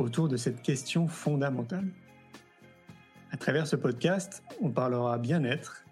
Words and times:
autour 0.00 0.28
de 0.28 0.36
cette 0.36 0.62
question 0.62 1.06
fondamentale. 1.06 1.88
À 3.32 3.36
travers 3.36 3.66
ce 3.66 3.76
podcast, 3.76 4.42
on 4.60 4.70
parlera 4.70 5.18
bien-être, 5.18 5.84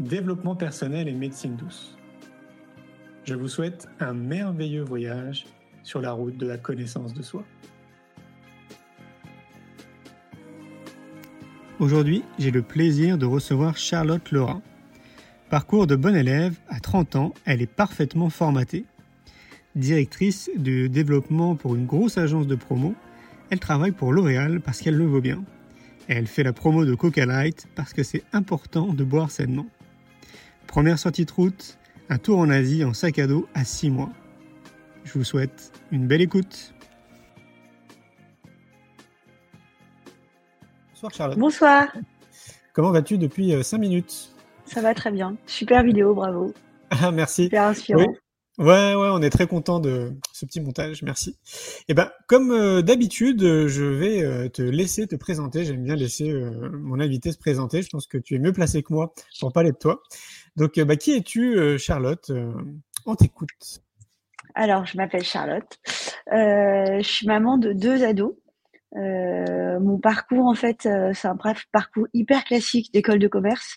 développement 0.00 0.54
personnel 0.54 1.08
et 1.08 1.12
médecine 1.12 1.56
douce. 1.56 1.96
Je 3.24 3.34
vous 3.34 3.48
souhaite 3.48 3.88
un 4.00 4.12
merveilleux 4.12 4.82
voyage 4.82 5.46
sur 5.82 6.00
la 6.00 6.12
route 6.12 6.36
de 6.36 6.46
la 6.46 6.58
connaissance 6.58 7.14
de 7.14 7.22
soi. 7.22 7.44
Aujourd'hui, 11.78 12.24
j'ai 12.38 12.50
le 12.50 12.62
plaisir 12.62 13.18
de 13.18 13.26
recevoir 13.26 13.76
Charlotte 13.76 14.32
Laurent. 14.32 14.62
Parcours 15.48 15.86
de 15.86 15.96
bonne 15.96 16.16
élève, 16.16 16.58
à 16.68 16.80
30 16.80 17.16
ans, 17.16 17.34
elle 17.44 17.62
est 17.62 17.66
parfaitement 17.66 18.30
formatée. 18.30 18.84
Directrice 19.76 20.50
de 20.56 20.88
développement 20.88 21.54
pour 21.54 21.76
une 21.76 21.86
grosse 21.86 22.18
agence 22.18 22.46
de 22.46 22.56
promo, 22.56 22.94
elle 23.50 23.60
travaille 23.60 23.92
pour 23.92 24.12
L'Oréal 24.12 24.60
parce 24.60 24.80
qu'elle 24.80 24.96
le 24.96 25.06
vaut 25.06 25.20
bien. 25.20 25.42
Elle 26.08 26.26
fait 26.26 26.42
la 26.42 26.52
promo 26.52 26.84
de 26.84 26.94
Coca 26.94 27.26
Light 27.26 27.66
parce 27.74 27.92
que 27.92 28.02
c'est 28.02 28.24
important 28.32 28.86
de 28.94 29.04
boire 29.04 29.30
sainement. 29.30 29.66
Première 30.66 30.98
sortie 30.98 31.24
de 31.24 31.32
route, 31.32 31.78
un 32.08 32.18
tour 32.18 32.38
en 32.38 32.50
Asie 32.50 32.84
en 32.84 32.94
sac 32.94 33.18
à 33.18 33.26
dos 33.26 33.46
à 33.54 33.64
6 33.64 33.90
mois. 33.90 34.10
Je 35.04 35.12
vous 35.14 35.24
souhaite 35.24 35.72
une 35.90 36.06
belle 36.06 36.22
écoute. 36.22 36.74
Bonsoir 40.92 41.14
Charlotte. 41.14 41.38
Bonsoir. 41.38 41.88
Comment 42.72 42.90
vas-tu 42.90 43.18
depuis 43.18 43.52
5 43.62 43.76
euh, 43.76 43.80
minutes? 43.80 44.34
Ça 44.64 44.82
va 44.82 44.94
très 44.94 45.10
bien. 45.10 45.36
Super 45.46 45.82
vidéo, 45.82 46.14
bravo. 46.14 46.52
Ah, 46.90 47.10
merci. 47.10 47.44
Super 47.44 47.64
inspirant. 47.64 48.14
Ouais, 48.58 48.92
ouais, 48.96 49.08
on 49.12 49.22
est 49.22 49.30
très 49.30 49.46
content 49.46 49.78
de 49.78 50.14
ce 50.32 50.44
petit 50.44 50.60
montage, 50.60 51.04
merci. 51.04 51.38
Et 51.82 51.84
eh 51.90 51.94
ben, 51.94 52.10
comme 52.26 52.50
euh, 52.50 52.82
d'habitude, 52.82 53.40
je 53.40 53.84
vais 53.84 54.24
euh, 54.24 54.48
te 54.48 54.62
laisser 54.62 55.06
te 55.06 55.14
présenter. 55.14 55.64
J'aime 55.64 55.84
bien 55.84 55.94
laisser 55.94 56.28
euh, 56.32 56.68
mon 56.72 56.98
invité 56.98 57.30
se 57.30 57.38
présenter. 57.38 57.82
Je 57.82 57.88
pense 57.88 58.08
que 58.08 58.18
tu 58.18 58.34
es 58.34 58.40
mieux 58.40 58.52
placé 58.52 58.82
que 58.82 58.92
moi 58.92 59.14
pour 59.38 59.52
parler 59.52 59.70
de 59.70 59.76
toi. 59.76 60.02
Donc, 60.56 60.80
bah, 60.80 60.96
qui 60.96 61.12
es-tu, 61.12 61.78
Charlotte 61.78 62.32
On 63.06 63.14
t'écoute. 63.14 63.80
Alors, 64.56 64.86
je 64.86 64.96
m'appelle 64.96 65.22
Charlotte. 65.22 65.78
je 66.26 67.00
suis 67.04 67.28
maman 67.28 67.58
de 67.58 67.72
deux 67.72 68.02
ados. 68.02 68.34
mon 68.96 70.00
parcours, 70.02 70.46
en 70.46 70.54
fait, 70.54 70.88
c'est 71.14 71.28
un 71.28 71.38
parcours 71.70 72.08
hyper 72.12 72.42
classique 72.42 72.92
d'école 72.92 73.20
de 73.20 73.28
commerce, 73.28 73.76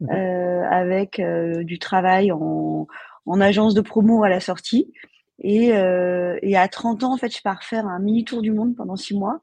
mmh 0.00 0.10
avec 0.70 1.20
du 1.64 1.78
travail 1.78 2.32
en 2.32 2.86
en 3.26 3.40
agence 3.40 3.74
de 3.74 3.80
promo 3.80 4.24
à 4.24 4.28
la 4.28 4.40
sortie. 4.40 4.92
Et, 5.40 5.72
euh, 5.74 6.38
à 6.54 6.68
30 6.68 7.04
ans, 7.04 7.12
en 7.14 7.16
fait, 7.16 7.34
je 7.34 7.42
pars 7.42 7.62
faire 7.64 7.86
un 7.86 7.98
mini 7.98 8.24
tour 8.24 8.42
du 8.42 8.52
monde 8.52 8.76
pendant 8.76 8.96
six 8.96 9.14
mois. 9.14 9.40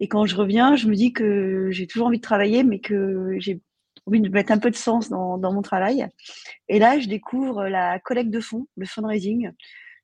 Et 0.00 0.08
quand 0.08 0.26
je 0.26 0.36
reviens, 0.36 0.76
je 0.76 0.88
me 0.88 0.94
dis 0.94 1.12
que 1.12 1.68
j'ai 1.70 1.86
toujours 1.86 2.08
envie 2.08 2.18
de 2.18 2.22
travailler, 2.22 2.64
mais 2.64 2.80
que 2.80 3.36
j'ai 3.38 3.60
envie 4.06 4.20
de 4.20 4.28
mettre 4.28 4.52
un 4.52 4.58
peu 4.58 4.70
de 4.70 4.76
sens 4.76 5.08
dans, 5.08 5.38
dans 5.38 5.52
mon 5.52 5.62
travail. 5.62 6.06
Et 6.68 6.78
là, 6.78 6.98
je 6.98 7.08
découvre 7.08 7.68
la 7.68 7.98
collecte 8.00 8.30
de 8.30 8.40
fonds, 8.40 8.66
le 8.76 8.86
fundraising. 8.86 9.50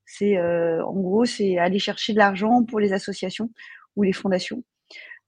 C'est 0.07 0.39
euh, 0.39 0.85
en 0.85 0.95
gros, 0.95 1.25
c'est 1.25 1.59
aller 1.59 1.79
chercher 1.79 2.13
de 2.13 2.19
l'argent 2.19 2.65
pour 2.65 2.81
les 2.81 2.93
associations 2.93 3.51
ou 3.97 4.03
les 4.03 4.13
fondations. 4.13 4.63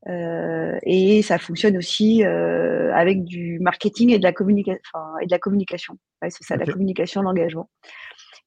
Euh, 0.08 0.78
et 0.82 1.22
ça 1.22 1.38
fonctionne 1.38 1.76
aussi 1.76 2.24
euh, 2.24 2.92
avec 2.94 3.24
du 3.24 3.58
marketing 3.60 4.10
et 4.10 4.18
de 4.18 4.22
la 4.22 4.32
communication, 4.32 4.80
enfin, 4.92 5.14
et 5.20 5.26
de 5.26 5.30
la 5.30 5.38
communication. 5.38 5.98
Ouais, 6.22 6.30
c'est 6.30 6.44
ça, 6.44 6.56
la 6.56 6.66
communication, 6.66 7.22
l'engagement. 7.22 7.68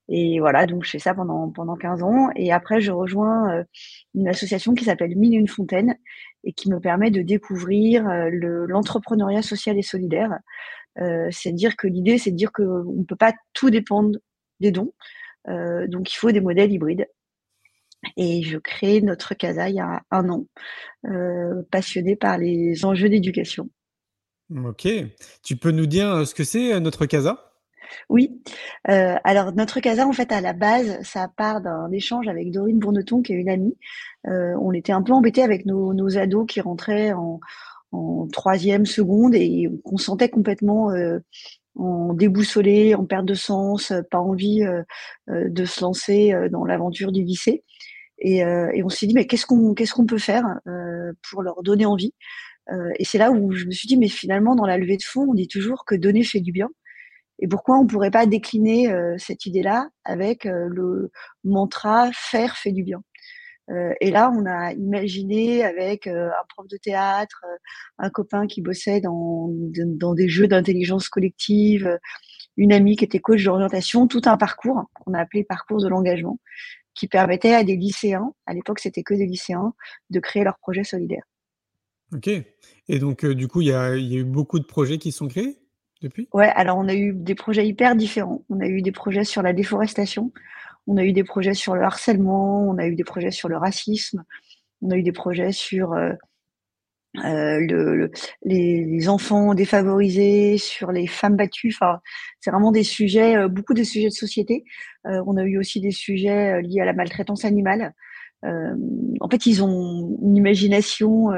Et 0.10 0.40
voilà, 0.40 0.66
donc 0.66 0.84
je 0.84 0.90
fais 0.90 1.00
ça 1.00 1.14
pendant 1.14 1.50
pendant 1.50 1.76
15 1.76 2.04
ans. 2.04 2.30
Et 2.36 2.52
après, 2.52 2.82
je 2.82 2.92
rejoins 2.92 3.52
euh, 3.54 3.64
une 4.16 4.28
association 4.28 4.74
qui 4.74 4.84
s'appelle 4.86 5.16
Mille 5.16 5.36
une 5.36 5.48
fontaine 5.48 5.96
et 6.44 6.54
qui 6.54 6.70
me 6.70 6.80
permet 6.80 7.10
de 7.12 7.22
découvrir 7.22 8.08
euh, 8.10 8.30
l'entrepreneuriat 8.68 9.42
social 9.42 9.78
et 9.78 9.82
solidaire. 9.82 10.40
Euh, 11.00 11.30
c'est-à-dire 11.32 11.76
que 11.78 11.88
l'idée, 11.88 12.18
c'est 12.18 12.32
de 12.32 12.36
dire 12.36 12.52
qu'on 12.52 12.84
ne 12.84 13.06
peut 13.06 13.16
pas 13.16 13.34
tout 13.54 13.70
dépendre 13.70 14.20
des 14.60 14.72
dons. 14.72 14.94
donc, 15.48 16.14
il 16.14 16.16
faut 16.16 16.32
des 16.32 16.42
modèles 16.42 16.72
hybrides. 16.72 17.08
Et 18.18 18.44
je 18.44 18.58
crée 18.58 19.02
notre 19.02 19.34
CASA 19.34 19.70
il 19.70 19.76
y 19.76 19.80
a 19.80 20.02
un 20.12 20.30
an, 20.30 20.46
euh, 21.06 21.64
passionnée 21.72 22.16
par 22.16 22.38
les 22.38 22.86
enjeux 22.86 23.10
d'éducation. 23.10 23.70
Ok. 24.66 24.88
Tu 25.44 25.56
peux 25.56 25.72
nous 25.72 25.86
dire 25.86 26.10
euh, 26.10 26.26
ce 26.26 26.36
que 26.36 26.44
c'est 26.44 26.74
euh, 26.74 26.80
notre 26.80 27.06
CASA? 27.06 27.50
Oui. 28.10 28.42
alors 28.86 29.54
notre 29.54 29.80
casa, 29.80 30.08
en 30.08 30.14
fait, 30.14 30.32
à 30.32 30.42
la 30.42 30.54
base, 30.54 31.00
ça 31.04 31.28
part 31.28 31.62
d'un 31.62 31.92
échange 31.92 32.28
avec 32.28 32.50
Dorine 32.50 32.80
Bourneton, 32.80 33.22
qui 33.22 33.34
est 33.34 33.36
une 33.36 33.50
amie. 33.50 33.78
on 34.26 34.72
était 34.72 34.94
un 34.94 35.04
peu 35.04 35.14
embêtés 35.14 35.44
avec 35.44 35.68
nos, 35.68 36.18
ados 36.18 36.48
qui 36.48 36.60
rentraient 36.60 37.14
en, 37.14 37.40
troisième, 38.32 38.88
seconde, 38.88 39.36
et 39.36 39.70
on 39.86 39.98
sentait 39.98 40.30
complètement 40.30 40.92
en 41.76 42.14
déboussolé, 42.14 42.96
en 42.96 43.06
perte 43.06 43.26
de 43.26 43.36
sens, 43.36 43.94
pas 44.10 44.20
envie 44.20 44.62
de 45.28 45.66
se 45.66 45.82
lancer 45.82 46.34
dans 46.50 46.66
l'aventure 46.66 47.12
du 47.12 47.22
lycée. 47.22 47.64
Euh, 48.26 48.70
et, 48.74 48.84
on 48.84 48.90
s'est 48.90 49.08
dit, 49.08 49.14
mais 49.14 49.28
qu'est-ce 49.28 49.46
qu'on 49.46 49.74
qu'est-ce 49.74 49.94
qu'on 49.94 50.06
peut 50.06 50.18
faire 50.18 50.46
euh, 50.68 51.14
pour 51.30 51.42
leur 51.42 51.64
donner 51.64 51.86
envie 51.86 52.14
euh, 52.72 52.92
Et 52.98 53.06
c'est 53.06 53.18
là 53.18 53.32
où 53.32 53.52
je 53.52 53.66
me 53.66 53.72
suis 53.72 53.88
dit, 53.88 53.98
mais 53.98 54.08
finalement, 54.08 54.56
dans 54.56 54.66
la 54.66 54.78
levée 54.78 54.98
de 54.98 55.04
fonds, 55.04 55.28
on 55.30 55.34
dit 55.34 55.48
toujours 55.48 55.86
que 55.86 55.96
donner 55.96 56.24
fait 56.24 56.42
du 56.42 56.52
bien. 56.52 56.70
Et 57.40 57.48
pourquoi 57.48 57.78
on 57.78 57.84
ne 57.84 57.90
pourrait 57.90 58.12
pas 58.12 58.26
décliner 58.26 58.94
cette 59.18 59.46
idée-là 59.48 59.90
avec 60.06 60.46
le 60.46 61.12
mantra 61.44 62.12
faire 62.14 62.56
fait 62.56 62.72
du 62.72 62.84
bien 62.84 63.04
et 64.02 64.12
là, 64.12 64.30
on 64.30 64.46
a 64.46 64.74
imaginé 64.74 65.64
avec 65.64 66.08
un 66.08 66.32
prof 66.50 66.68
de 66.68 66.78
théâtre, 66.78 67.44
un 67.98 68.10
copain 68.10 68.46
qui 68.46 68.62
bossait 68.62 69.02
dans, 69.02 69.50
dans 69.52 70.14
des 70.14 70.30
jeux 70.30 70.48
d'intelligence 70.48 71.10
collective, 71.10 71.98
une 72.56 72.74
amie 72.74 72.96
qui 72.96 73.06
était 73.06 73.20
coach 73.20 73.44
d'orientation, 73.44 74.08
tout 74.08 74.22
un 74.26 74.38
parcours 74.38 74.84
qu'on 74.94 75.14
a 75.14 75.20
appelé 75.20 75.44
parcours 75.44 75.82
de 75.82 75.88
l'engagement, 75.88 76.40
qui 76.94 77.08
permettait 77.08 77.54
à 77.54 77.64
des 77.64 77.76
lycéens, 77.76 78.34
à 78.46 78.54
l'époque 78.54 78.80
c'était 78.80 79.04
que 79.04 79.14
des 79.14 79.26
lycéens, 79.26 79.74
de 80.10 80.20
créer 80.20 80.44
leurs 80.44 80.58
projets 80.58 80.84
solidaires. 80.84 81.24
Ok. 82.14 82.30
Et 82.88 83.00
donc, 83.00 83.26
euh, 83.26 83.34
du 83.34 83.48
coup, 83.48 83.62
il 83.62 83.68
y, 83.68 83.74
a, 83.74 83.96
eu 83.96 84.24
beaucoup 84.24 84.60
de 84.60 84.66
projets 84.66 84.98
qui 84.98 85.12
sont 85.12 85.28
créés 85.28 85.58
depuis? 86.02 86.28
Ouais, 86.34 86.50
alors 86.50 86.78
on 86.78 86.88
a 86.88 86.94
eu 86.94 87.14
des 87.14 87.36
projets 87.36 87.66
hyper 87.66 87.96
différents. 87.96 88.44
On 88.50 88.60
a 88.60 88.68
eu 88.68 88.82
des 88.82 88.92
projets 88.92 89.24
sur 89.24 89.42
la 89.42 89.54
déforestation, 89.54 90.32
on 90.86 90.98
a 90.98 91.04
eu 91.04 91.14
des 91.14 91.24
projets 91.24 91.54
sur 91.54 91.76
le 91.76 91.84
harcèlement, 91.84 92.68
on 92.68 92.78
a 92.78 92.88
eu 92.88 92.96
des 92.96 93.04
projets 93.04 93.32
sur 93.32 93.48
le 93.48 93.58
racisme, 93.58 94.24
on 94.82 94.92
a 94.92 94.98
eu 94.98 95.04
des 95.04 95.14
projets 95.14 95.54
sur 95.54 95.94
euh, 95.94 96.12
euh, 97.20 97.60
le, 97.60 98.12
les, 98.44 99.08
enfants 99.08 99.54
défavorisés, 99.54 100.58
sur 100.58 100.92
les 100.92 101.06
femmes 101.06 101.36
battues. 101.36 101.72
Enfin, 101.74 102.00
c'est 102.40 102.50
vraiment 102.50 102.72
des 102.72 102.84
sujets, 102.84 103.36
euh, 103.36 103.48
beaucoup 103.48 103.76
de 103.76 103.84
sujets 103.84 104.08
de 104.08 104.14
société. 104.14 104.64
Euh, 105.06 105.22
on 105.28 105.38
a 105.38 105.44
eu 105.44 105.58
aussi 105.60 105.80
des 105.80 105.92
sujets 105.92 106.62
liés 106.62 106.82
à 106.82 106.86
la 106.86 106.94
maltraitance 106.94 107.46
animale. 107.46 107.94
en 108.44 109.30
fait, 109.30 109.46
ils 109.46 109.64
ont 109.64 110.18
une 110.22 110.36
imagination 110.36 111.30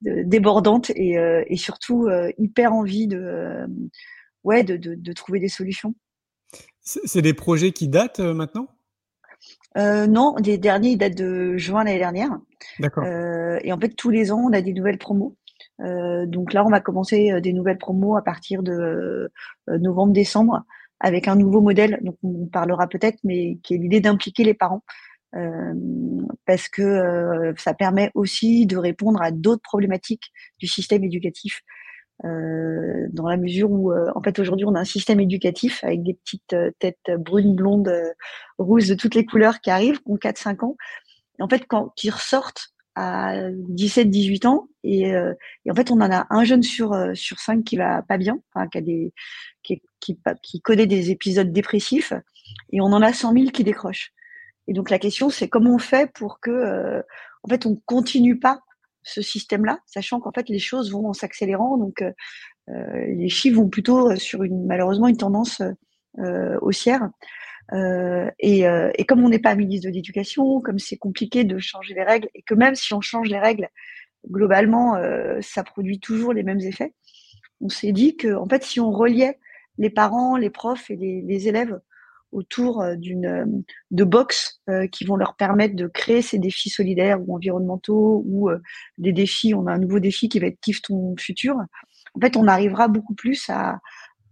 débordante 0.00 0.90
et, 0.90 1.16
et 1.46 1.56
surtout 1.56 2.08
hyper 2.38 2.72
envie 2.72 3.08
de, 3.08 3.66
ouais, 4.44 4.62
de, 4.64 4.76
de, 4.76 4.94
de 4.94 5.12
trouver 5.12 5.40
des 5.40 5.48
solutions. 5.48 5.94
C'est 6.80 7.22
des 7.22 7.34
projets 7.34 7.72
qui 7.72 7.88
datent 7.88 8.20
maintenant? 8.20 8.68
Euh, 9.78 10.06
non, 10.06 10.34
les 10.44 10.58
derniers, 10.58 10.90
ils 10.90 10.98
datent 10.98 11.16
de 11.16 11.56
juin 11.56 11.84
l'année 11.84 11.98
dernière. 11.98 12.38
D'accord. 12.78 13.04
Euh, 13.04 13.58
et 13.62 13.72
en 13.72 13.78
fait, 13.78 13.90
tous 13.90 14.10
les 14.10 14.32
ans, 14.32 14.42
on 14.46 14.52
a 14.52 14.60
des 14.60 14.72
nouvelles 14.72 14.98
promos. 14.98 15.36
Euh, 15.80 16.26
donc 16.26 16.52
là, 16.52 16.64
on 16.64 16.70
va 16.70 16.80
commencer 16.80 17.40
des 17.40 17.52
nouvelles 17.52 17.78
promos 17.78 18.16
à 18.16 18.22
partir 18.22 18.62
de 18.62 19.30
novembre-décembre 19.68 20.62
avec 21.00 21.28
un 21.28 21.36
nouveau 21.36 21.60
modèle. 21.60 21.98
Donc 22.02 22.16
on 22.22 22.46
parlera 22.46 22.86
peut-être, 22.86 23.18
mais 23.24 23.58
qui 23.62 23.74
est 23.74 23.78
l'idée 23.78 24.00
d'impliquer 24.00 24.44
les 24.44 24.54
parents. 24.54 24.82
parce 26.46 26.68
que 26.68 27.54
ça 27.56 27.72
permet 27.72 28.10
aussi 28.14 28.66
de 28.66 28.76
répondre 28.76 29.22
à 29.22 29.30
d'autres 29.30 29.62
problématiques 29.62 30.30
du 30.58 30.66
système 30.66 31.04
éducatif 31.04 31.62
euh, 32.24 33.08
dans 33.12 33.28
la 33.28 33.36
mesure 33.36 33.70
où, 33.70 33.92
euh, 33.92 34.10
en 34.14 34.22
fait, 34.22 34.38
aujourd'hui, 34.38 34.66
on 34.66 34.74
a 34.74 34.80
un 34.80 34.84
système 34.84 35.20
éducatif 35.20 35.82
avec 35.82 36.02
des 36.02 36.14
petites 36.14 36.52
euh, 36.52 36.70
têtes 36.78 37.10
brunes, 37.18 37.56
blondes, 37.56 37.92
roses 38.58 38.88
de 38.88 38.94
toutes 38.94 39.14
les 39.14 39.24
couleurs 39.24 39.60
qui 39.60 39.70
arrivent, 39.70 40.00
qui 40.00 40.10
ont 40.10 40.16
4-5 40.16 40.64
ans. 40.64 40.76
Et 41.38 41.42
en 41.42 41.48
fait, 41.48 41.66
quand 41.66 41.92
ils 42.02 42.10
ressortent 42.10 42.68
à 42.94 43.48
17-18 43.50 44.46
ans 44.46 44.68
et, 44.84 45.16
en 45.16 45.74
fait 45.74 45.90
on 45.90 45.98
en 46.02 46.12
a 46.12 46.26
un 46.28 46.44
jeune 46.44 46.62
sur 46.62 46.94
sur 47.14 47.38
cinq 47.38 47.64
qui 47.64 47.78
va 47.78 48.02
pas 48.02 48.18
bien, 48.18 48.38
qui 48.70 48.76
a 48.76 48.80
des 48.82 49.14
qui, 49.62 49.80
qui, 49.98 50.18
qui 50.42 50.60
connaît 50.60 50.86
des 50.86 51.10
épisodes 51.10 51.50
dépressifs 51.50 52.12
et 52.70 52.82
on 52.82 52.92
en 52.92 53.00
a 53.00 53.14
100 53.14 53.32
000 53.32 53.46
qui 53.46 53.64
décrochent. 53.64 54.12
Et 54.68 54.74
donc 54.74 54.90
la 54.90 54.98
question 54.98 55.30
c'est 55.30 55.48
comment 55.48 55.74
on 55.76 55.78
fait 55.78 56.12
pour 56.12 56.38
que 56.38 57.02
en 57.44 57.48
fait 57.48 57.64
on 57.64 57.76
continue 57.86 58.38
pas 58.38 58.60
ce 59.02 59.22
système-là, 59.22 59.78
sachant 59.86 60.20
qu'en 60.20 60.32
fait 60.32 60.48
les 60.48 60.58
choses 60.58 60.92
vont 60.92 61.08
en 61.08 61.12
s'accélérant, 61.12 61.76
donc 61.76 62.04
les 62.68 63.28
chiffres 63.28 63.56
vont 63.56 63.68
plutôt 63.68 64.14
sur 64.16 64.44
une 64.44 64.66
malheureusement 64.66 65.08
une 65.08 65.16
tendance 65.16 65.60
haussière. 66.60 67.10
Euh, 67.72 68.30
et, 68.38 68.66
euh, 68.66 68.90
et, 68.96 69.04
comme 69.04 69.24
on 69.24 69.28
n'est 69.28 69.38
pas 69.38 69.54
ministre 69.54 69.88
de 69.88 69.94
l'éducation, 69.94 70.60
comme 70.60 70.78
c'est 70.78 70.96
compliqué 70.96 71.44
de 71.44 71.58
changer 71.58 71.94
les 71.94 72.02
règles, 72.02 72.28
et 72.34 72.42
que 72.42 72.54
même 72.54 72.74
si 72.74 72.92
on 72.92 73.00
change 73.00 73.28
les 73.28 73.38
règles, 73.38 73.68
globalement, 74.28 74.96
euh, 74.96 75.38
ça 75.40 75.64
produit 75.64 75.98
toujours 75.98 76.32
les 76.32 76.42
mêmes 76.42 76.60
effets, 76.60 76.94
on 77.60 77.68
s'est 77.68 77.92
dit 77.92 78.16
que, 78.16 78.34
en 78.34 78.48
fait, 78.48 78.62
si 78.64 78.80
on 78.80 78.90
reliait 78.90 79.38
les 79.78 79.90
parents, 79.90 80.36
les 80.36 80.50
profs 80.50 80.90
et 80.90 80.96
les 80.96 81.48
élèves 81.48 81.80
autour 82.32 82.84
d'une 82.96 83.64
de 83.90 84.04
box 84.04 84.62
qui 84.90 85.04
vont 85.04 85.16
leur 85.16 85.36
permettre 85.36 85.76
de 85.76 85.86
créer 85.86 86.22
ces 86.22 86.38
défis 86.38 86.70
solidaires 86.70 87.20
ou 87.20 87.34
environnementaux 87.34 88.24
ou 88.26 88.50
des 88.98 89.12
défis, 89.12 89.54
on 89.54 89.66
a 89.66 89.72
un 89.72 89.78
nouveau 89.78 90.00
défi 90.00 90.28
qui 90.28 90.38
va 90.38 90.46
être 90.46 90.60
kiffe 90.60 90.82
ton 90.82 91.14
futur. 91.18 91.56
En 92.14 92.20
fait, 92.20 92.36
on 92.36 92.48
arrivera 92.48 92.88
beaucoup 92.88 93.14
plus 93.14 93.48
à, 93.48 93.78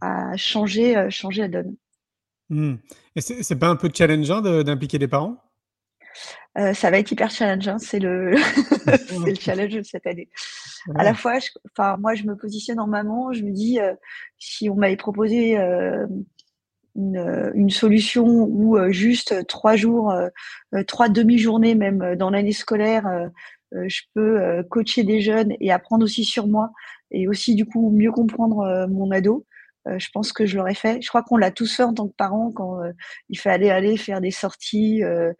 à 0.01 0.37
changer, 0.37 1.07
changer 1.11 1.43
la 1.43 1.49
donne. 1.49 1.77
Mmh. 2.51 2.75
Et 3.17 3.21
c'est 3.21 3.59
pas 3.59 3.69
un 3.69 3.77
peu 3.77 3.91
challengeant 3.93 4.41
d'impliquer 4.41 4.99
les 4.99 5.09
parents? 5.09 5.37
Euh, 6.59 6.75
ça 6.75 6.91
va 6.91 6.99
être 6.99 7.11
hyper 7.13 7.31
challengeant, 7.31 7.79
c'est 7.79 8.01
le, 8.01 8.33
le 9.27 9.35
challenge 9.37 9.73
de 9.73 9.83
cette 9.83 10.07
année. 10.07 10.29
À 10.97 11.05
la 11.05 11.15
fois, 11.15 11.39
enfin 11.71 11.97
moi 11.99 12.15
je 12.15 12.25
me 12.25 12.37
positionne 12.37 12.81
en 12.81 12.89
maman, 12.89 13.33
je 13.33 13.43
me 13.45 13.53
dis 13.53 13.79
euh, 13.79 13.95
si 14.39 14.69
on 14.69 14.75
m'avait 14.75 14.97
proposé 14.97 15.59
euh, 15.59 16.07
une, 16.97 17.71
solution 17.71 18.27
où 18.27 18.79
juste 18.91 19.47
trois 19.47 19.77
jours, 19.77 20.13
trois 20.87 21.09
demi-journées 21.09 21.75
même 21.75 22.17
dans 22.17 22.31
l'année 22.31 22.53
scolaire, 22.53 23.31
je 23.73 24.01
peux 24.15 24.63
coacher 24.71 25.05
des 25.05 25.21
jeunes 25.21 25.55
et 25.61 25.73
apprendre 25.73 26.05
aussi 26.05 26.25
sur 26.25 26.47
moi 26.47 26.71
et 27.11 27.29
aussi 27.29 27.55
du 27.55 27.65
coup 27.65 27.91
mieux 27.91 28.13
comprendre 28.13 28.87
mon 28.89 29.11
ado. 29.11 29.47
Euh, 29.89 29.99
je 29.99 30.11
pense 30.13 30.33
que 30.33 30.45
je 30.45 30.57
l'aurais 30.57 30.75
fait. 30.75 31.01
Je 31.01 31.09
crois 31.09 31.23
qu'on 31.23 31.37
l'a 31.37 31.51
tous 31.51 31.75
fait 31.75 31.83
en 31.83 31.95
tant 31.95 32.07
que 32.09 32.15
parents 32.15 32.53
quand 32.53 32.83
euh, 32.83 32.93
il 33.29 33.39
fallait 33.39 33.71
aller 33.71 33.97
faire 33.97 34.21
des 34.21 34.31
sorties 34.31 35.03
euh, 35.03 35.33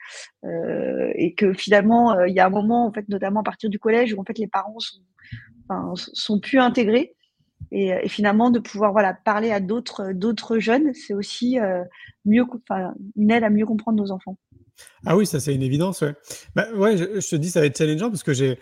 et 1.15 1.35
que 1.35 1.53
finalement 1.53 2.25
il 2.25 2.35
y 2.35 2.41
a 2.41 2.47
un 2.47 2.51
moment 2.51 2.87
en 2.87 2.93
fait 2.93 3.09
notamment 3.09 3.41
à 3.41 3.43
partir 3.43 3.69
du 3.69 3.79
collège 3.79 4.15
où 4.15 4.21
en 4.21 4.25
fait 4.25 4.39
les 4.39 4.47
parents 4.47 4.79
sont, 4.79 5.95
sont 5.95 6.41
plus 6.41 6.59
intégrés 6.59 7.15
et, 7.73 7.89
et, 7.89 8.09
finalement 8.09 8.51
de 8.51 8.59
pouvoir 8.59 8.93
voilà 8.93 9.15
parler 9.15 9.51
à 9.51 9.61
d'autres 9.61 10.13
d'autres 10.13 10.59
jeunes 10.59 10.93
c'est 10.95 11.15
aussi 11.15 11.59
mieux 12.25 12.45
enfin 12.69 12.95
une 13.17 13.31
aide 13.31 13.45
à 13.45 13.51
mieux 13.51 13.67
comprendre 13.67 13.99
nos 13.99 14.11
enfants. 14.11 14.37
Ah 15.05 15.17
oui, 15.17 15.27
ça 15.27 15.41
c'est 15.41 15.55
une 15.55 15.63
évidence. 15.63 16.01
Ouais, 16.01 16.15
bah, 16.55 16.67
je, 16.75 17.29
te 17.29 17.37
dis 17.37 17.51
ça 17.51 17.61
va 17.61 17.67
être 17.67 17.77
challengeant 17.77 18.11
parce 18.11 18.23
que 18.23 18.33
j'ai 18.33 18.59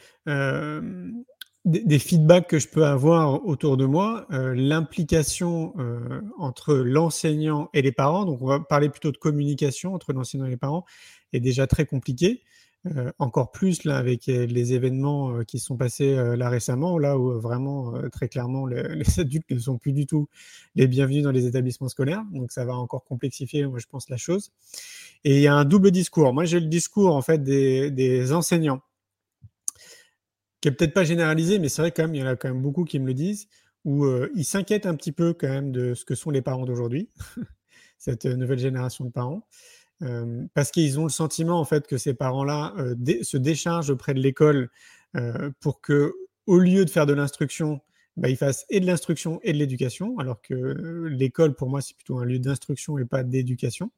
des, 1.68 1.98
feedbacks 1.98 2.48
que 2.48 2.58
je 2.58 2.68
peux 2.68 2.86
avoir 2.86 3.44
autour 3.46 3.76
de 3.76 3.84
moi, 3.84 4.26
euh, 4.32 4.54
l'implication 4.54 5.74
euh, 5.78 6.20
entre 6.38 6.74
l'enseignant 6.74 7.68
et 7.74 7.82
les 7.82 7.92
parents, 7.92 8.24
donc 8.24 8.40
on 8.42 8.46
va 8.46 8.60
parler 8.60 8.88
plutôt 8.88 9.12
de 9.12 9.18
communication 9.18 9.94
entre 9.94 10.12
l'enseignant 10.12 10.46
et 10.46 10.50
les 10.50 10.56
parents, 10.56 10.84
est 11.32 11.40
déjà 11.40 11.66
très 11.66 11.84
compliqué. 11.84 12.42
Euh, 12.96 13.12
encore 13.18 13.50
plus 13.50 13.84
là 13.84 13.96
avec 13.96 14.26
les 14.26 14.72
événements 14.72 15.44
qui 15.44 15.58
sont 15.58 15.76
passés 15.76 16.14
là 16.36 16.48
récemment, 16.48 16.98
là 16.98 17.18
où 17.18 17.38
vraiment 17.40 17.94
très 18.10 18.28
clairement 18.28 18.66
les 18.66 19.20
adultes 19.20 19.50
ne 19.50 19.58
sont 19.58 19.78
plus 19.78 19.92
du 19.92 20.06
tout 20.06 20.28
les 20.74 20.86
bienvenus 20.86 21.22
dans 21.22 21.32
les 21.32 21.46
établissements 21.46 21.88
scolaires, 21.88 22.24
donc 22.32 22.52
ça 22.52 22.64
va 22.64 22.74
encore 22.76 23.04
complexifier, 23.04 23.66
moi 23.66 23.78
je 23.78 23.86
pense 23.86 24.08
la 24.08 24.16
chose. 24.16 24.52
Et 25.24 25.36
il 25.36 25.40
y 25.42 25.48
a 25.48 25.54
un 25.54 25.64
double 25.64 25.90
discours. 25.90 26.32
Moi 26.32 26.44
j'ai 26.44 26.60
le 26.60 26.66
discours 26.66 27.14
en 27.14 27.22
fait 27.22 27.42
des, 27.42 27.90
des 27.90 28.32
enseignants 28.32 28.80
qui 30.60 30.68
est 30.68 30.72
peut-être 30.72 30.94
pas 30.94 31.04
généralisé, 31.04 31.58
mais 31.58 31.68
c'est 31.68 31.82
vrai 31.82 31.92
quand 31.92 32.02
même, 32.02 32.14
il 32.14 32.20
y 32.20 32.22
en 32.22 32.26
a 32.26 32.36
quand 32.36 32.48
même 32.48 32.62
beaucoup 32.62 32.84
qui 32.84 32.98
me 32.98 33.06
le 33.06 33.14
disent, 33.14 33.48
où 33.84 34.04
euh, 34.04 34.30
ils 34.34 34.44
s'inquiètent 34.44 34.86
un 34.86 34.94
petit 34.94 35.12
peu 35.12 35.32
quand 35.32 35.48
même 35.48 35.72
de 35.72 35.94
ce 35.94 36.04
que 36.04 36.14
sont 36.14 36.30
les 36.30 36.42
parents 36.42 36.64
d'aujourd'hui, 36.64 37.10
cette 37.98 38.26
euh, 38.26 38.36
nouvelle 38.36 38.58
génération 38.58 39.04
de 39.04 39.10
parents, 39.10 39.46
parce 40.54 40.70
qu'ils 40.70 40.98
ont 41.00 41.04
le 41.04 41.10
sentiment 41.10 41.58
en 41.58 41.64
fait 41.64 41.86
que 41.86 41.98
ces 41.98 42.14
parents-là 42.14 42.74
se 43.22 43.36
déchargent 43.36 43.90
auprès 43.90 44.14
de 44.14 44.20
l'école 44.20 44.70
pour 45.60 45.80
que, 45.80 46.14
au 46.46 46.58
lieu 46.58 46.84
de 46.84 46.90
faire 46.90 47.06
de 47.06 47.12
l'instruction, 47.12 47.80
bah, 48.16 48.28
ils 48.28 48.36
fassent 48.36 48.64
et 48.68 48.80
de 48.80 48.86
l'instruction 48.86 49.38
et 49.42 49.52
de 49.52 49.58
l'éducation, 49.58 50.18
alors 50.18 50.40
que 50.42 51.06
l'école 51.08 51.54
pour 51.54 51.68
moi 51.68 51.80
c'est 51.80 51.94
plutôt 51.94 52.18
un 52.18 52.24
lieu 52.24 52.38
d'instruction 52.38 52.98
et 52.98 53.04
pas 53.04 53.22
d'éducation. 53.22 53.90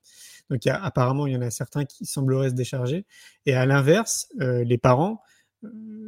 Donc 0.50 0.64
y 0.64 0.70
a, 0.70 0.82
apparemment 0.82 1.26
il 1.26 1.32
y 1.32 1.37
en 1.37 1.43
a 1.43 1.50
certains 1.50 1.85
qui 1.85 2.05
sembleraient 2.06 2.50
se 2.50 2.55
décharger, 2.55 3.06
et 3.47 3.55
à 3.55 3.67
l'inverse, 3.67 4.29
les 4.38 4.79
parents 4.79 5.23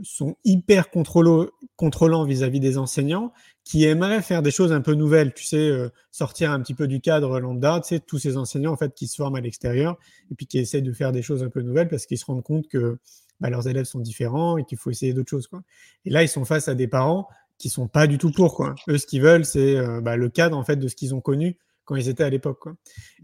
sont 0.03 0.37
hyper 0.45 0.91
contrôlants 0.91 2.25
vis-à-vis 2.25 2.61
des 2.61 2.79
enseignants 2.79 3.33
qui 3.65 3.85
aimeraient 3.85 4.23
faire 4.23 4.43
des 4.43 4.51
choses 4.51 4.73
un 4.73 4.81
peu 4.81 4.95
nouvelles, 4.95 5.35
tu 5.35 5.45
sais, 5.45 5.69
euh, 5.69 5.89
sortir 6.11 6.51
un 6.51 6.61
petit 6.61 6.75
peu 6.75 6.87
du 6.87 7.01
cadre 7.01 7.39
lambda, 7.39 7.81
tu 7.81 7.89
sais, 7.89 8.01
tous 8.01 8.19
ces 8.19 8.37
enseignants 8.37 8.73
en 8.73 8.77
fait 8.77 8.95
qui 8.95 9.07
se 9.07 9.17
forment 9.17 9.37
à 9.37 9.41
l'extérieur 9.41 9.99
et 10.31 10.35
puis 10.35 10.47
qui 10.47 10.59
essaient 10.59 10.81
de 10.81 10.93
faire 10.93 11.13
des 11.13 11.23
choses 11.23 11.43
un 11.43 11.49
peu 11.49 11.61
nouvelles 11.61 11.89
parce 11.89 12.07
qu'ils 12.07 12.19
se 12.19 12.25
rendent 12.25 12.43
compte 12.43 12.67
que 12.69 12.99
bah, 13.41 13.51
leurs 13.51 13.69
élèves 13.69 13.85
sont 13.85 14.01
différents 14.01 14.57
et 14.57 14.65
qu'il 14.65 14.79
faut 14.79 14.91
essayer 14.91 15.13
d'autres 15.13 15.31
choses, 15.31 15.49
quoi. 15.49 15.63
Et 16.05 16.11
là, 16.11 16.23
ils 16.23 16.29
sont 16.29 16.45
face 16.45 16.69
à 16.69 16.75
des 16.75 16.87
parents 16.87 17.29
qui 17.59 17.69
sont 17.69 17.89
pas 17.89 18.07
du 18.07 18.19
tout 18.19 18.33
pour, 18.33 18.55
quoi. 18.55 18.75
Eux, 18.89 18.99
ce 18.99 19.07
qu'ils 19.07 19.23
veulent, 19.23 19.45
c'est 19.45 19.77
euh, 19.77 20.01
bah, 20.01 20.17
le 20.17 20.29
cadre 20.29 20.57
en 20.57 20.65
fait 20.65 20.77
de 20.77 20.89
ce 20.89 20.97
qu'ils 20.97 21.15
ont 21.15 21.21
connu 21.21 21.57
quand 21.85 21.97
ils 21.97 22.09
étaient 22.09 22.25
à 22.25 22.31
l'époque. 22.31 22.65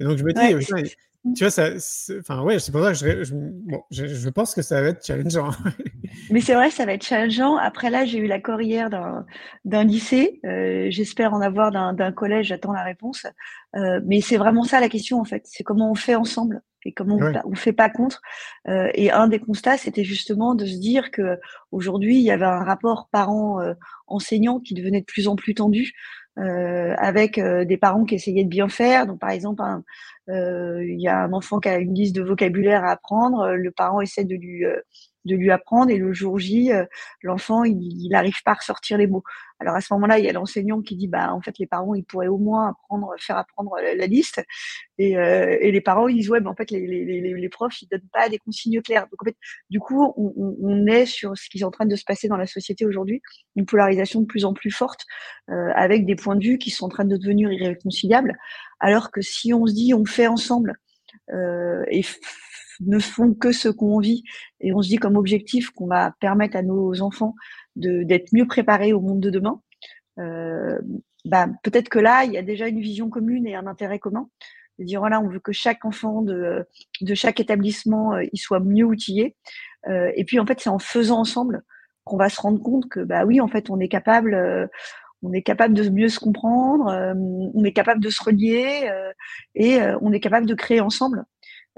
Et 0.00 0.05
donc 0.05 0.19
je 0.19 0.25
me 0.25 0.32
dis, 0.32 0.94
tu 1.34 1.44
vois, 1.44 1.50
ça, 1.50 1.70
enfin 2.20 2.43
ouais, 2.43 2.58
c'est 2.58 2.72
pour 2.72 2.82
ça 2.82 2.93
que 2.93 2.99
je, 2.99 3.25
je, 3.25 3.34
bon, 3.34 3.82
je, 3.90 4.06
je, 4.06 4.28
pense 4.28 4.55
que 4.55 4.62
ça 4.62 4.81
va 4.81 4.88
être 4.88 5.05
challengeant. 5.05 5.50
Mais 6.31 6.40
c'est 6.40 6.55
vrai, 6.55 6.70
ça 6.70 6.87
va 6.87 6.93
être 6.93 7.05
challengeant. 7.05 7.56
Après 7.56 7.90
là, 7.90 8.05
j'ai 8.05 8.19
eu 8.19 8.26
l'accord 8.26 8.60
hier 8.60 8.88
d'un 9.64 9.84
lycée. 9.84 10.40
Euh, 10.44 10.87
J'espère 10.90 11.34
en 11.34 11.40
avoir 11.40 11.70
d'un 11.70 12.12
collège. 12.12 12.46
J'attends 12.46 12.72
la 12.72 12.84
réponse. 12.84 13.26
Euh, 13.76 14.00
mais 14.06 14.20
c'est 14.20 14.37
vraiment 14.37 14.64
ça 14.64 14.81
la 14.81 14.88
question 14.88 15.20
en 15.20 15.25
fait. 15.25 15.43
C'est 15.44 15.64
comment 15.64 15.90
on 15.90 15.94
fait 15.94 16.14
ensemble 16.14 16.62
et 16.84 16.93
comment 16.93 17.16
on, 17.16 17.50
ne 17.50 17.56
fait 17.56 17.72
pas 17.72 17.90
contre. 17.90 18.22
Euh, 18.69 18.88
et 18.94 19.10
un 19.10 19.28
des 19.28 19.40
constats, 19.40 19.76
c'était 19.76 20.05
justement 20.05 20.55
de 20.55 20.64
se 20.64 20.78
dire 20.78 21.10
que 21.10 21.38
aujourd'hui, 21.72 22.16
il 22.16 22.22
y 22.22 22.31
avait 22.31 22.46
un 22.46 22.64
rapport 22.64 23.08
parent-enseignant 23.10 24.60
qui 24.60 24.74
devenait 24.74 25.00
de 25.00 25.06
plus 25.06 25.29
en 25.29 25.36
plus 25.36 25.55
tendu. 25.55 25.93
Euh, 26.38 26.94
avec 26.98 27.36
euh, 27.38 27.64
des 27.64 27.76
parents 27.76 28.04
qui 28.04 28.14
essayaient 28.14 28.44
de 28.44 28.48
bien 28.48 28.68
faire. 28.68 29.06
Donc, 29.06 29.18
par 29.18 29.30
exemple, 29.30 29.60
euh, 30.28 30.84
il 30.84 31.00
y 31.00 31.08
a 31.08 31.18
un 31.18 31.32
enfant 31.32 31.58
qui 31.58 31.68
a 31.68 31.78
une 31.78 31.94
liste 31.94 32.14
de 32.14 32.22
vocabulaire 32.22 32.84
à 32.84 32.92
apprendre, 32.92 33.54
le 33.54 33.70
parent 33.72 34.00
essaie 34.00 34.24
de 34.24 34.36
lui 34.36 34.64
de 35.25 35.37
lui 35.37 35.51
apprendre 35.51 35.91
et 35.91 35.96
le 35.96 36.13
jour 36.13 36.39
J, 36.39 36.70
l'enfant 37.22 37.65
il 37.65 38.08
n'arrive 38.10 38.43
pas 38.44 38.53
à 38.53 38.55
ressortir 38.55 38.98
les 38.98 39.06
mots. 39.06 39.22
Alors 39.60 39.75
à 39.75 39.81
ce 39.81 39.93
moment-là, 39.94 40.20
il 40.20 40.25
y 40.25 40.29
a 40.29 40.32
l'enseignant 40.32 40.81
qui 40.82 40.96
dit 40.96 41.08
bah 41.08 41.32
en 41.34 41.41
fait 41.41 41.58
les 41.58 41.67
parents 41.67 41.94
ils 41.94 42.05
pourraient 42.05 42.29
au 42.29 42.39
moins 42.39 42.70
apprendre, 42.70 43.13
faire 43.19 43.37
apprendre 43.37 43.75
la, 43.81 44.06
liste 44.06 44.41
et, 44.98 45.13
et, 45.13 45.72
les 45.72 45.81
parents 45.81 46.06
ils 46.06 46.17
disent 46.17 46.31
ouais 46.31 46.41
mais 46.41 46.48
en 46.48 46.55
fait 46.55 46.70
les, 46.70 46.87
les, 46.87 47.05
les, 47.05 47.34
les, 47.34 47.48
profs 47.48 47.82
ils 47.82 47.89
donnent 47.89 48.08
pas 48.13 48.29
des 48.29 48.39
consignes 48.39 48.81
claires. 48.81 49.06
Donc 49.10 49.22
en 49.22 49.25
fait 49.25 49.37
du 49.69 49.81
coup 49.81 50.13
on, 50.17 50.32
on 50.63 50.87
est 50.87 51.06
sur 51.06 51.37
ce 51.37 51.48
qui 51.48 51.58
est 51.58 51.65
en 51.65 51.70
train 51.70 51.87
de 51.87 51.96
se 51.96 52.05
passer 52.05 52.29
dans 52.29 52.37
la 52.37 52.46
société 52.46 52.87
aujourd'hui, 52.87 53.20
une 53.56 53.67
polarisation 53.67 54.20
de 54.20 54.27
plus 54.27 54.44
en 54.44 54.55
plus 54.55 54.70
forte 54.70 55.05
avec 55.48 56.06
des 56.06 56.15
points 56.15 56.37
de 56.37 56.44
vue 56.44 56.58
qui 56.58 56.70
sont 56.70 56.87
en 56.87 56.91
train 56.91 57.05
de 57.05 57.17
devenir 57.17 57.51
irréconciliables. 57.51 58.37
Alors 58.81 59.10
que 59.10 59.20
si 59.20 59.53
on 59.53 59.67
se 59.67 59.75
dit 59.75 59.93
on 59.94 60.05
fait 60.05 60.27
ensemble 60.29 60.79
euh, 61.32 61.84
et 61.89 62.03
ne 62.81 62.99
font 62.99 63.35
que 63.35 63.53
ce 63.53 63.69
qu'on 63.69 63.99
vit 63.99 64.23
et 64.61 64.73
on 64.73 64.82
se 64.82 64.89
dit 64.89 64.97
comme 64.97 65.17
objectif 65.17 65.70
qu'on 65.70 65.87
va 65.87 66.15
permettre 66.20 66.56
à 66.56 66.63
nos 66.63 67.01
enfants 67.03 67.35
d'être 67.77 68.32
mieux 68.32 68.47
préparés 68.47 68.93
au 68.93 69.01
monde 69.01 69.20
de 69.20 69.31
demain, 69.31 69.61
euh, 70.19 70.79
bah, 71.25 71.49
peut-être 71.63 71.89
que 71.89 71.99
là, 71.99 72.25
il 72.25 72.32
y 72.32 72.39
a 72.39 72.43
déjà 72.43 72.69
une 72.69 72.81
vision 72.81 73.08
commune 73.11 73.47
et 73.47 73.55
un 73.55 73.67
intérêt 73.67 73.99
commun. 73.99 74.29
De 74.79 74.85
dire, 74.85 75.01
voilà, 75.01 75.20
on 75.20 75.29
veut 75.29 75.41
que 75.41 75.53
chaque 75.53 75.85
enfant 75.85 76.23
de, 76.23 76.65
de 77.01 77.15
chaque 77.15 77.41
établissement, 77.41 78.15
euh, 78.15 78.23
il 78.32 78.39
soit 78.39 78.61
mieux 78.61 78.85
outillé. 78.85 79.37
Euh, 79.89 80.11
et 80.15 80.25
puis, 80.25 80.39
en 80.39 80.47
fait, 80.47 80.61
c'est 80.61 80.70
en 80.70 80.79
faisant 80.79 81.19
ensemble 81.19 81.63
qu'on 82.05 82.17
va 82.17 82.29
se 82.29 82.41
rendre 82.41 82.63
compte 82.63 82.89
que, 82.89 83.01
bah 83.01 83.25
oui, 83.25 83.41
en 83.41 83.49
fait, 83.49 83.70
on 83.70 83.81
est 83.81 83.89
capable, 83.89 84.35
euh, 84.35 84.67
on 85.23 85.32
est 85.32 85.43
capable 85.43 85.75
de 85.75 85.89
mieux 85.89 86.08
se 86.08 86.20
comprendre, 86.20 86.89
euh, 86.89 87.13
on 87.55 87.65
est 87.65 87.73
capable 87.73 88.01
de 88.03 88.08
se 88.08 88.23
relier 88.23 88.89
et 89.55 89.81
on 90.01 90.13
est 90.13 90.20
capable 90.20 90.47
de 90.47 90.55
créer 90.55 90.81
ensemble. 90.81 91.25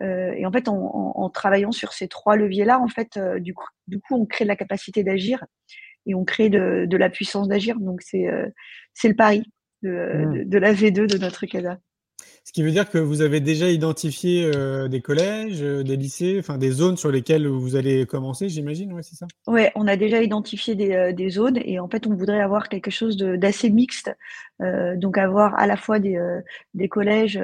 Et 0.01 0.47
en 0.47 0.53
fait, 0.53 0.69
en, 0.69 0.75
en, 1.15 1.31
travaillant 1.31 1.73
sur 1.73 1.93
ces 1.93 2.09
trois 2.09 2.37
leviers-là, 2.37 2.81
en 2.81 2.89
fait, 2.89 3.19
du 3.39 3.55
coup, 3.55 3.69
du 3.87 4.01
coup, 4.01 4.15
on 4.15 4.27
crée 4.27 4.45
de 4.45 4.49
la 4.49 4.57
capacité 4.57 5.05
d'agir 5.05 5.45
et 6.07 6.15
on 6.15 6.25
crée 6.25 6.49
de, 6.49 6.87
de 6.87 6.97
la 6.97 7.11
puissance 7.11 7.49
d'agir. 7.49 7.79
Donc 7.79 8.01
c'est 8.03 8.27
c'est 8.95 9.09
le 9.09 9.17
pari 9.17 9.43
de, 9.83 9.91
mmh. 9.91 10.45
de, 10.49 10.59
la 10.59 10.73
V2 10.73 11.07
de 11.07 11.19
notre 11.19 11.47
CASA. 11.47 11.79
Ce 12.45 12.53
qui 12.53 12.63
veut 12.63 12.71
dire 12.71 12.89
que 12.91 12.99
vous 12.99 13.21
avez 13.21 13.41
déjà 13.41 13.71
identifié 13.71 14.45
euh, 14.45 14.89
des 14.89 15.01
collèges, 15.01 15.63
euh, 15.63 15.85
des 15.85 15.97
lycées, 15.97 16.37
enfin 16.39 16.59
des 16.59 16.71
zones 16.71 16.97
sur 16.97 17.11
lesquelles 17.11 17.47
vous 17.47 17.77
allez 17.77 18.07
commencer, 18.07 18.49
j'imagine, 18.49 18.93
ouais, 18.93 19.03
c'est 19.03 19.15
ça? 19.15 19.27
Oui, 19.47 19.63
on 19.75 19.87
a 19.87 19.97
déjà 19.97 20.23
identifié 20.23 20.75
des, 20.75 20.93
euh, 20.93 21.13
des, 21.13 21.29
zones 21.29 21.59
et 21.63 21.79
en 21.79 21.89
fait, 21.89 22.07
on 22.07 22.15
voudrait 22.15 22.41
avoir 22.41 22.69
quelque 22.69 22.91
chose 22.91 23.17
d'assez 23.17 23.71
mixte. 23.71 24.11
donc, 24.59 25.17
avoir 25.17 25.59
à 25.59 25.67
la 25.67 25.77
fois 25.77 25.99
des, 26.01 26.19
des 26.75 26.89
collèges 26.89 27.39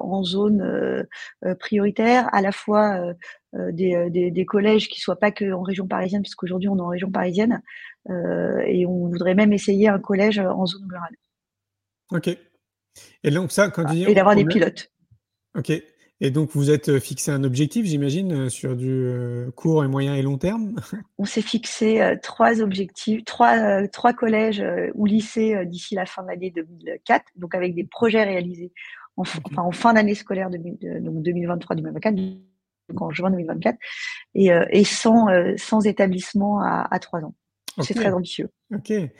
en 0.00 0.22
zone 0.22 1.06
prioritaire, 1.58 2.28
à 2.32 2.40
la 2.40 2.52
fois 2.52 3.14
des, 3.52 4.10
des, 4.10 4.30
des, 4.30 4.44
collèges 4.44 4.88
qui 4.88 5.00
soient 5.00 5.18
pas 5.18 5.32
que 5.32 5.52
en 5.52 5.62
région 5.62 5.86
parisienne, 5.88 6.22
parce 6.22 6.34
qu'aujourd'hui, 6.34 6.68
on 6.68 6.76
est 6.76 6.82
en 6.82 6.88
région 6.88 7.10
parisienne, 7.10 7.62
et 8.08 8.86
on 8.86 9.08
voudrait 9.08 9.34
même 9.34 9.52
essayer 9.52 9.88
un 9.88 9.98
collège 9.98 10.38
en 10.38 10.66
zone 10.66 10.86
rurale. 10.88 11.16
Ok. 12.12 12.51
Et 13.24 13.30
donc 13.30 13.52
ça, 13.52 13.70
quand 13.70 13.84
tu 13.84 13.94
dis... 13.94 14.04
Et 14.04 14.14
d'avoir 14.14 14.36
des 14.36 14.44
pilotes. 14.44 14.90
Ok. 15.56 15.72
Et 16.24 16.30
donc 16.30 16.50
vous 16.52 16.70
êtes 16.70 16.88
euh, 16.88 17.00
fixé 17.00 17.32
un 17.32 17.42
objectif, 17.42 17.84
j'imagine, 17.84 18.32
euh, 18.32 18.48
sur 18.48 18.76
du 18.76 18.88
euh, 18.88 19.50
court 19.50 19.82
et 19.82 19.88
moyen 19.88 20.14
et 20.14 20.22
long 20.22 20.38
terme? 20.38 20.76
On 21.18 21.24
s'est 21.24 21.42
fixé 21.42 22.16
trois 22.22 22.60
objectifs, 22.60 23.24
trois, 23.24 23.88
trois 23.88 24.12
collèges 24.12 24.64
ou 24.94 25.04
lycées 25.04 25.66
d'ici 25.66 25.96
la 25.96 26.06
fin 26.06 26.22
de 26.22 26.28
l'année 26.28 26.52
2004, 26.52 27.24
donc 27.34 27.56
avec 27.56 27.74
des 27.74 27.82
projets 27.82 28.22
réalisés 28.22 28.72
en, 29.16 29.22
enfin, 29.22 29.62
en 29.62 29.72
fin 29.72 29.94
d'année 29.94 30.14
scolaire 30.14 30.48
donc 30.48 30.62
2023-2024, 31.24 32.14
donc 32.14 33.02
en 33.02 33.10
juin 33.10 33.30
2024, 33.30 33.76
et, 34.36 34.50
et 34.70 34.84
sans, 34.84 35.26
sans 35.56 35.86
établissement 35.86 36.60
à, 36.60 36.86
à 36.88 36.98
trois 37.00 37.20
ans. 37.20 37.34
C'est 37.80 37.94
très 37.94 38.12
ambitieux. 38.12 38.50
Ok. 38.74 38.90
Et, 38.90 39.10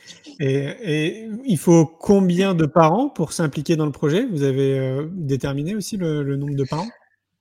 et, 0.40 1.28
il 1.44 1.58
faut 1.58 1.86
combien 1.86 2.54
de 2.54 2.66
parents 2.66 3.08
pour 3.08 3.32
s'impliquer 3.32 3.76
dans 3.76 3.86
le 3.86 3.92
projet? 3.92 4.26
Vous 4.26 4.42
avez 4.42 4.78
euh, 4.78 5.08
déterminé 5.12 5.74
aussi 5.74 5.96
le, 5.96 6.36
nombre 6.36 6.54
de 6.54 6.64
parents? 6.64 6.88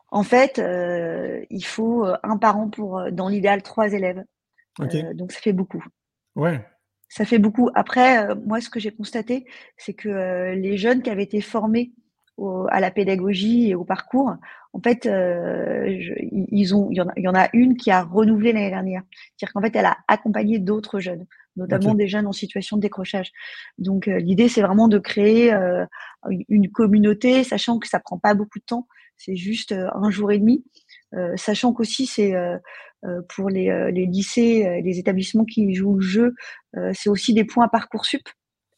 En 0.09 0.23
fait, 0.23 0.59
euh, 0.59 1.43
il 1.49 1.65
faut 1.65 2.05
euh, 2.05 2.15
un 2.23 2.37
parent 2.37 2.69
pour, 2.69 3.11
dans 3.11 3.27
l'idéal, 3.29 3.61
trois 3.61 3.91
élèves. 3.91 4.23
donc 5.15 5.31
ça 5.31 5.39
fait 5.39 5.53
beaucoup. 5.53 5.83
Ouais. 6.35 6.65
Ça 7.09 7.25
fait 7.25 7.39
beaucoup. 7.39 7.69
Après, 7.75 8.33
moi, 8.35 8.61
ce 8.61 8.69
que 8.69 8.79
j'ai 8.79 8.91
constaté, 8.91 9.45
c'est 9.75 9.93
que 9.93 10.53
les 10.53 10.77
jeunes 10.77 11.01
qui 11.01 11.09
avaient 11.09 11.23
été 11.23 11.41
formés 11.41 11.91
à 12.69 12.79
la 12.79 12.91
pédagogie 12.91 13.69
et 13.69 13.75
au 13.75 13.83
parcours, 13.83 14.33
en 14.73 14.79
fait, 14.79 15.05
ils 15.05 16.75
ont, 16.75 16.89
il 16.89 16.97
y, 16.97 17.01
en 17.01 17.07
a, 17.07 17.13
il 17.17 17.23
y 17.23 17.27
en 17.27 17.35
a 17.35 17.49
une 17.53 17.77
qui 17.77 17.91
a 17.91 18.03
renouvelé 18.03 18.53
l'année 18.53 18.69
dernière. 18.69 19.03
C'est-à-dire 19.11 19.53
qu'en 19.53 19.61
fait, 19.61 19.75
elle 19.75 19.85
a 19.85 19.97
accompagné 20.07 20.57
d'autres 20.57 20.99
jeunes 20.99 21.27
notamment 21.55 21.95
des 21.95 22.07
jeunes 22.07 22.27
en 22.27 22.31
situation 22.31 22.77
de 22.77 22.81
décrochage. 22.81 23.31
Donc 23.77 24.07
euh, 24.07 24.17
l'idée 24.19 24.47
c'est 24.47 24.61
vraiment 24.61 24.87
de 24.87 24.99
créer 24.99 25.53
euh, 25.53 25.85
une 26.49 26.69
communauté, 26.69 27.43
sachant 27.43 27.79
que 27.79 27.87
ça 27.87 27.99
prend 27.99 28.17
pas 28.17 28.33
beaucoup 28.33 28.59
de 28.59 28.65
temps, 28.65 28.87
c'est 29.17 29.35
juste 29.35 29.71
euh, 29.71 29.87
un 29.93 30.09
jour 30.09 30.31
et 30.31 30.39
demi, 30.39 30.65
sachant 31.35 31.73
qu'aussi 31.73 32.05
c'est 32.05 32.33
pour 33.27 33.49
les, 33.49 33.91
les 33.91 34.05
lycées, 34.05 34.81
les 34.81 34.97
établissements 34.97 35.43
qui 35.43 35.75
jouent 35.75 35.95
le 35.95 36.01
jeu, 36.01 36.35
c'est 36.93 37.09
aussi 37.09 37.33
des 37.33 37.43
points 37.43 37.65
à 37.65 37.67
parcoursup. 37.67 38.21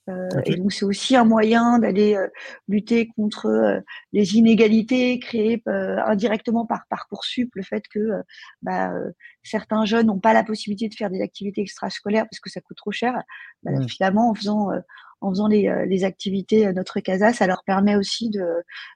Euh, 0.10 0.28
et 0.46 0.56
donc 0.56 0.74
c'est 0.74 0.84
aussi 0.84 1.16
un 1.16 1.24
moyen 1.24 1.80
d'aller 1.80 2.16
euh, 2.16 2.28
lutter 2.68 3.08
contre 3.16 3.46
euh, 3.46 3.80
les 4.12 4.36
inégalités 4.36 5.18
créées 5.20 5.62
indirectement 5.66 6.66
par 6.66 6.86
parcoursup, 6.90 7.50
le 7.56 7.64
fait 7.64 7.84
que 7.88 8.10
bah, 8.62 8.92
certains 9.44 9.86
jeunes 9.86 10.08
n'ont 10.08 10.20
pas 10.20 10.34
la 10.34 10.44
possibilité 10.44 10.90
de 10.90 10.94
faire 10.94 11.10
des 11.10 11.22
activités 11.22 11.62
extrascolaires 11.62 12.26
parce 12.30 12.40
que 12.40 12.50
ça 12.50 12.60
coûte 12.62 12.78
trop 12.78 12.92
cher. 12.92 13.22
Bah, 13.64 13.72
finalement, 13.88 14.30
en 14.30 14.34
faisant 14.34 14.70
en 15.22 15.30
faisant 15.30 15.48
les, 15.48 15.74
les, 15.88 16.04
activités 16.04 16.72
Notre 16.74 17.00
Casa, 17.00 17.32
ça 17.32 17.48
leur 17.48 17.64
permet 17.64 17.96
aussi 17.96 18.30
de, 18.30 18.46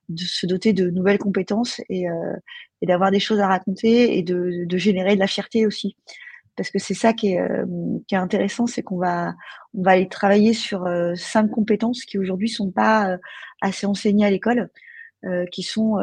de 0.09 0.23
se 0.23 0.45
doter 0.45 0.73
de 0.73 0.89
nouvelles 0.89 1.19
compétences 1.19 1.79
et, 1.89 2.05
et 2.81 2.85
d'avoir 2.85 3.11
des 3.11 3.21
choses 3.21 3.39
à 3.39 3.47
raconter 3.47 4.17
et 4.17 4.23
de, 4.23 4.65
de 4.65 4.77
générer 4.77 5.15
de 5.15 5.19
la 5.19 5.27
fierté 5.27 5.65
aussi 5.65 5.95
parce 6.57 6.71
que 6.71 6.79
c'est 6.79 6.95
ça 6.95 7.13
qui 7.13 7.33
est, 7.33 7.39
euh, 7.39 7.65
qui 8.07 8.15
est 8.15 8.17
intéressant, 8.17 8.65
c'est 8.65 8.81
qu'on 8.81 8.97
va, 8.97 9.35
on 9.75 9.83
va 9.83 9.91
aller 9.91 10.09
travailler 10.09 10.53
sur 10.53 10.85
euh, 10.85 11.13
cinq 11.15 11.49
compétences 11.51 12.03
qui 12.03 12.17
aujourd'hui 12.17 12.49
sont 12.49 12.71
pas 12.71 13.11
euh, 13.11 13.17
assez 13.61 13.85
enseignées 13.85 14.25
à 14.25 14.31
l'école, 14.31 14.69
qui 15.51 15.63
sont 15.63 15.97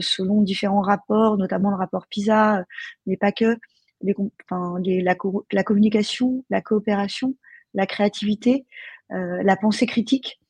selon 0.00 0.42
différents 0.42 0.82
rapports, 0.82 1.38
notamment 1.38 1.70
le 1.70 1.76
rapport 1.76 2.06
PISA, 2.08 2.64
mais 3.06 3.16
pas 3.16 3.30
que, 3.32 3.56
les, 4.02 4.14
enfin, 4.44 4.74
la, 5.52 5.62
communication, 5.64 6.44
la 6.50 6.60
coopération, 6.60 7.34
la 7.72 7.86
créativité, 7.86 8.66
la 9.08 9.56
pensée 9.56 9.86
critique. 9.86 10.40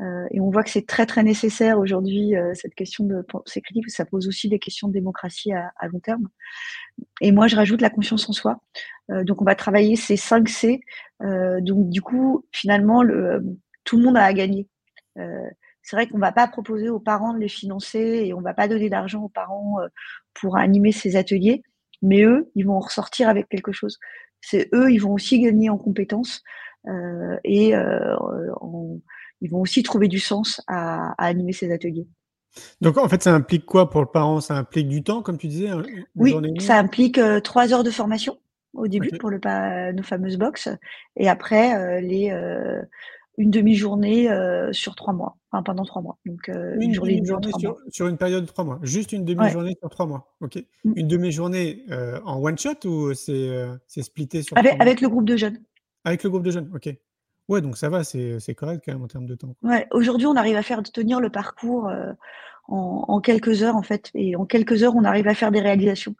et 0.00 0.40
on 0.40 0.50
voit 0.50 0.64
que 0.64 0.70
c'est 0.70 0.86
très 0.86 1.04
très 1.04 1.22
nécessaire 1.22 1.78
aujourd'hui 1.78 2.32
cette 2.54 2.74
question 2.74 3.04
de 3.04 3.20
pensée 3.20 3.60
critique, 3.60 3.90
ça 3.90 4.06
pose 4.06 4.26
aussi 4.26 4.48
des 4.48 4.58
questions 4.58 4.88
de 4.88 4.94
démocratie 4.94 5.52
à 5.52 5.88
long 5.92 6.00
terme. 6.00 6.26
Et 7.20 7.32
moi, 7.32 7.48
je 7.48 7.54
rajoute 7.54 7.82
la 7.82 7.90
confiance 7.90 8.28
en 8.28 8.32
soi. 8.32 8.60
Euh, 9.10 9.24
donc, 9.24 9.42
on 9.42 9.44
va 9.44 9.54
travailler 9.54 9.96
ces 9.96 10.16
5 10.16 10.48
C. 10.48 10.80
Euh, 11.22 11.60
donc, 11.60 11.88
du 11.88 12.02
coup, 12.02 12.44
finalement, 12.52 13.02
le, 13.02 13.42
tout 13.84 13.96
le 13.96 14.04
monde 14.04 14.16
a 14.16 14.24
à 14.24 14.32
gagner. 14.32 14.68
Euh, 15.18 15.48
c'est 15.82 15.96
vrai 15.96 16.06
qu'on 16.06 16.18
va 16.18 16.32
pas 16.32 16.46
proposer 16.48 16.90
aux 16.90 17.00
parents 17.00 17.32
de 17.32 17.38
les 17.38 17.48
financer 17.48 17.98
et 17.98 18.34
on 18.34 18.40
va 18.40 18.54
pas 18.54 18.68
donner 18.68 18.90
d'argent 18.90 19.22
aux 19.22 19.28
parents 19.30 19.78
pour 20.34 20.58
animer 20.58 20.92
ces 20.92 21.16
ateliers, 21.16 21.62
mais 22.02 22.24
eux, 22.24 22.50
ils 22.54 22.66
vont 22.66 22.78
ressortir 22.78 23.30
avec 23.30 23.48
quelque 23.48 23.72
chose. 23.72 23.98
C'est 24.42 24.68
eux, 24.74 24.92
ils 24.92 24.98
vont 24.98 25.14
aussi 25.14 25.40
gagner 25.40 25.70
en 25.70 25.78
compétences 25.78 26.42
et 27.42 27.70
ils 27.70 29.50
vont 29.50 29.60
aussi 29.60 29.82
trouver 29.82 30.08
du 30.08 30.18
sens 30.18 30.60
à 30.66 31.14
animer 31.16 31.54
ces 31.54 31.72
ateliers. 31.72 32.06
Donc 32.80 32.98
en 32.98 33.08
fait, 33.08 33.22
ça 33.22 33.34
implique 33.34 33.66
quoi 33.66 33.90
pour 33.90 34.00
le 34.00 34.06
parent? 34.06 34.40
Ça 34.40 34.54
implique 34.54 34.88
du 34.88 35.02
temps, 35.02 35.22
comme 35.22 35.38
tu 35.38 35.48
disais 35.48 35.70
Oui, 36.16 36.34
ça 36.60 36.78
implique 36.78 37.18
euh, 37.18 37.40
trois 37.40 37.72
heures 37.72 37.84
de 37.84 37.90
formation 37.90 38.38
au 38.78 38.88
début 38.88 39.10
pour 39.18 39.30
le, 39.30 39.92
nos 39.92 40.02
fameuses 40.02 40.36
box, 40.36 40.68
et 41.16 41.28
après 41.28 41.76
euh, 41.76 42.00
les 42.00 42.30
euh, 42.30 42.82
une 43.36 43.50
demi-journée 43.50 44.28
sur 44.72 44.96
trois 44.96 45.12
mois, 45.12 45.36
enfin 45.52 45.62
pendant 45.62 45.84
trois 45.84 46.02
mois. 46.02 46.18
Donc 46.26 46.48
une, 46.48 46.92
journée, 46.92 47.22
sur, 47.90 48.08
une 48.08 48.16
période 48.16 48.42
de 48.42 48.48
trois 48.48 48.64
mois, 48.64 48.80
juste 48.82 49.12
une 49.12 49.24
demi-journée 49.24 49.76
sur 49.80 49.88
trois 49.90 50.06
mois. 50.06 50.34
Ok. 50.40 50.56
Mm. 50.84 50.92
Une 50.96 51.06
demi-journée 51.06 51.84
en 52.24 52.42
one 52.42 52.58
shot 52.58 52.84
ou 52.84 53.14
c'est 53.14 53.48
c'est 53.86 54.02
splitté 54.02 54.42
sur 54.42 54.58
avec, 54.58 54.80
avec 54.80 55.00
le 55.00 55.08
groupe 55.08 55.24
de 55.24 55.36
jeunes. 55.36 55.60
Avec 56.04 56.24
le 56.24 56.30
groupe 56.30 56.42
de 56.42 56.50
jeunes, 56.50 56.70
ok. 56.74 56.92
Ouais, 57.48 57.62
donc 57.62 57.78
ça 57.78 57.88
va, 57.88 58.04
c'est 58.04 58.54
correct 58.54 58.82
quand 58.84 58.92
même 58.92 59.02
en 59.02 59.08
termes 59.08 59.26
de 59.26 59.34
temps. 59.34 59.56
Ouais, 59.62 59.86
aujourd'hui, 59.90 60.26
on 60.26 60.36
arrive 60.36 60.56
à 60.56 60.62
faire 60.62 60.82
tenir 60.82 61.18
le 61.18 61.30
parcours 61.30 61.88
euh, 61.88 62.12
en, 62.68 63.04
en, 63.08 63.20
quelques 63.20 63.62
heures, 63.62 63.76
en 63.76 63.82
fait. 63.82 64.10
Et 64.14 64.36
en 64.36 64.44
quelques 64.44 64.82
heures, 64.82 64.94
on 64.94 65.04
arrive 65.04 65.26
à 65.28 65.34
faire 65.34 65.50
des 65.50 65.60
réalisations. 65.60 66.14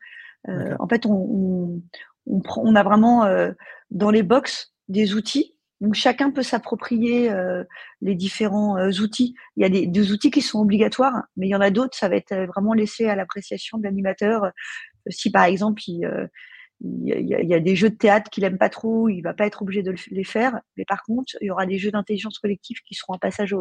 Euh, 0.49 0.75
en 0.79 0.89
fait, 0.89 1.05
on, 1.05 1.13
on, 1.13 1.83
on, 2.29 2.75
a 2.75 2.83
vraiment 2.83 3.25
euh, 3.25 3.53
dans 3.91 4.11
les 4.11 4.23
box 4.23 4.75
des 4.89 5.15
outils. 5.15 5.55
Donc, 5.81 5.95
chacun 5.95 6.31
peut 6.31 6.43
s'approprier 6.43 7.31
euh, 7.31 7.63
les 8.01 8.17
différents 8.17 8.77
euh, 8.77 8.91
outils. 9.01 9.35
Il 9.57 9.63
y 9.63 9.67
a 9.67 9.87
des, 9.87 10.13
outils 10.13 10.31
qui 10.31 10.43
sont 10.43 10.61
obligatoires, 10.61 11.23
mais 11.37 11.47
il 11.47 11.51
y 11.51 11.55
en 11.55 11.61
a 11.61 11.71
d'autres, 11.71 11.97
ça 11.97 12.09
va 12.09 12.17
être 12.17 12.35
vraiment 12.47 12.73
laissé 12.73 13.07
à 13.07 13.15
l'appréciation 13.15 13.79
de 13.79 13.85
l'animateur. 13.85 14.51
Si, 15.09 15.31
par 15.31 15.45
exemple, 15.45 15.83
il 15.87 16.29
il 16.81 17.27
y, 17.27 17.55
a, 17.55 17.59
des 17.59 17.75
jeux 17.75 17.91
de 17.91 17.97
théâtre 17.97 18.31
qu'il 18.31 18.45
aime 18.45 18.57
pas 18.57 18.69
trop, 18.69 19.09
il 19.09 19.21
va 19.21 19.35
pas 19.35 19.47
être 19.47 19.63
obligé 19.63 19.83
de 19.83 19.93
les 20.13 20.23
faire. 20.23 20.61
Mais 20.77 20.85
par 20.85 21.03
contre, 21.03 21.37
il 21.41 21.47
y 21.47 21.51
aura 21.51 21.67
des 21.67 21.77
jeux 21.77 21.91
d'intelligence 21.91 22.39
collective 22.39 22.77
qui 22.87 22.95
seront 22.95 23.15
un 23.15 23.19
passage 23.19 23.53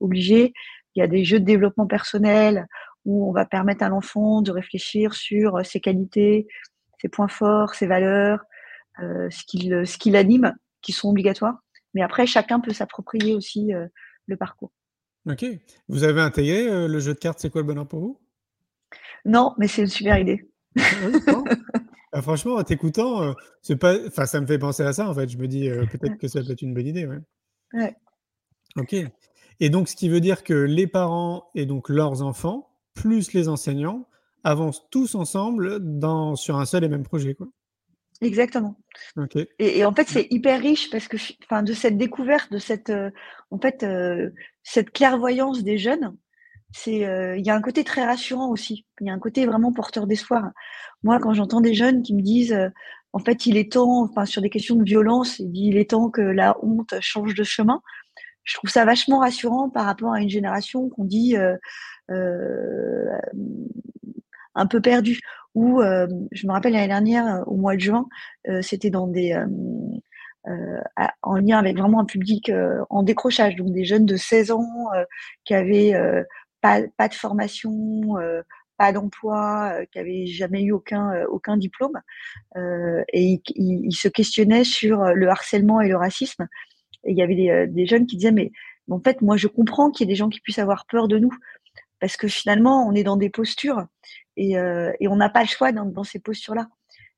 obligé. 0.00 0.52
Il 0.94 1.00
y 1.00 1.02
a 1.02 1.06
des 1.06 1.24
jeux 1.24 1.40
de 1.40 1.46
développement 1.46 1.86
personnel 1.86 2.66
où 3.06 3.26
on 3.30 3.32
va 3.32 3.46
permettre 3.46 3.82
à 3.82 3.88
l'enfant 3.88 4.42
de 4.42 4.50
réfléchir 4.50 5.14
sur 5.14 5.64
ses 5.64 5.80
qualités, 5.80 6.48
ses 7.00 7.08
points 7.08 7.28
forts, 7.28 7.74
ses 7.74 7.86
valeurs, 7.86 8.40
euh, 9.00 9.28
ce 9.30 9.44
qu'il 9.44 9.86
ce 9.86 9.98
qu'il 9.98 10.16
anime, 10.16 10.54
qui 10.82 10.92
sont 10.92 11.10
obligatoires. 11.10 11.58
Mais 11.94 12.02
après, 12.02 12.26
chacun 12.26 12.60
peut 12.60 12.72
s'approprier 12.72 13.34
aussi 13.34 13.72
euh, 13.74 13.86
le 14.26 14.36
parcours. 14.36 14.72
Ok. 15.28 15.44
Vous 15.88 16.04
avez 16.04 16.20
intégré 16.20 16.68
euh, 16.68 16.88
le 16.88 17.00
jeu 17.00 17.14
de 17.14 17.18
cartes 17.18 17.40
C'est 17.40 17.50
quoi 17.50 17.60
le 17.60 17.66
bonheur 17.66 17.86
pour 17.86 18.00
vous? 18.00 18.20
Non, 19.24 19.54
mais 19.58 19.66
c'est 19.66 19.82
une 19.82 19.88
super 19.88 20.18
idée. 20.18 20.48
Ah 20.78 20.82
ah, 22.12 22.22
franchement, 22.22 22.54
en 22.54 22.62
t'écoutant, 22.62 23.22
euh, 23.22 23.32
c'est 23.60 23.76
pas, 23.76 23.96
enfin, 24.06 24.26
ça 24.26 24.40
me 24.40 24.46
fait 24.46 24.58
penser 24.58 24.84
à 24.84 24.92
ça 24.92 25.08
en 25.08 25.14
fait. 25.14 25.28
Je 25.28 25.38
me 25.38 25.48
dis 25.48 25.68
euh, 25.68 25.84
peut-être 25.86 26.16
que 26.18 26.28
ça 26.28 26.42
peut 26.42 26.52
être 26.52 26.62
une 26.62 26.74
bonne 26.74 26.86
idée. 26.86 27.06
Ouais. 27.06 27.18
ouais. 27.74 27.96
Ok. 28.76 28.94
Et 29.58 29.70
donc, 29.70 29.88
ce 29.88 29.96
qui 29.96 30.08
veut 30.08 30.20
dire 30.20 30.44
que 30.44 30.54
les 30.54 30.86
parents 30.86 31.50
et 31.54 31.66
donc 31.66 31.88
leurs 31.88 32.22
enfants, 32.22 32.70
plus 32.94 33.32
les 33.32 33.48
enseignants, 33.48 34.06
avancent 34.46 34.86
tous 34.90 35.14
ensemble 35.14 35.78
dans, 35.80 36.36
sur 36.36 36.56
un 36.56 36.64
seul 36.64 36.84
et 36.84 36.88
même 36.88 37.02
projet. 37.02 37.34
Quoi. 37.34 37.48
Exactement. 38.20 38.76
Et, 39.58 39.78
et, 39.78 39.84
en 39.84 39.92
fait, 39.92 40.08
c'est 40.08 40.28
hyper 40.30 40.60
riche 40.60 40.88
parce 40.90 41.08
que, 41.08 41.16
enfin, 41.44 41.62
de 41.62 41.72
cette 41.72 41.98
découverte, 41.98 42.50
de 42.52 42.58
cette, 42.58 42.90
euh, 42.90 43.10
en 43.50 43.58
fait, 43.58 43.84
cette 44.62 44.90
clairvoyance 44.90 45.62
des 45.62 45.78
jeunes, 45.78 46.16
c'est 46.72 47.00
il 47.38 47.46
y 47.46 47.50
a 47.50 47.54
un 47.54 47.60
côté 47.60 47.84
très 47.84 48.04
rassurant 48.04 48.50
aussi. 48.50 48.86
Il 49.00 49.06
y 49.06 49.10
a 49.10 49.12
un 49.12 49.18
côté 49.18 49.46
vraiment 49.46 49.72
porteur 49.72 50.06
d'espoir. 50.06 50.50
Moi, 51.02 51.18
quand 51.20 51.32
j'entends 51.32 51.60
des 51.60 51.74
jeunes 51.74 52.02
qui 52.02 52.14
me 52.14 52.22
disent 52.22 52.56
en 53.12 53.18
fait, 53.18 53.46
il 53.46 53.56
est 53.56 53.72
temps, 53.72 54.02
enfin 54.02 54.24
sur 54.26 54.42
des 54.42 54.50
questions 54.50 54.76
de 54.76 54.84
violence, 54.84 55.38
il 55.38 55.76
est 55.76 55.90
temps 55.90 56.10
que 56.10 56.20
la 56.20 56.56
honte 56.62 56.94
change 57.00 57.34
de 57.34 57.44
chemin. 57.44 57.80
Je 58.44 58.54
trouve 58.54 58.70
ça 58.70 58.84
vachement 58.84 59.20
rassurant 59.20 59.70
par 59.70 59.86
rapport 59.86 60.12
à 60.12 60.20
une 60.20 60.28
génération 60.28 60.88
qu'on 60.90 61.04
dit 61.04 61.36
un 64.56 64.66
peu 64.66 64.80
perdu. 64.80 65.20
Ou 65.54 65.80
je 65.80 66.46
me 66.46 66.52
rappelle 66.52 66.72
l'année 66.72 66.88
dernière, 66.88 67.44
au 67.46 67.56
mois 67.56 67.76
de 67.76 67.80
juin, 67.80 68.06
c'était 68.60 68.90
dans 68.90 69.06
des 69.06 69.34
en 71.22 71.36
lien 71.36 71.58
avec 71.58 71.78
vraiment 71.78 72.00
un 72.00 72.04
public 72.04 72.52
en 72.90 73.02
décrochage, 73.02 73.56
donc 73.56 73.72
des 73.72 73.84
jeunes 73.84 74.04
de 74.04 74.16
16 74.16 74.50
ans 74.50 74.88
qui 75.44 75.54
avaient 75.54 75.94
pas, 76.60 76.80
pas 76.98 77.08
de 77.08 77.14
formation, 77.14 78.16
pas 78.76 78.92
d'emploi, 78.92 79.72
euh, 79.74 79.84
qui 79.86 79.98
n'avaient 79.98 80.26
jamais 80.26 80.62
eu 80.62 80.72
aucun, 80.72 81.12
euh, 81.12 81.26
aucun 81.28 81.56
diplôme. 81.56 82.00
Euh, 82.56 83.02
et 83.12 83.40
ils, 83.54 83.94
se 83.94 84.08
questionnaient 84.08 84.64
sur 84.64 85.04
le 85.14 85.28
harcèlement 85.28 85.80
et 85.80 85.88
le 85.88 85.96
racisme. 85.96 86.46
Et 87.04 87.12
il 87.12 87.18
y 87.18 87.22
avait 87.22 87.34
des, 87.34 87.66
des 87.68 87.86
jeunes 87.86 88.06
qui 88.06 88.16
disaient, 88.16 88.32
mais 88.32 88.52
en 88.90 89.00
fait, 89.00 89.22
moi, 89.22 89.36
je 89.36 89.48
comprends 89.48 89.90
qu'il 89.90 90.06
y 90.06 90.10
ait 90.10 90.12
des 90.12 90.16
gens 90.16 90.28
qui 90.28 90.40
puissent 90.40 90.58
avoir 90.58 90.86
peur 90.86 91.08
de 91.08 91.18
nous. 91.18 91.32
Parce 92.00 92.16
que 92.16 92.28
finalement, 92.28 92.86
on 92.86 92.94
est 92.94 93.04
dans 93.04 93.16
des 93.16 93.30
postures 93.30 93.86
et, 94.36 94.52
et 94.52 95.08
on 95.08 95.16
n'a 95.16 95.28
pas 95.30 95.42
le 95.42 95.48
choix 95.48 95.72
dans, 95.72 95.86
dans 95.86 96.04
ces 96.04 96.18
postures-là. 96.18 96.68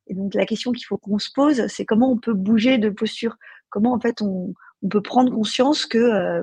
Et 0.07 0.15
donc, 0.15 0.35
la 0.35 0.47
question 0.47 0.73
qu'il 0.73 0.87
faut 0.87 0.99
qu'on 0.99 1.19
se 1.19 1.31
pose, 1.35 1.67
c'est 1.67 1.85
comment 1.85 2.11
on 2.13 2.19
peut 2.19 2.35
bouger 2.35 2.79
de 2.79 2.89
posture? 2.89 3.37
Comment, 3.71 3.93
en 3.93 4.01
fait, 4.01 4.23
on, 4.23 4.55
on 4.83 4.89
peut 4.89 5.03
prendre 5.03 5.33
conscience 5.33 5.85
que, 5.85 6.41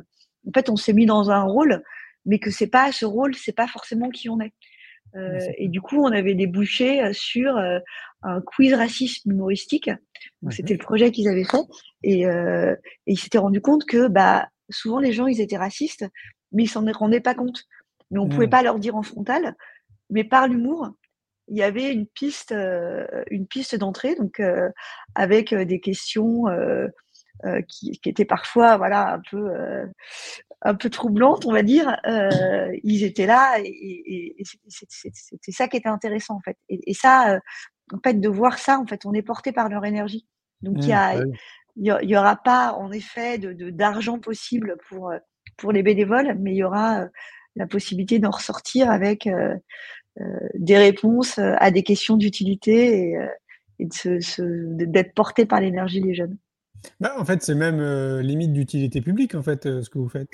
en 0.48 0.52
fait, 0.54 0.70
on 0.70 0.76
s'est 0.76 0.94
mis 0.94 1.06
dans 1.06 1.32
un 1.32 1.44
rôle, 1.44 1.82
mais 2.26 2.40
que 2.40 2.52
c'est 2.52 2.68
pas 2.68 2.92
ce 2.92 3.06
rôle, 3.06 3.36
c'est 3.36 3.56
pas 3.56 3.68
forcément 3.68 4.10
qui 4.10 4.30
on 4.30 4.40
est. 4.40 4.54
Euh, 5.16 5.40
et 5.58 5.70
du 5.70 5.80
coup, 5.80 5.98
on 5.98 6.12
avait 6.12 6.36
débouché 6.36 7.02
euh, 7.02 7.14
sur 7.14 7.56
euh, 7.56 7.80
un 8.24 8.42
quiz 8.42 8.74
racisme 8.74 9.32
humoristique. 9.32 9.90
C'était 10.50 10.74
le 10.74 10.80
projet 10.80 11.12
qu'ils 11.12 11.30
avaient 11.30 11.46
fait. 11.46 11.64
Et, 12.04 12.22
et 12.24 12.76
ils 13.06 13.18
s'étaient 13.18 13.38
rendu 13.38 13.62
compte 13.62 13.86
que 13.86 14.08
bah, 14.08 14.50
souvent, 14.70 15.00
les 15.00 15.14
gens, 15.14 15.28
ils 15.28 15.42
étaient 15.42 15.58
racistes, 15.58 16.06
mais 16.52 16.64
ils 16.64 16.68
s'en 16.68 16.86
rendaient 16.92 17.22
pas 17.22 17.36
compte. 17.36 17.64
Mais 18.12 18.20
on 18.20 18.26
ne 18.26 18.32
pouvait 18.32 18.48
mmh. 18.48 18.52
pas 18.52 18.64
leur 18.64 18.80
dire 18.80 18.96
en 18.96 19.04
frontal. 19.04 19.56
Mais 20.10 20.24
par 20.24 20.48
l'humour, 20.48 20.92
il 21.48 21.58
y 21.58 21.64
avait 21.64 21.92
une 21.92 22.08
piste, 22.08 22.54
une 23.30 23.48
piste 23.48 23.76
d'entrée, 23.76 24.16
donc 24.16 24.42
avec 25.14 25.54
des 25.54 25.80
questions 25.80 26.46
qui, 27.68 28.00
qui, 28.00 28.10
étaient 28.10 28.26
parfois, 28.26 28.78
voilà, 28.78 29.14
un 29.14 29.22
peu, 29.30 29.52
un 30.66 30.74
peu 30.74 30.90
troublante, 30.90 31.46
on 31.46 31.54
va 31.54 31.62
dire, 31.62 31.96
euh, 32.08 32.76
ils 32.84 33.04
étaient 33.04 33.28
là 33.28 33.58
et, 33.60 34.36
c'était 34.68 35.52
ça 35.52 35.68
qui 35.68 35.78
était 35.78 35.88
intéressant 35.88 36.36
en 36.36 36.42
fait. 36.42 36.58
Et, 36.70 36.94
ça, 36.96 37.36
euh, 37.36 37.40
en 37.94 38.00
fait, 38.04 38.20
de 38.20 38.30
voir 38.30 38.58
ça, 38.58 38.80
en 38.80 38.88
fait, 38.88 39.06
on 39.06 39.14
est 39.14 39.22
porté 39.22 39.52
par 39.52 39.70
leur 39.70 39.86
énergie. 39.86 40.28
Donc 40.62 40.78
il 40.80 40.88
n'y 40.88 41.92
mmh, 41.92 42.00
y, 42.02 42.18
aura 42.18 42.38
pas 42.38 42.74
en 42.74 42.92
effet 42.92 43.38
de 43.38 43.70
d'argent 43.70 44.18
possible 44.20 44.78
pour 44.90 45.12
euh, 45.12 45.20
pour 45.58 45.72
les 45.72 45.84
bénévoles, 45.84 46.36
mais 46.40 46.54
il 46.54 46.58
y 46.58 46.64
aura 46.64 47.06
la 47.56 47.68
possibilité 47.68 48.20
d'en 48.20 48.32
ressortir 48.32 48.90
avec 48.90 49.30
des 50.54 50.78
réponses 50.78 51.40
à 51.40 51.72
des 51.72 51.84
questions 51.84 52.18
d'utilité 52.18 53.00
et, 53.00 53.18
et 53.80 53.88
d'être 54.38 55.14
porté 55.14 55.46
par 55.46 55.62
l'énergie 55.62 56.02
des 56.02 56.14
jeunes. 56.14 56.38
Bah, 57.00 57.14
en 57.18 57.26
fait, 57.26 57.42
c'est 57.42 57.56
même 57.56 58.20
limite 58.20 58.54
d'utilité 58.54 59.02
publique, 59.02 59.36
en 59.36 59.44
fait, 59.44 59.64
ce 59.82 59.90
que 59.90 59.98
vous 59.98 60.10
faites. 60.10 60.30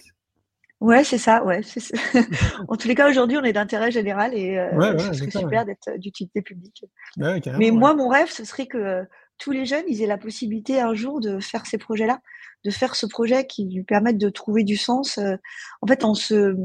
Ouais, 0.82 1.04
c'est 1.04 1.20
ça, 1.20 1.44
ouais. 1.46 1.62
en 2.68 2.76
tous 2.76 2.88
les 2.88 2.96
cas, 2.96 3.08
aujourd'hui, 3.08 3.38
on 3.38 3.44
est 3.44 3.54
d'intérêt 3.54 3.92
général 3.92 4.34
et 4.34 4.58
euh, 4.58 4.98
c'est 5.14 5.30
super 5.30 5.64
d'être 5.64 5.90
euh, 5.90 5.98
d'utilité 6.00 6.42
publique. 6.42 6.84
Bah 7.18 7.36
Mais 7.60 7.70
moi, 7.70 7.94
mon 7.94 8.08
rêve, 8.08 8.32
ce 8.32 8.44
serait 8.44 8.66
que 8.66 8.80
euh, 8.80 9.04
tous 9.38 9.52
les 9.52 9.68
jeunes, 9.68 9.84
ils 9.88 10.02
aient 10.02 10.08
la 10.08 10.18
possibilité 10.18 10.82
un 10.82 10.96
jour 10.96 11.22
de 11.22 11.40
faire 11.40 11.68
ces 11.68 11.78
projets-là, 11.78 12.20
de 12.66 12.72
faire 12.72 12.96
ce 12.96 13.06
projet 13.06 13.46
qui 13.46 13.66
lui 13.66 13.84
permette 13.84 14.18
de 14.18 14.30
trouver 14.30 14.64
du 14.64 14.76
sens. 14.76 15.20
en 15.82 15.88
fait, 15.88 16.04
en 16.04 16.16
se, 16.16 16.56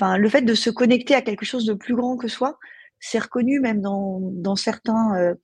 enfin, 0.00 0.16
le 0.18 0.28
fait 0.28 0.42
de 0.42 0.54
se 0.54 0.70
connecter 0.70 1.14
à 1.14 1.22
quelque 1.22 1.44
chose 1.44 1.66
de 1.66 1.74
plus 1.74 1.94
grand 1.94 2.16
que 2.16 2.28
soi, 2.28 2.58
c'est 3.00 3.18
reconnu 3.18 3.60
même 3.60 3.80
dans, 3.80 4.20
dans 4.20 4.56
certains, 4.56 5.34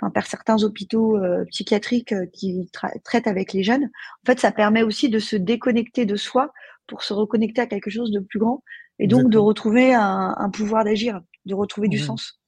enfin, 0.00 0.10
par 0.10 0.26
certains 0.26 0.62
hôpitaux 0.62 1.18
psychiatriques 1.50 2.14
qui 2.32 2.70
traitent 3.04 3.26
avec 3.26 3.52
les 3.52 3.62
jeunes. 3.62 3.84
En 3.84 4.26
fait, 4.26 4.40
ça 4.40 4.52
permet 4.52 4.82
aussi 4.82 5.10
de 5.10 5.18
se 5.18 5.36
déconnecter 5.36 6.06
de 6.06 6.16
soi 6.16 6.50
pour 6.86 7.02
se 7.02 7.12
reconnecter 7.12 7.60
à 7.60 7.66
quelque 7.66 7.90
chose 7.90 8.10
de 8.10 8.20
plus 8.20 8.38
grand 8.38 8.62
et 8.98 9.06
donc 9.06 9.30
de 9.30 9.38
retrouver 9.38 9.94
un, 9.94 10.50
pouvoir 10.52 10.84
d'agir, 10.84 11.20
de 11.46 11.54
retrouver 11.54 11.88
du 11.88 11.98
sens. 11.98 12.40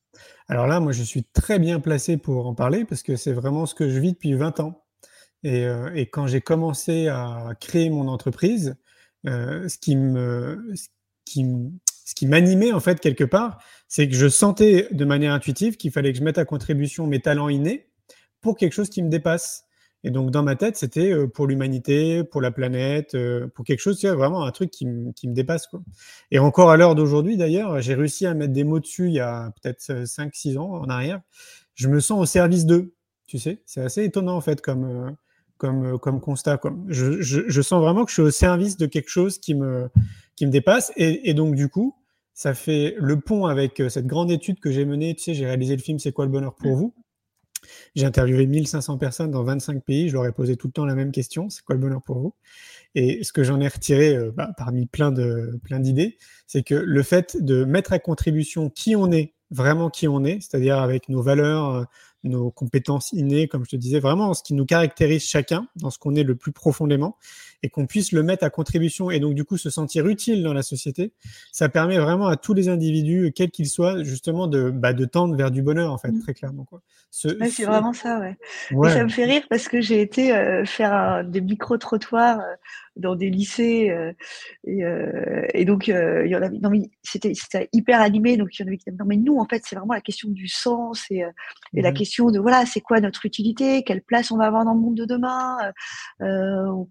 Alors 0.48 0.66
là, 0.66 0.80
moi, 0.80 0.92
je 0.92 1.02
suis 1.02 1.24
très 1.24 1.58
bien 1.58 1.80
placé 1.80 2.18
pour 2.18 2.46
en 2.46 2.54
parler 2.54 2.84
parce 2.84 3.02
que 3.02 3.16
c'est 3.16 3.32
vraiment 3.32 3.64
ce 3.64 3.74
que 3.74 3.88
je 3.88 3.98
vis 3.98 4.12
depuis 4.12 4.34
20 4.34 4.60
ans. 4.60 4.84
Et, 5.42 5.64
euh, 5.64 6.04
quand 6.12 6.26
j'ai 6.26 6.42
commencé 6.42 7.08
à 7.08 7.54
créer 7.58 7.88
mon 7.88 8.06
entreprise, 8.08 8.76
euh, 9.26 9.66
ce 9.68 9.78
qui 9.78 9.96
me, 9.96 10.74
ce 11.26 12.14
qui 12.14 12.26
m'animait 12.26 12.72
en 12.72 12.80
fait 12.80 13.00
quelque 13.00 13.24
part, 13.24 13.62
c'est 13.88 14.08
que 14.08 14.14
je 14.14 14.28
sentais 14.28 14.88
de 14.90 15.04
manière 15.04 15.32
intuitive 15.32 15.76
qu'il 15.76 15.90
fallait 15.92 16.12
que 16.12 16.18
je 16.18 16.24
mette 16.24 16.38
à 16.38 16.44
contribution 16.44 17.06
mes 17.06 17.20
talents 17.20 17.48
innés 17.48 17.88
pour 18.40 18.56
quelque 18.56 18.72
chose 18.72 18.90
qui 18.90 19.02
me 19.02 19.08
dépasse. 19.08 19.64
Et 20.04 20.10
donc, 20.10 20.32
dans 20.32 20.42
ma 20.42 20.56
tête, 20.56 20.76
c'était 20.76 21.14
pour 21.28 21.46
l'humanité, 21.46 22.24
pour 22.24 22.40
la 22.40 22.50
planète, 22.50 23.16
pour 23.54 23.64
quelque 23.64 23.78
chose, 23.78 23.98
tu 24.00 24.08
vois, 24.08 24.16
vraiment 24.16 24.44
un 24.44 24.50
truc 24.50 24.70
qui, 24.70 24.86
qui 25.14 25.28
me 25.28 25.32
dépasse. 25.32 25.68
Quoi. 25.68 25.80
Et 26.32 26.40
encore 26.40 26.70
à 26.70 26.76
l'heure 26.76 26.96
d'aujourd'hui, 26.96 27.36
d'ailleurs, 27.36 27.80
j'ai 27.80 27.94
réussi 27.94 28.26
à 28.26 28.34
mettre 28.34 28.52
des 28.52 28.64
mots 28.64 28.80
dessus 28.80 29.06
il 29.06 29.14
y 29.14 29.20
a 29.20 29.52
peut-être 29.62 29.80
5-6 29.80 30.58
ans 30.58 30.72
en 30.72 30.88
arrière. 30.88 31.20
Je 31.74 31.88
me 31.88 32.00
sens 32.00 32.20
au 32.20 32.26
service 32.26 32.66
d'eux, 32.66 32.94
tu 33.28 33.38
sais. 33.38 33.62
C'est 33.64 33.80
assez 33.80 34.02
étonnant, 34.02 34.36
en 34.36 34.40
fait, 34.40 34.60
comme, 34.60 35.16
comme, 35.62 35.98
comme 36.00 36.20
constat. 36.20 36.58
Quoi. 36.58 36.74
Je, 36.88 37.22
je, 37.22 37.42
je, 37.46 37.62
sens 37.62 37.80
vraiment 37.80 38.04
que 38.04 38.10
je 38.10 38.14
suis 38.14 38.22
au 38.22 38.32
service 38.32 38.76
de 38.76 38.86
quelque 38.86 39.08
chose 39.08 39.38
qui 39.38 39.54
me, 39.54 39.88
qui 40.34 40.44
me 40.44 40.50
dépasse. 40.50 40.90
Et, 40.96 41.30
et 41.30 41.34
donc, 41.34 41.54
du 41.54 41.68
coup, 41.68 41.94
ça 42.34 42.52
fait 42.52 42.96
le 42.98 43.20
pont 43.20 43.46
avec 43.46 43.80
cette 43.88 44.08
grande 44.08 44.32
étude 44.32 44.58
que 44.58 44.72
j'ai 44.72 44.84
menée. 44.84 45.14
Tu 45.14 45.22
sais, 45.22 45.34
j'ai 45.34 45.46
réalisé 45.46 45.76
le 45.76 45.82
film 45.82 46.00
C'est 46.00 46.10
quoi 46.10 46.24
le 46.24 46.32
bonheur 46.32 46.56
pour 46.56 46.72
mmh. 46.72 46.80
vous? 46.80 46.94
J'ai 47.94 48.06
interviewé 48.06 48.46
1500 48.46 48.98
personnes 48.98 49.30
dans 49.30 49.44
25 49.44 49.84
pays. 49.84 50.08
Je 50.08 50.14
leur 50.14 50.26
ai 50.26 50.32
posé 50.32 50.56
tout 50.56 50.66
le 50.66 50.72
temps 50.72 50.84
la 50.84 50.96
même 50.96 51.12
question 51.12 51.48
c'est 51.48 51.62
quoi 51.62 51.76
le 51.76 51.80
bonheur 51.80 52.02
pour 52.02 52.18
vous? 52.18 52.34
Et 52.96 53.22
ce 53.22 53.32
que 53.32 53.44
j'en 53.44 53.60
ai 53.60 53.68
retiré 53.68 54.16
euh, 54.16 54.32
bah, 54.34 54.50
parmi 54.56 54.86
plein 54.86 55.12
de 55.12 55.60
plein 55.62 55.78
d'idées, 55.78 56.18
c'est 56.48 56.64
que 56.64 56.74
le 56.74 57.02
fait 57.04 57.40
de 57.40 57.64
mettre 57.64 57.92
à 57.92 58.00
contribution 58.00 58.68
qui 58.68 58.96
on 58.96 59.12
est, 59.12 59.32
vraiment 59.52 59.90
qui 59.90 60.08
on 60.08 60.24
est, 60.24 60.40
c'est-à-dire 60.40 60.78
avec 60.78 61.08
nos 61.08 61.22
valeurs, 61.22 61.70
euh, 61.70 61.84
nos 62.24 62.50
compétences 62.50 63.12
innées, 63.12 63.48
comme 63.48 63.64
je 63.64 63.70
te 63.70 63.76
disais, 63.76 64.00
vraiment 64.00 64.34
ce 64.34 64.42
qui 64.42 64.54
nous 64.54 64.64
caractérise 64.64 65.24
chacun, 65.24 65.66
dans 65.76 65.90
ce 65.90 65.98
qu'on 65.98 66.14
est 66.14 66.22
le 66.22 66.36
plus 66.36 66.52
profondément, 66.52 67.16
et 67.62 67.68
qu'on 67.68 67.86
puisse 67.86 68.12
le 68.12 68.22
mettre 68.22 68.44
à 68.44 68.50
contribution 68.50 69.10
et 69.10 69.20
donc 69.20 69.34
du 69.34 69.44
coup 69.44 69.56
se 69.56 69.70
sentir 69.70 70.06
utile 70.06 70.42
dans 70.42 70.52
la 70.52 70.62
société, 70.62 71.12
ça 71.52 71.68
permet 71.68 71.98
vraiment 71.98 72.26
à 72.26 72.36
tous 72.36 72.54
les 72.54 72.68
individus, 72.68 73.32
quels 73.34 73.50
qu'ils 73.50 73.68
soient, 73.68 74.02
justement 74.02 74.48
de, 74.48 74.70
bah, 74.70 74.92
de 74.92 75.04
tendre 75.04 75.36
vers 75.36 75.50
du 75.50 75.62
bonheur 75.62 75.92
en 75.92 75.98
fait, 75.98 76.10
mmh. 76.10 76.20
très 76.20 76.34
clairement. 76.34 76.64
Quoi. 76.64 76.82
c'est 77.10 77.64
vraiment 77.64 77.92
ça, 77.92 78.20
ouais. 78.20 78.90
ça 78.90 79.04
me 79.04 79.08
fait 79.08 79.24
rire 79.24 79.42
parce 79.48 79.68
que 79.68 79.80
j'ai 79.80 80.00
été 80.00 80.34
euh, 80.34 80.64
faire 80.64 81.24
des 81.24 81.40
micro-trottoirs 81.40 82.40
euh, 82.40 82.54
dans 82.96 83.14
des 83.14 83.30
lycées 83.30 83.90
euh, 83.90 84.12
et, 84.64 84.82
et, 85.54 85.64
donc 85.64 85.88
il 85.88 86.26
y 86.26 86.36
en 86.36 86.42
avait, 86.42 86.58
non 86.58 86.68
mais 86.68 86.90
c'était 87.02 87.32
hyper 87.72 88.00
animé, 88.00 88.36
donc 88.36 88.48
il 88.58 88.62
y 88.62 88.64
en 88.64 88.68
avait 88.68 88.76
qui 88.76 88.90
non 88.90 89.06
mais 89.06 89.16
nous 89.16 89.38
en 89.38 89.46
fait 89.46 89.62
c'est 89.64 89.76
vraiment 89.76 89.94
la 89.94 90.02
question 90.02 90.28
du 90.28 90.46
sens 90.46 91.06
et, 91.10 91.24
et 91.74 91.80
la 91.80 91.92
question 91.92 92.30
de 92.30 92.38
voilà 92.38 92.66
c'est 92.66 92.80
quoi 92.80 93.00
notre 93.00 93.24
utilité, 93.24 93.82
quelle 93.82 94.02
place 94.02 94.30
on 94.30 94.36
va 94.36 94.44
avoir 94.44 94.64
dans 94.64 94.74
le 94.74 94.80
monde 94.80 94.96
de 94.96 95.06
demain. 95.06 95.56
Euh, 96.20 96.84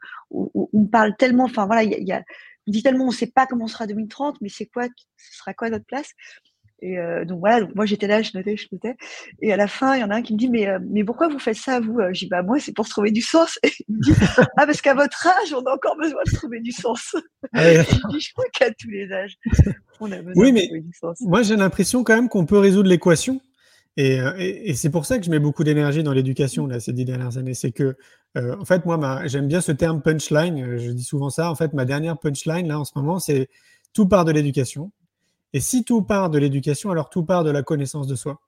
on, 0.74 0.86
parle 0.86 1.16
tellement, 1.18 1.46
enfin 1.46 1.66
voilà, 1.66 1.84
il 1.84 2.08
y 2.08 2.12
a, 2.12 2.24
on 2.68 2.72
dit 2.72 2.84
tellement, 2.84 3.06
on 3.06 3.12
ne 3.12 3.14
sait 3.14 3.32
pas 3.34 3.48
comment 3.48 3.68
sera 3.68 3.88
2030, 3.88 4.42
mais 4.42 4.50
c'est 4.50 4.66
quoi, 4.68 4.86
ce 5.18 5.38
sera 5.38 5.54
quoi 5.54 5.70
notre 5.70 5.86
place? 5.86 6.14
Et 6.84 6.98
euh, 6.98 7.26
donc 7.26 7.40
voilà, 7.40 7.62
donc 7.62 7.76
moi 7.76 7.86
j'étais 7.86 8.08
là, 8.08 8.24
je 8.24 8.32
notais, 8.34 8.58
je 8.58 8.68
notais. 8.72 8.96
Et 9.40 9.54
à 9.54 9.58
la 9.58 9.68
fin, 9.68 9.96
il 9.96 10.02
y 10.02 10.04
en 10.04 10.10
a 10.10 10.16
un 10.16 10.22
qui 10.24 10.34
me 10.34 10.40
dit 10.40 10.50
mais 10.50 10.68
euh, 10.68 10.80
mais 10.90 11.04
pourquoi 11.04 11.28
vous 11.28 11.38
faites 11.38 11.58
ça 11.58 11.80
vous? 11.80 12.00
Je 12.12 12.22
dis 12.22 12.28
bah 12.28 12.42
moi 12.42 12.60
c'est 12.60 12.74
pour 12.74 12.86
se 12.86 12.92
trouver 12.92 13.12
du 13.12 13.22
sens. 13.22 13.60
Et 13.62 13.72
il 13.88 13.96
me 13.98 14.02
dit 14.02 14.14
ah 14.58 14.66
parce 14.66 14.82
qu'à 14.82 14.96
votre 14.96 15.28
âge 15.28 15.54
on 15.54 15.64
a 15.64 15.74
encore 15.74 15.96
besoin 15.96 16.22
de 16.26 16.32
trouver 16.32 16.60
du 16.60 16.72
sens. 16.72 17.16
Ah 17.54 17.74
je 17.84 18.08
dis 18.10 18.20
je 18.20 18.34
crois 18.34 18.46
qu'à 18.52 18.72
tous 18.72 18.90
les 18.90 19.12
âges 19.12 19.38
on 20.00 20.12
a 20.12 20.22
besoin 20.24 20.44
oui, 20.44 20.54
de 20.54 20.66
trouver 20.66 20.82
du 20.82 20.94
sens. 20.94 21.22
Moi 21.22 21.44
j'ai 21.44 21.56
l'impression 21.56 22.04
quand 22.04 22.16
même 22.16 22.30
qu'on 22.30 22.48
peut 22.48 22.58
résoudre 22.58 22.90
l'équation 22.90 23.40
euh, 24.00 24.34
et, 24.38 24.74
c'est 24.74 24.90
pour 24.90 25.06
ça 25.06 25.20
que 25.20 25.26
je 25.26 25.30
mets 25.30 25.40
beaucoup 25.40 25.64
d'énergie 25.64 26.04
dans 26.04 26.14
l'éducation 26.14 26.68
ces 26.80 26.94
dix 26.94 27.06
dernières 27.06 27.38
années. 27.38 27.54
C'est 27.54 27.72
que, 27.72 27.96
euh, 28.38 28.56
en 28.58 28.66
fait, 28.66 28.86
moi, 28.86 29.22
j'aime 29.28 29.48
bien 29.48 29.62
ce 29.62 29.72
terme 29.72 30.02
punchline. 30.02 30.62
Euh, 30.62 30.78
je 30.78 30.92
dis 30.92 31.04
souvent 31.04 31.30
ça. 31.30 31.52
En 31.52 31.56
fait, 31.56 31.74
ma 31.74 31.86
dernière 31.86 32.18
punchline 32.18 32.68
là 32.68 32.80
en 32.80 32.86
ce 32.86 32.94
moment, 32.96 33.20
c'est 33.20 33.50
tout 33.94 34.08
part 34.08 34.26
de 34.26 34.32
l'éducation. 34.32 34.92
Et 35.54 35.60
si 35.60 35.84
tout 35.84 36.02
part 36.02 36.30
de 36.30 36.40
l'éducation, 36.40 36.92
alors 36.92 37.10
tout 37.10 37.24
part 37.24 37.44
de 37.44 37.52
la 37.52 37.64
connaissance 37.64 38.08
de 38.08 38.16
soi. 38.16 38.40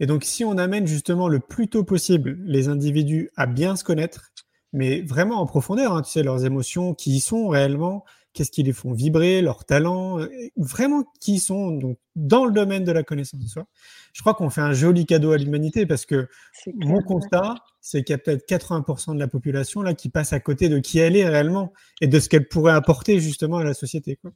Et 0.00 0.06
donc, 0.06 0.24
si 0.24 0.44
on 0.44 0.58
amène 0.58 0.86
justement 0.86 1.28
le 1.28 1.40
plus 1.40 1.68
tôt 1.68 1.84
possible 1.84 2.38
les 2.44 2.68
individus 2.68 3.30
à 3.36 3.46
bien 3.46 3.76
se 3.76 3.84
connaître, 3.84 4.32
mais 4.72 5.00
vraiment 5.02 5.40
en 5.40 5.46
profondeur, 5.46 5.94
hein, 5.94 6.02
tu 6.02 6.10
sais, 6.10 6.22
leurs 6.22 6.44
émotions, 6.44 6.94
qui 6.94 7.16
y 7.16 7.20
sont 7.20 7.48
réellement, 7.48 8.04
qu'est-ce 8.38 8.52
qui 8.52 8.62
les 8.62 8.72
font 8.72 8.92
vibrer, 8.92 9.42
leurs 9.42 9.64
talents, 9.64 10.20
euh, 10.20 10.28
vraiment 10.56 11.04
qui 11.20 11.40
sont 11.40 11.72
donc 11.72 11.98
dans 12.14 12.44
le 12.44 12.52
domaine 12.52 12.84
de 12.84 12.92
la 12.92 13.02
connaissance 13.02 13.40
de 13.40 13.48
soi. 13.48 13.66
Je 14.12 14.20
crois 14.20 14.34
qu'on 14.34 14.48
fait 14.48 14.60
un 14.60 14.72
joli 14.72 15.06
cadeau 15.06 15.32
à 15.32 15.38
l'humanité 15.38 15.86
parce 15.86 16.06
que 16.06 16.28
mon 16.76 17.02
constat, 17.02 17.56
c'est 17.80 18.04
qu'il 18.04 18.12
y 18.12 18.14
a 18.14 18.18
peut-être 18.18 18.48
80% 18.48 19.14
de 19.14 19.18
la 19.18 19.26
population 19.26 19.82
là 19.82 19.92
qui 19.92 20.08
passe 20.08 20.32
à 20.32 20.38
côté 20.38 20.68
de 20.68 20.78
qui 20.78 21.00
elle 21.00 21.16
est 21.16 21.28
réellement 21.28 21.72
et 22.00 22.06
de 22.06 22.20
ce 22.20 22.28
qu'elle 22.28 22.46
pourrait 22.46 22.74
apporter 22.74 23.18
justement 23.18 23.56
à 23.56 23.64
la 23.64 23.74
société. 23.74 24.14
Quoi. 24.14 24.30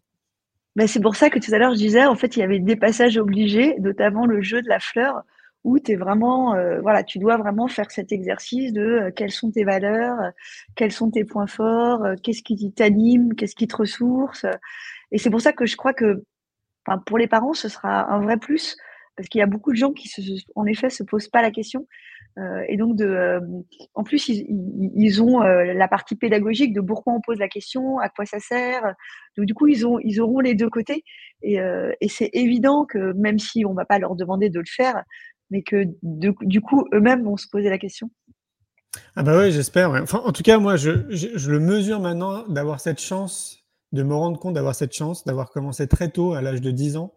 Ben, 0.75 0.89
c'est 0.89 1.01
pour 1.01 1.15
ça 1.15 1.31
que 1.31 1.39
tout 1.39 1.55
à 1.55 1.59
l'heure, 1.59 1.75
je 1.75 1.79
disais, 1.79 2.05
en 2.05 2.17
fait, 2.17 2.37
il 2.37 2.41
y 2.41 2.43
avait 2.43 2.59
des 2.59 2.77
passages 2.77 3.17
obligés, 3.19 3.77
notamment 3.79 4.27
le 4.27 4.43
jeu 4.43 4.63
de 4.63 4.69
la 4.69 4.81
fleur, 4.81 5.23
où 5.65 5.79
tu 5.79 5.93
es 5.93 5.97
vraiment, 5.97 6.55
euh, 6.55 6.81
voilà, 6.81 7.05
tu 7.05 7.19
dois 7.19 7.37
vraiment 7.37 7.69
faire 7.69 7.91
cet 7.91 8.13
exercice 8.13 8.73
de 8.73 8.83
euh, 8.83 9.11
quelles 9.15 9.31
sont 9.31 9.51
tes 9.51 9.65
valeurs, 9.65 10.21
euh, 10.21 10.31
quels 10.75 10.93
sont 10.93 11.11
tes 11.11 11.25
points 11.25 11.47
forts, 11.47 12.05
qu'est-ce 12.23 12.43
qui 12.43 12.73
t'anime, 12.73 13.35
qu'est-ce 13.35 13.55
qui 13.55 13.69
te 13.69 13.77
ressource. 13.77 14.47
Et 15.13 15.19
c'est 15.19 15.31
pour 15.31 15.41
ça 15.41 15.53
que 15.53 15.67
je 15.67 15.77
crois 15.77 15.95
que, 15.95 16.25
pour 17.07 17.19
les 17.19 17.29
parents, 17.29 17.55
ce 17.55 17.69
sera 17.69 18.11
un 18.13 18.21
vrai 18.21 18.39
plus, 18.39 18.77
parce 19.17 19.29
qu'il 19.29 19.39
y 19.39 19.43
a 19.43 19.47
beaucoup 19.47 19.71
de 19.71 19.77
gens 19.77 19.93
qui, 19.93 20.11
en 20.57 20.67
effet, 20.67 20.91
se 20.91 21.05
posent 21.05 21.29
pas 21.29 21.43
la 21.43 21.51
question. 21.51 21.87
Et 22.67 22.79
donc, 22.79 22.97
de, 22.97 23.41
en 23.93 24.05
plus, 24.05 24.27
ils, 24.29 25.23
ont 25.23 25.41
la 25.41 25.87
partie 25.87 26.17
pédagogique 26.17 26.73
de 26.73 26.81
pourquoi 26.81 27.13
on 27.13 27.21
pose 27.21 27.39
la 27.39 27.49
question, 27.49 27.99
à 27.99 28.09
quoi 28.09 28.25
ça 28.25 28.41
sert. 28.41 28.95
Donc, 29.37 29.45
du 29.45 29.53
coup, 29.53 29.67
ils, 29.67 29.87
ont, 29.87 29.99
ils 30.01 30.19
auront 30.19 30.41
les 30.41 30.55
deux 30.55 30.71
côtés. 30.71 31.05
Et, 31.43 31.59
et 32.01 32.09
c'est 32.09 32.31
évident 32.33 32.87
que 32.87 33.13
même 33.13 33.39
si 33.39 33.67
on 33.67 33.73
ne 33.73 33.77
va 33.77 33.85
pas 33.85 33.99
leur 33.99 34.17
demander 34.17 34.49
de 34.49 34.59
le 34.59 34.65
faire, 34.67 35.05
mais 35.53 35.63
que 35.63 35.85
du 36.03 36.61
coup, 36.61 36.89
eux-mêmes 36.95 37.23
vont 37.23 37.37
se 37.37 37.47
poser 37.47 37.69
la 37.69 37.79
question. 37.79 38.11
Ah 39.15 39.23
bah 39.23 39.39
oui, 39.39 39.53
j'espère. 39.53 39.91
Enfin, 39.91 40.23
en 40.25 40.33
tout 40.33 40.43
cas, 40.43 40.59
moi, 40.59 40.77
je, 40.77 41.05
je, 41.11 41.29
je 41.35 41.51
le 41.51 41.61
mesure 41.61 42.01
maintenant 42.01 42.49
d'avoir 42.49 42.81
cette 42.81 43.01
chance, 43.01 43.59
de 43.93 44.03
me 44.03 44.15
rendre 44.15 44.39
compte 44.41 44.55
d'avoir 44.55 44.75
cette 44.75 44.95
chance, 44.95 45.25
d'avoir 45.25 45.51
commencé 45.51 45.87
très 45.87 46.09
tôt, 46.09 46.33
à 46.33 46.41
l'âge 46.41 46.63
de 46.63 46.71
10 46.71 46.97
ans, 46.97 47.13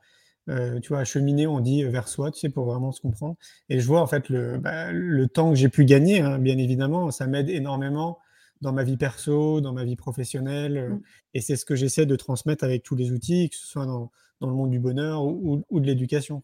euh, 0.50 0.80
tu 0.82 0.90
vois, 0.90 1.06
cheminer, 1.06 1.48
on 1.48 1.62
dit 1.62 1.84
vers 1.84 2.10
soi, 2.10 2.30
tu 2.30 2.40
sais, 2.40 2.50
pour 2.50 2.66
vraiment 2.66 2.92
se 2.92 3.00
comprendre. 3.00 3.36
Et 3.70 3.80
je 3.80 3.88
vois 3.88 4.02
en 4.02 4.08
fait 4.08 4.28
le, 4.30 4.58
bah, 4.58 4.92
le 4.92 5.28
temps 5.28 5.50
que 5.50 5.56
j'ai 5.56 5.70
pu 5.70 5.86
gagner, 5.86 6.20
hein, 6.20 6.38
bien 6.38 6.58
évidemment, 6.58 7.10
ça 7.12 7.26
m'aide 7.28 7.50
énormément 7.50 8.20
dans 8.62 8.74
ma 8.74 8.84
vie 8.84 8.98
perso, 8.98 9.62
dans 9.62 9.74
ma 9.74 9.86
vie 9.86 9.96
professionnelle. 9.96 10.78
Euh, 10.78 10.90
mmh. 10.90 11.02
Et 11.36 11.42
c'est 11.42 11.56
ce 11.56 11.66
que 11.66 11.76
j'essaie 11.76 12.06
de 12.06 12.16
transmettre 12.16 12.64
avec 12.66 12.84
tous 12.84 12.96
les 12.96 13.12
outils, 13.12 13.50
que 13.50 13.56
ce 13.56 13.66
soit 13.66 13.86
dans, 13.86 14.12
dans 14.42 14.50
le 14.50 14.56
monde 14.56 14.70
du 14.72 14.80
bonheur 14.80 15.24
ou, 15.24 15.64
ou, 15.70 15.80
de 15.80 15.88
l'éducation. 15.88 16.42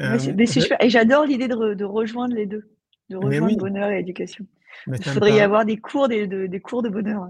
Euh, 0.00 0.18
et 0.80 0.90
j'adore 0.90 1.24
l'idée 1.24 1.48
de, 1.48 1.74
de, 1.74 1.84
rejoindre 1.84 2.34
les 2.34 2.46
deux, 2.46 2.70
de 3.10 3.16
rejoindre 3.16 3.56
bonheur 3.56 3.90
et 3.90 4.00
éducation. 4.00 4.46
Il 4.86 5.02
faudrait 5.02 5.34
y 5.34 5.40
avoir 5.40 5.64
des 5.64 5.76
cours, 5.76 6.08
des, 6.08 6.26
des 6.26 6.60
cours 6.60 6.82
de 6.82 6.88
bonheur. 6.88 7.28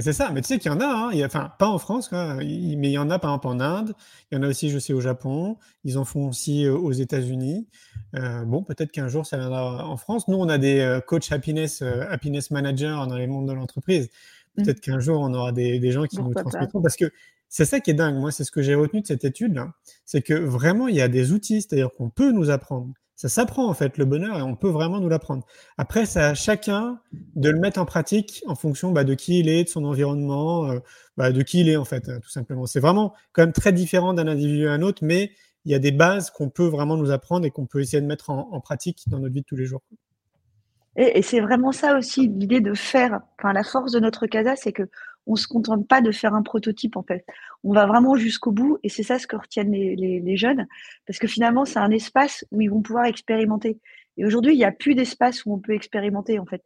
C'est 0.00 0.14
ça, 0.14 0.30
mais 0.32 0.40
tu 0.40 0.48
sais 0.48 0.58
qu'il 0.58 0.72
y 0.72 0.74
en 0.74 0.80
a, 0.80 0.86
hein, 0.86 1.10
il 1.12 1.18
y 1.18 1.22
a, 1.22 1.26
enfin 1.26 1.52
pas 1.58 1.68
en 1.68 1.76
France, 1.76 2.08
quoi, 2.08 2.36
mais 2.36 2.46
il 2.46 2.92
y 2.92 2.96
en 2.96 3.10
a 3.10 3.18
par 3.18 3.30
exemple 3.30 3.48
en 3.48 3.60
Inde, 3.60 3.92
il 4.30 4.36
y 4.36 4.38
en 4.38 4.42
a 4.42 4.48
aussi, 4.48 4.70
je 4.70 4.78
sais, 4.78 4.94
au 4.94 5.02
Japon, 5.02 5.58
ils 5.84 5.98
en 5.98 6.06
font 6.06 6.28
aussi 6.28 6.64
euh, 6.64 6.74
aux 6.74 6.92
États-Unis. 6.92 7.68
Euh, 8.14 8.42
bon, 8.46 8.62
peut-être 8.62 8.90
qu'un 8.90 9.08
jour 9.08 9.26
ça 9.26 9.36
viendra 9.36 9.86
en 9.86 9.98
France. 9.98 10.28
Nous, 10.28 10.38
on 10.38 10.48
a 10.48 10.56
des 10.56 10.80
euh, 10.80 11.00
coach 11.00 11.30
happiness, 11.30 11.82
happiness 11.82 12.50
managers 12.50 13.04
dans 13.06 13.16
les 13.16 13.26
mondes 13.26 13.48
de 13.48 13.52
l'entreprise. 13.52 14.08
Mmh. 14.56 14.62
Peut-être 14.62 14.80
qu'un 14.80 14.98
jour 14.98 15.20
on 15.20 15.34
aura 15.34 15.52
des, 15.52 15.78
des 15.78 15.92
gens 15.92 16.04
qui 16.04 16.16
nous 16.16 16.32
transmettront, 16.32 16.80
parce 16.80 16.96
que 16.96 17.12
c'est 17.52 17.66
ça 17.66 17.80
qui 17.80 17.90
est 17.90 17.94
dingue. 17.94 18.16
Moi, 18.16 18.32
c'est 18.32 18.44
ce 18.44 18.50
que 18.50 18.62
j'ai 18.62 18.74
retenu 18.74 19.02
de 19.02 19.06
cette 19.06 19.26
étude-là, 19.26 19.74
c'est 20.06 20.22
que 20.22 20.32
vraiment 20.32 20.88
il 20.88 20.96
y 20.96 21.02
a 21.02 21.08
des 21.08 21.32
outils, 21.32 21.60
c'est-à-dire 21.60 21.90
qu'on 21.90 22.08
peut 22.08 22.32
nous 22.32 22.48
apprendre. 22.48 22.94
Ça 23.14 23.28
s'apprend 23.28 23.68
en 23.68 23.74
fait 23.74 23.98
le 23.98 24.06
bonheur 24.06 24.38
et 24.38 24.42
on 24.42 24.56
peut 24.56 24.70
vraiment 24.70 25.00
nous 25.00 25.10
l'apprendre. 25.10 25.44
Après, 25.76 26.06
c'est 26.06 26.22
à 26.22 26.32
chacun 26.32 26.98
de 27.12 27.50
le 27.50 27.60
mettre 27.60 27.78
en 27.78 27.84
pratique 27.84 28.42
en 28.46 28.54
fonction 28.54 28.90
bah, 28.90 29.04
de 29.04 29.12
qui 29.12 29.38
il 29.38 29.50
est, 29.50 29.64
de 29.64 29.68
son 29.68 29.84
environnement, 29.84 30.70
euh, 30.70 30.78
bah, 31.18 31.30
de 31.30 31.42
qui 31.42 31.60
il 31.60 31.68
est 31.68 31.76
en 31.76 31.84
fait, 31.84 32.10
tout 32.22 32.30
simplement. 32.30 32.64
C'est 32.64 32.80
vraiment 32.80 33.12
quand 33.32 33.42
même 33.42 33.52
très 33.52 33.74
différent 33.74 34.14
d'un 34.14 34.28
individu 34.28 34.66
à 34.66 34.72
un 34.72 34.80
autre, 34.80 35.04
mais 35.04 35.30
il 35.66 35.72
y 35.72 35.74
a 35.74 35.78
des 35.78 35.92
bases 35.92 36.30
qu'on 36.30 36.48
peut 36.48 36.66
vraiment 36.66 36.96
nous 36.96 37.10
apprendre 37.10 37.44
et 37.44 37.50
qu'on 37.50 37.66
peut 37.66 37.80
essayer 37.82 38.00
de 38.00 38.06
mettre 38.06 38.30
en, 38.30 38.60
pratique 38.60 39.02
dans 39.08 39.18
notre 39.18 39.34
vie 39.34 39.42
de 39.42 39.46
tous 39.46 39.56
les 39.56 39.66
jours. 39.66 39.82
Et, 40.96 41.18
et 41.18 41.22
c'est 41.22 41.40
vraiment 41.40 41.72
ça 41.72 41.98
aussi 41.98 42.28
l'idée 42.28 42.62
de 42.62 42.72
faire. 42.72 43.20
Enfin, 43.38 43.52
la 43.52 43.62
force 43.62 43.92
de 43.92 44.00
notre 44.00 44.26
casa, 44.26 44.56
c'est 44.56 44.72
que 44.72 44.88
on 45.26 45.36
se 45.36 45.46
contente 45.46 45.86
pas 45.86 46.00
de 46.00 46.10
faire 46.10 46.34
un 46.34 46.42
prototype 46.42 46.96
en 46.96 47.02
fait. 47.02 47.24
On 47.64 47.72
va 47.72 47.86
vraiment 47.86 48.16
jusqu'au 48.16 48.50
bout 48.50 48.78
et 48.82 48.88
c'est 48.88 49.02
ça 49.02 49.18
ce 49.18 49.26
que 49.26 49.36
retiennent 49.36 49.72
les, 49.72 50.36
jeunes 50.36 50.66
parce 51.06 51.18
que 51.18 51.26
finalement 51.26 51.64
c'est 51.64 51.78
un 51.78 51.90
espace 51.90 52.44
où 52.50 52.60
ils 52.60 52.70
vont 52.70 52.82
pouvoir 52.82 53.04
expérimenter. 53.04 53.78
Et 54.16 54.24
aujourd'hui 54.24 54.54
il 54.54 54.58
n'y 54.58 54.64
a 54.64 54.72
plus 54.72 54.94
d'espace 54.94 55.44
où 55.44 55.52
on 55.52 55.58
peut 55.58 55.72
expérimenter 55.72 56.38
en 56.38 56.46
fait. 56.46 56.62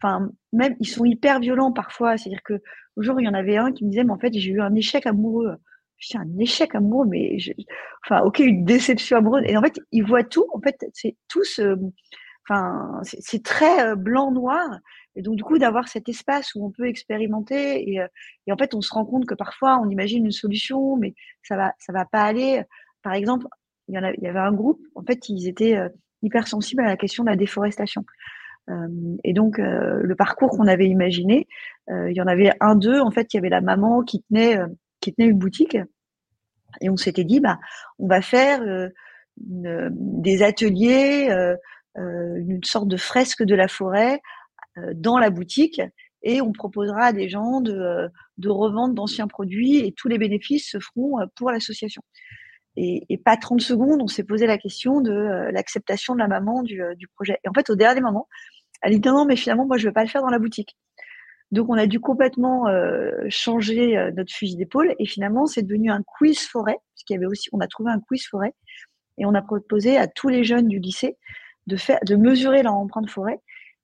Enfin 0.00 0.30
même 0.52 0.76
ils 0.80 0.88
sont 0.88 1.04
hyper 1.04 1.40
violents 1.40 1.72
parfois. 1.72 2.16
C'est-à-dire 2.16 2.42
que 2.42 2.62
aujourd'hui 2.96 3.24
il 3.24 3.26
y 3.26 3.30
en 3.30 3.34
avait 3.34 3.56
un 3.56 3.72
qui 3.72 3.84
me 3.84 3.90
disait 3.90 4.04
mais 4.04 4.12
en 4.12 4.18
fait 4.18 4.32
j'ai 4.32 4.50
eu 4.50 4.60
un 4.60 4.74
échec 4.74 5.06
amoureux. 5.06 5.56
Je 5.98 6.08
dis 6.08 6.16
un 6.16 6.38
échec 6.38 6.74
amoureux 6.74 7.06
mais 7.08 7.36
enfin 8.06 8.22
ok 8.22 8.38
une 8.38 8.64
déception 8.64 9.18
amoureuse 9.18 9.44
et 9.46 9.56
en 9.56 9.62
fait 9.62 9.78
ils 9.92 10.04
voient 10.04 10.24
tout. 10.24 10.46
En 10.52 10.60
fait 10.60 10.76
c'est 10.94 11.16
tout 11.28 11.44
ce 11.44 11.76
enfin 12.48 13.00
c'est 13.02 13.42
très 13.42 13.88
euh, 13.88 13.96
blanc 13.96 14.32
noir 14.32 14.78
et 15.18 15.22
donc, 15.22 15.34
du 15.34 15.42
coup, 15.42 15.58
d'avoir 15.58 15.88
cet 15.88 16.08
espace 16.08 16.54
où 16.54 16.64
on 16.64 16.70
peut 16.70 16.86
expérimenter 16.86 17.90
et, 17.90 18.00
euh, 18.00 18.06
et, 18.46 18.52
en 18.52 18.56
fait, 18.56 18.72
on 18.72 18.80
se 18.80 18.94
rend 18.94 19.04
compte 19.04 19.26
que 19.26 19.34
parfois, 19.34 19.80
on 19.82 19.90
imagine 19.90 20.24
une 20.24 20.30
solution, 20.30 20.96
mais 20.96 21.16
ça 21.42 21.56
va, 21.56 21.74
ça 21.80 21.92
va 21.92 22.04
pas 22.04 22.22
aller. 22.22 22.62
Par 23.02 23.14
exemple, 23.14 23.48
il 23.88 23.96
y, 23.96 23.98
en 23.98 24.04
il 24.16 24.22
y 24.22 24.28
avait 24.28 24.38
un 24.38 24.52
groupe, 24.52 24.80
en 24.94 25.02
fait, 25.02 25.28
ils 25.28 25.48
étaient 25.48 25.76
euh, 25.76 25.88
hyper 26.22 26.46
sensibles 26.46 26.82
à 26.82 26.86
la 26.86 26.96
question 26.96 27.24
de 27.24 27.30
la 27.30 27.36
déforestation. 27.36 28.04
Euh, 28.70 28.86
et 29.24 29.32
donc, 29.32 29.58
le 29.58 30.14
parcours 30.14 30.50
qu'on 30.50 30.68
avait 30.68 30.88
imaginé, 30.88 31.48
il 31.88 32.12
y 32.12 32.20
en 32.20 32.26
avait 32.28 32.52
un 32.60 32.76
d'eux, 32.76 33.00
en 33.00 33.10
fait, 33.10 33.34
il 33.34 33.38
y 33.38 33.40
avait 33.40 33.48
la 33.48 33.62
maman 33.62 34.02
qui 34.02 34.22
tenait, 34.22 34.58
qui 35.00 35.12
tenait 35.14 35.28
une 35.28 35.38
boutique. 35.38 35.76
Et 36.80 36.90
on 36.90 36.96
s'était 36.96 37.24
dit, 37.24 37.40
bah, 37.40 37.58
on 37.98 38.06
va 38.06 38.20
faire 38.20 38.60
des 39.38 40.42
ateliers, 40.42 41.30
une 41.96 42.62
sorte 42.62 42.88
de 42.88 42.98
fresque 42.98 43.42
de 43.42 43.54
la 43.54 43.68
forêt 43.68 44.20
dans 44.94 45.18
la 45.18 45.30
boutique 45.30 45.80
et 46.22 46.40
on 46.40 46.52
proposera 46.52 47.06
à 47.06 47.12
des 47.12 47.28
gens 47.28 47.60
de, 47.60 47.72
euh, 47.72 48.08
de 48.38 48.48
revendre 48.48 48.94
d'anciens 48.94 49.28
produits 49.28 49.78
et 49.78 49.92
tous 49.92 50.08
les 50.08 50.18
bénéfices 50.18 50.70
se 50.70 50.78
feront 50.80 51.20
euh, 51.20 51.26
pour 51.36 51.50
l'association. 51.50 52.02
Et, 52.80 53.18
pas 53.24 53.36
30 53.36 53.60
secondes, 53.60 54.00
on 54.00 54.06
s'est 54.06 54.22
posé 54.22 54.46
la 54.46 54.56
question 54.56 55.00
de 55.00 55.12
l'acceptation 55.50 56.14
de 56.14 56.20
la 56.20 56.28
maman 56.28 56.62
du, 56.62 56.80
du, 56.96 57.08
projet. 57.08 57.36
Et 57.44 57.48
en 57.48 57.52
fait, 57.52 57.70
au 57.70 57.74
dernier 57.74 58.00
moment, 58.00 58.28
elle 58.82 59.00
dit 59.00 59.08
non, 59.08 59.24
mais 59.24 59.34
finalement, 59.34 59.66
moi, 59.66 59.78
je 59.78 59.82
ne 59.82 59.88
veux 59.88 59.92
pas 59.92 60.04
le 60.04 60.08
faire 60.08 60.22
dans 60.22 60.30
la 60.30 60.38
boutique. 60.38 60.76
Donc, 61.50 61.68
on 61.70 61.74
a 61.74 61.86
dû 61.86 61.98
complètement 61.98 62.68
euh, 62.68 63.10
changer 63.30 64.12
notre 64.14 64.32
fusil 64.32 64.54
d'épaule 64.54 64.94
et 65.00 65.06
finalement, 65.06 65.46
c'est 65.46 65.62
devenu 65.62 65.90
un 65.90 66.04
quiz 66.04 66.38
forêt, 66.38 66.76
parce 66.94 67.10
y 67.10 67.16
avait 67.16 67.26
aussi, 67.26 67.48
on 67.52 67.58
a 67.58 67.66
trouvé 67.66 67.90
un 67.90 67.98
quiz 67.98 68.24
forêt 68.28 68.54
et 69.18 69.26
on 69.26 69.34
a 69.34 69.42
proposé 69.42 69.96
à 69.96 70.06
tous 70.06 70.28
les 70.28 70.44
jeunes 70.44 70.68
du 70.68 70.78
lycée 70.78 71.16
de 71.66 71.76
faire, 71.76 71.98
de 72.06 72.14
mesurer 72.14 72.62
leur 72.62 72.74
empreinte 72.74 73.10
forêt 73.10 73.40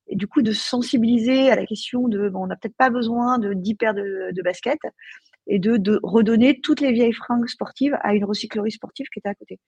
et 0.09 0.17
du 0.17 0.27
coup 0.27 0.43
de 0.43 0.53
sensibiliser 0.53 1.51
à 1.51 1.57
la 1.57 1.67
question 1.67 2.09
de 2.09 2.29
bon, 2.29 2.45
on 2.45 2.47
n'a 2.47 2.57
peut-être 2.57 2.77
pas 2.77 2.91
besoin 2.91 3.39
de 3.39 3.55
10 3.55 3.75
paires 3.75 3.95
de, 3.95 4.31
de 4.33 4.43
baskets 4.43 4.81
et 5.47 5.59
de, 5.59 5.77
de, 5.77 6.01
redonner 6.03 6.61
toutes 6.61 6.81
les 6.81 6.93
vieilles 6.93 7.13
fringues 7.13 7.49
sportives 7.49 7.97
à 8.03 8.15
une 8.15 8.25
recyclerie 8.25 8.71
sportive 8.71 9.07
qui 9.13 9.19
était 9.19 9.29
à 9.29 9.35
côté. 9.35 9.61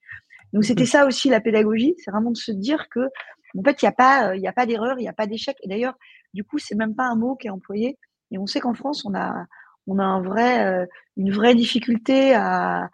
Donc 0.53 0.63
c'était 0.63 0.85
ça 0.85 1.05
aussi 1.05 1.29
la 1.29 1.41
pédagogie, 1.41 1.95
c'est 1.97 2.11
vraiment 2.11 2.31
de 2.31 2.37
se 2.37 2.51
dire 2.51 2.87
que 2.89 3.09
en 3.57 3.63
fait 3.63 3.81
il 3.81 3.85
n'y 3.85 3.89
a 3.89 3.93
pas 3.93 4.35
il 4.35 4.41
y 4.41 4.47
a 4.47 4.53
pas 4.53 4.65
d'erreur, 4.65 4.97
il 4.99 5.03
n'y 5.03 5.09
a 5.09 5.13
pas 5.13 5.27
d'échec. 5.27 5.57
Et 5.63 5.67
d'ailleurs 5.67 5.95
du 6.33 6.43
coup 6.43 6.57
c'est 6.57 6.75
même 6.75 6.95
pas 6.95 7.05
un 7.05 7.15
mot 7.15 7.35
qui 7.35 7.47
est 7.47 7.51
employé. 7.51 7.97
Et 8.31 8.37
on 8.37 8.45
sait 8.47 8.59
qu'en 8.59 8.73
France 8.73 9.05
on 9.05 9.15
a 9.15 9.45
on 9.87 9.99
a 9.99 10.03
un 10.03 10.21
vrai 10.21 10.65
euh, 10.65 10.85
une 11.15 11.31
vraie 11.31 11.55
difficulté 11.55 12.33
à, 12.33 12.89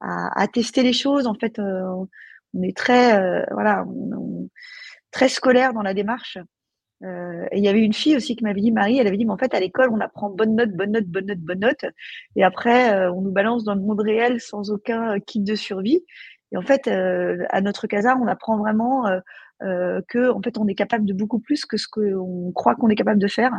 à, 0.00 0.42
à, 0.42 0.48
tester 0.48 0.82
les 0.82 0.92
choses. 0.92 1.26
En 1.26 1.34
fait 1.34 1.58
euh, 1.58 2.06
on 2.54 2.62
est 2.62 2.76
très 2.76 3.20
euh, 3.20 3.44
voilà 3.52 3.84
on, 3.86 4.48
très 5.10 5.28
scolaire 5.28 5.72
dans 5.74 5.82
la 5.82 5.94
démarche 5.94 6.38
euh, 7.04 7.46
et 7.50 7.58
il 7.58 7.64
y 7.64 7.68
avait 7.68 7.80
une 7.80 7.92
fille 7.92 8.16
aussi 8.16 8.36
qui 8.36 8.44
m'avait 8.44 8.60
dit, 8.60 8.72
Marie, 8.72 8.98
elle 8.98 9.06
avait 9.06 9.16
dit, 9.16 9.24
mais 9.24 9.32
en 9.32 9.38
fait, 9.38 9.54
à 9.54 9.60
l'école, 9.60 9.90
on 9.92 10.00
apprend 10.00 10.30
bonne 10.30 10.54
note, 10.54 10.70
bonne 10.70 10.92
note, 10.92 11.06
bonne 11.06 11.26
note, 11.26 11.38
bonne 11.38 11.60
note. 11.60 11.84
Et 12.36 12.44
après, 12.44 12.94
euh, 12.94 13.12
on 13.12 13.22
nous 13.22 13.32
balance 13.32 13.64
dans 13.64 13.74
le 13.74 13.80
monde 13.80 14.00
réel 14.00 14.40
sans 14.40 14.70
aucun 14.70 15.18
kit 15.20 15.40
de 15.40 15.54
survie. 15.54 16.04
Et 16.52 16.56
en 16.56 16.62
fait, 16.62 16.86
euh, 16.88 17.44
à 17.50 17.60
notre 17.60 17.86
casar, 17.86 18.18
on 18.20 18.26
apprend 18.26 18.58
vraiment 18.58 19.06
que, 20.08 20.30
en 20.30 20.42
fait, 20.42 20.58
on 20.58 20.66
est 20.66 20.74
capable 20.74 21.04
de 21.04 21.12
beaucoup 21.12 21.38
plus 21.38 21.64
que 21.64 21.76
ce 21.76 21.86
qu'on 21.88 22.50
croit 22.52 22.74
qu'on 22.74 22.88
est 22.88 22.96
capable 22.96 23.20
de 23.20 23.28
faire. 23.28 23.52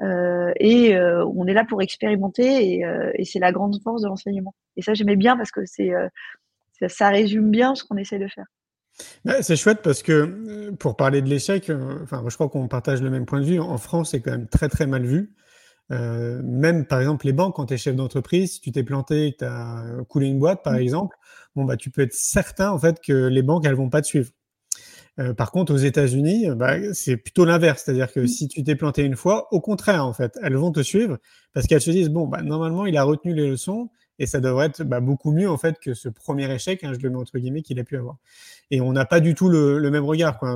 et 0.00 0.96
on 0.96 1.46
est 1.46 1.54
là 1.54 1.64
pour 1.64 1.82
expérimenter. 1.82 2.74
Et, 2.74 2.84
et 3.14 3.24
c'est 3.24 3.40
la 3.40 3.52
grande 3.52 3.76
force 3.82 4.02
de 4.02 4.08
l'enseignement. 4.08 4.54
Et 4.76 4.82
ça, 4.82 4.94
j'aimais 4.94 5.16
bien 5.16 5.36
parce 5.36 5.50
que 5.50 5.64
c'est 5.66 5.90
ça 6.88 7.08
résume 7.10 7.50
bien 7.50 7.74
ce 7.74 7.84
qu'on 7.84 7.96
essaie 7.96 8.18
de 8.18 8.28
faire. 8.28 8.46
C'est 9.42 9.56
chouette 9.56 9.80
parce 9.82 10.02
que 10.02 10.12
euh, 10.12 10.72
pour 10.72 10.96
parler 10.96 11.22
de 11.22 11.28
l'échec, 11.28 11.70
euh, 11.70 11.98
enfin, 12.02 12.22
je 12.28 12.34
crois 12.34 12.48
qu'on 12.48 12.68
partage 12.68 13.02
le 13.02 13.10
même 13.10 13.26
point 13.26 13.40
de 13.40 13.46
vue. 13.46 13.60
En 13.60 13.78
France, 13.78 14.10
c'est 14.10 14.20
quand 14.20 14.32
même 14.32 14.48
très 14.48 14.68
très 14.68 14.86
mal 14.86 15.04
vu. 15.04 15.34
Euh, 15.92 16.40
même 16.44 16.86
par 16.86 17.00
exemple 17.00 17.26
les 17.26 17.32
banques, 17.32 17.56
quand 17.56 17.66
tu 17.66 17.74
es 17.74 17.76
chef 17.76 17.96
d'entreprise, 17.96 18.52
si 18.54 18.60
tu 18.60 18.70
t'es 18.70 18.84
planté 18.84 19.34
tu 19.36 19.44
as 19.44 19.84
coulé 20.08 20.28
une 20.28 20.38
boîte 20.38 20.62
par 20.62 20.74
mmh. 20.74 20.82
exemple, 20.82 21.16
bon 21.56 21.64
bah 21.64 21.76
tu 21.76 21.90
peux 21.90 22.02
être 22.02 22.12
certain 22.14 22.70
en 22.70 22.78
fait 22.78 23.00
que 23.00 23.26
les 23.26 23.42
banques 23.42 23.64
elles 23.66 23.74
vont 23.74 23.90
pas 23.90 24.00
te 24.00 24.06
suivre. 24.06 24.30
Euh, 25.18 25.34
par 25.34 25.50
contre, 25.50 25.74
aux 25.74 25.78
États-Unis, 25.78 26.46
bah, 26.54 26.76
c'est 26.94 27.16
plutôt 27.16 27.44
l'inverse, 27.44 27.82
c'est-à-dire 27.84 28.12
que 28.12 28.20
mmh. 28.20 28.28
si 28.28 28.48
tu 28.48 28.62
t'es 28.62 28.76
planté 28.76 29.02
une 29.02 29.16
fois, 29.16 29.48
au 29.52 29.60
contraire 29.60 30.06
en 30.06 30.12
fait, 30.12 30.38
elles 30.42 30.56
vont 30.56 30.70
te 30.70 30.80
suivre 30.80 31.18
parce 31.52 31.66
qu'elles 31.66 31.80
se 31.80 31.90
disent 31.90 32.10
bon 32.10 32.28
bah 32.28 32.42
normalement 32.42 32.86
il 32.86 32.96
a 32.96 33.02
retenu 33.02 33.34
les 33.34 33.48
leçons, 33.48 33.90
et 34.20 34.26
ça 34.26 34.38
devrait 34.38 34.66
être 34.66 34.84
bah, 34.84 35.00
beaucoup 35.00 35.32
mieux 35.32 35.50
en 35.50 35.56
fait 35.56 35.80
que 35.80 35.94
ce 35.94 36.08
premier 36.08 36.52
échec, 36.54 36.84
hein, 36.84 36.92
je 36.92 37.00
le 37.00 37.10
mets 37.10 37.16
entre 37.16 37.38
guillemets, 37.38 37.62
qu'il 37.62 37.80
a 37.80 37.84
pu 37.84 37.96
avoir. 37.96 38.18
Et 38.70 38.80
on 38.80 38.92
n'a 38.92 39.06
pas 39.06 39.18
du 39.18 39.34
tout 39.34 39.48
le, 39.48 39.90
même 39.90 40.04
regard. 40.04 40.38
Quoi. 40.38 40.54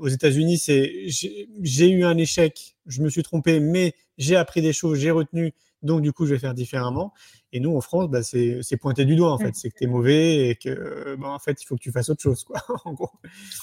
Aux 0.00 0.08
États-Unis, 0.08 0.58
c'est 0.58 0.90
j'ai 1.06 1.88
eu 1.90 2.04
un 2.04 2.16
échec, 2.16 2.76
je 2.86 3.02
me 3.02 3.08
suis 3.08 3.22
trompé, 3.22 3.60
mais 3.60 3.94
j'ai 4.18 4.34
appris 4.34 4.62
des 4.62 4.72
choses, 4.72 4.98
j'ai 4.98 5.12
retenu 5.12 5.54
donc 5.82 6.00
du 6.00 6.12
coup, 6.12 6.24
je 6.24 6.32
vais 6.32 6.40
faire 6.40 6.54
différemment. 6.54 7.12
Et 7.52 7.60
nous, 7.60 7.76
en 7.76 7.80
France, 7.80 8.08
bah, 8.08 8.22
c'est 8.22 8.76
pointé 8.80 9.04
du 9.04 9.16
doigt, 9.16 9.32
en 9.32 9.38
fait. 9.38 9.54
C'est 9.54 9.68
que 9.68 9.76
tu 9.76 9.84
es 9.84 9.86
mauvais 9.86 10.48
et 10.48 10.56
que, 10.56 11.14
bah, 11.16 11.28
en 11.28 11.38
fait, 11.38 11.62
il 11.62 11.66
faut 11.66 11.76
que 11.76 11.82
tu 11.82 11.92
fasses 11.92 12.08
autre 12.08 12.22
chose, 12.22 12.42
quoi, 12.42 12.56
en 12.86 12.94
gros. 12.94 13.10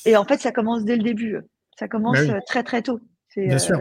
Et 0.06 0.16
en 0.16 0.24
fait, 0.24 0.40
ça 0.40 0.52
commence 0.52 0.86
dès 0.86 0.96
le 0.96 1.04
début. 1.04 1.38
Ça 1.80 1.88
commence 1.88 2.18
Bah 2.18 2.24
oui. 2.24 2.30
euh, 2.30 2.40
très, 2.46 2.64
très 2.64 2.84
tôt. 2.84 3.00
Bien 3.36 3.58
sûr. 3.58 3.80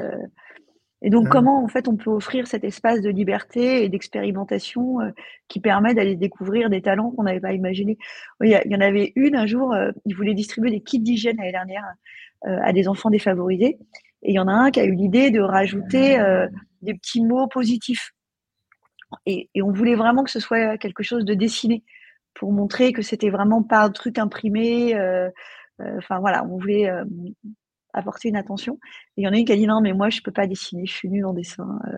Et 1.03 1.11
donc, 1.11 1.25
Ouais. 1.25 1.31
comment 1.31 1.65
en 1.65 1.69
fait 1.69 1.89
on 1.89 1.97
peut 1.97 2.11
offrir 2.11 2.47
cet 2.47 2.63
espace 2.65 3.01
de 3.01 3.09
liberté 3.11 3.85
et 3.85 3.89
d'expérimentation 3.89 5.01
euh, 5.01 5.11
qui 5.49 5.61
permet 5.61 5.95
d'aller 5.95 6.17
découvrir 6.17 6.69
des 6.71 6.83
talents 6.83 7.11
qu'on 7.11 7.23
n'avait 7.23 7.41
pas 7.41 7.53
imaginés? 7.53 7.97
Oui, 8.41 8.49
Il 8.49 8.51
y, 8.51 8.55
a- 8.55 8.65
il 8.67 8.71
y 8.73 8.77
en 8.77 8.81
avait 8.81 9.13
une 9.17 9.35
un 9.37 9.47
jour, 9.47 9.73
euh, 9.73 9.93
ils 10.05 10.15
voulaient 10.15 10.35
distribuer 10.35 10.71
des 10.71 10.81
kits 10.81 11.01
d'hygiène 11.01 11.39
l'année 11.39 11.53
dernière 11.53 11.85
euh, 12.47 12.59
à 12.63 12.73
des 12.73 12.87
enfants 12.89 13.11
défavorisés. 13.11 13.79
Et 14.23 14.33
il 14.33 14.35
y 14.35 14.39
en 14.39 14.49
a 14.49 14.53
un 14.53 14.71
qui 14.71 14.81
a 14.81 14.85
eu 14.85 14.95
l'idée 14.95 15.31
de 15.31 15.41
rajouter 15.41 16.19
euh, 16.21 16.47
des 16.83 16.95
petits 16.95 17.25
mots 17.25 17.47
positifs. 17.49 18.13
Et, 19.27 19.49
et 19.55 19.63
on 19.63 19.73
voulait 19.73 19.97
vraiment 19.97 20.23
que 20.25 20.31
ce 20.31 20.41
soit 20.41 20.79
quelque 20.79 21.03
chose 21.03 21.25
de 21.25 21.35
dessiné 21.35 21.83
pour 22.35 22.53
montrer 22.53 22.93
que 22.93 23.03
c'était 23.03 23.31
vraiment 23.31 23.63
pas 23.63 23.83
un 23.83 23.91
truc 23.91 24.19
imprimé. 24.19 24.95
euh, 24.95 25.29
euh, 25.81 25.95
Enfin 25.99 26.21
voilà, 26.21 26.45
on 26.45 26.59
voulait 26.59 26.89
euh, 26.91 27.05
apporter 27.93 28.29
une 28.29 28.37
attention. 28.37 28.75
Et 29.17 29.23
il 29.23 29.25
y 29.25 29.29
en 29.29 29.33
a 29.33 29.37
une 29.39 29.45
qui 29.45 29.53
a 29.53 29.57
dit 29.57 29.67
non, 29.67 29.81
mais 29.81 29.93
moi 29.93 30.11
je 30.11 30.21
peux 30.23 30.33
pas 30.33 30.47
dessiner, 30.47 30.87
je 30.87 30.93
suis 30.93 31.09
nulle 31.09 31.27
en 31.27 31.33
dessin. 31.33 31.79
euh. 31.89 31.97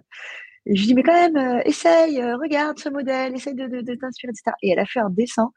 Et 0.66 0.76
je 0.76 0.80
lui 0.82 0.86
dis 0.88 0.94
mais 0.94 1.02
quand 1.02 1.12
même, 1.12 1.36
euh, 1.36 1.60
essaye, 1.64 2.20
euh, 2.20 2.36
regarde 2.36 2.78
ce 2.78 2.88
modèle, 2.88 3.34
essaye 3.34 3.54
de, 3.54 3.66
de, 3.66 3.80
de 3.80 3.94
t'inspirer, 3.96 4.30
etc. 4.30 4.54
Et 4.62 4.70
elle 4.70 4.78
a 4.78 4.86
fait 4.86 5.00
un 5.00 5.10
dessin. 5.10 5.50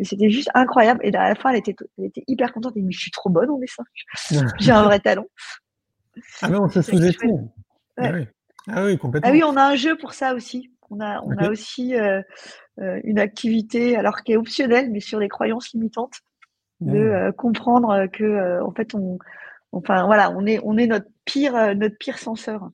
Et 0.00 0.04
c'était 0.04 0.30
juste 0.30 0.50
incroyable. 0.54 1.00
Et 1.04 1.14
à 1.14 1.28
la 1.28 1.34
fin, 1.34 1.50
elle 1.50 1.58
était, 1.58 1.76
elle 1.98 2.06
était 2.06 2.24
hyper 2.26 2.52
contente. 2.52 2.72
Elle 2.76 2.82
dit 2.82 2.86
mais 2.86 2.92
je 2.92 3.00
suis 3.00 3.10
trop 3.10 3.30
bonne 3.30 3.50
en 3.50 3.58
dessin. 3.58 3.84
J'ai 4.60 4.72
un 4.72 4.82
vrai 4.84 4.98
talent. 5.00 5.26
Ah 6.42 6.48
mais 6.48 6.56
on 6.56 6.68
se 6.68 6.82
sous-estime. 6.82 7.48
Ah 7.96 8.10
oui. 8.12 8.26
Ah 8.68 8.84
oui, 8.84 8.98
complètement. 8.98 9.28
Ah 9.28 9.32
oui, 9.32 9.42
on 9.44 9.56
a 9.56 9.62
un 9.62 9.76
jeu 9.76 9.96
pour 9.96 10.12
ça 10.12 10.34
aussi. 10.34 10.72
On 10.90 11.00
a, 11.00 11.20
on 11.22 11.36
a 11.36 11.50
aussi 11.50 11.94
euh, 11.94 12.22
une 12.76 13.18
activité, 13.18 13.96
alors 13.96 14.22
qui 14.22 14.32
est 14.32 14.36
optionnelle, 14.36 14.90
mais 14.90 15.00
sur 15.00 15.18
les 15.20 15.28
croyances 15.28 15.72
limitantes, 15.72 16.14
de 16.80 16.92
Mmh. 16.92 16.94
euh, 16.96 17.32
comprendre 17.32 18.06
que 18.06 18.62
en 18.62 18.70
fait 18.70 18.94
on, 18.94 19.18
enfin 19.72 20.06
voilà, 20.06 20.30
on 20.30 20.46
est, 20.46 20.58
euh, 20.58 21.74
notre 21.74 21.98
pire 21.98 22.18
censeur. 22.18 22.70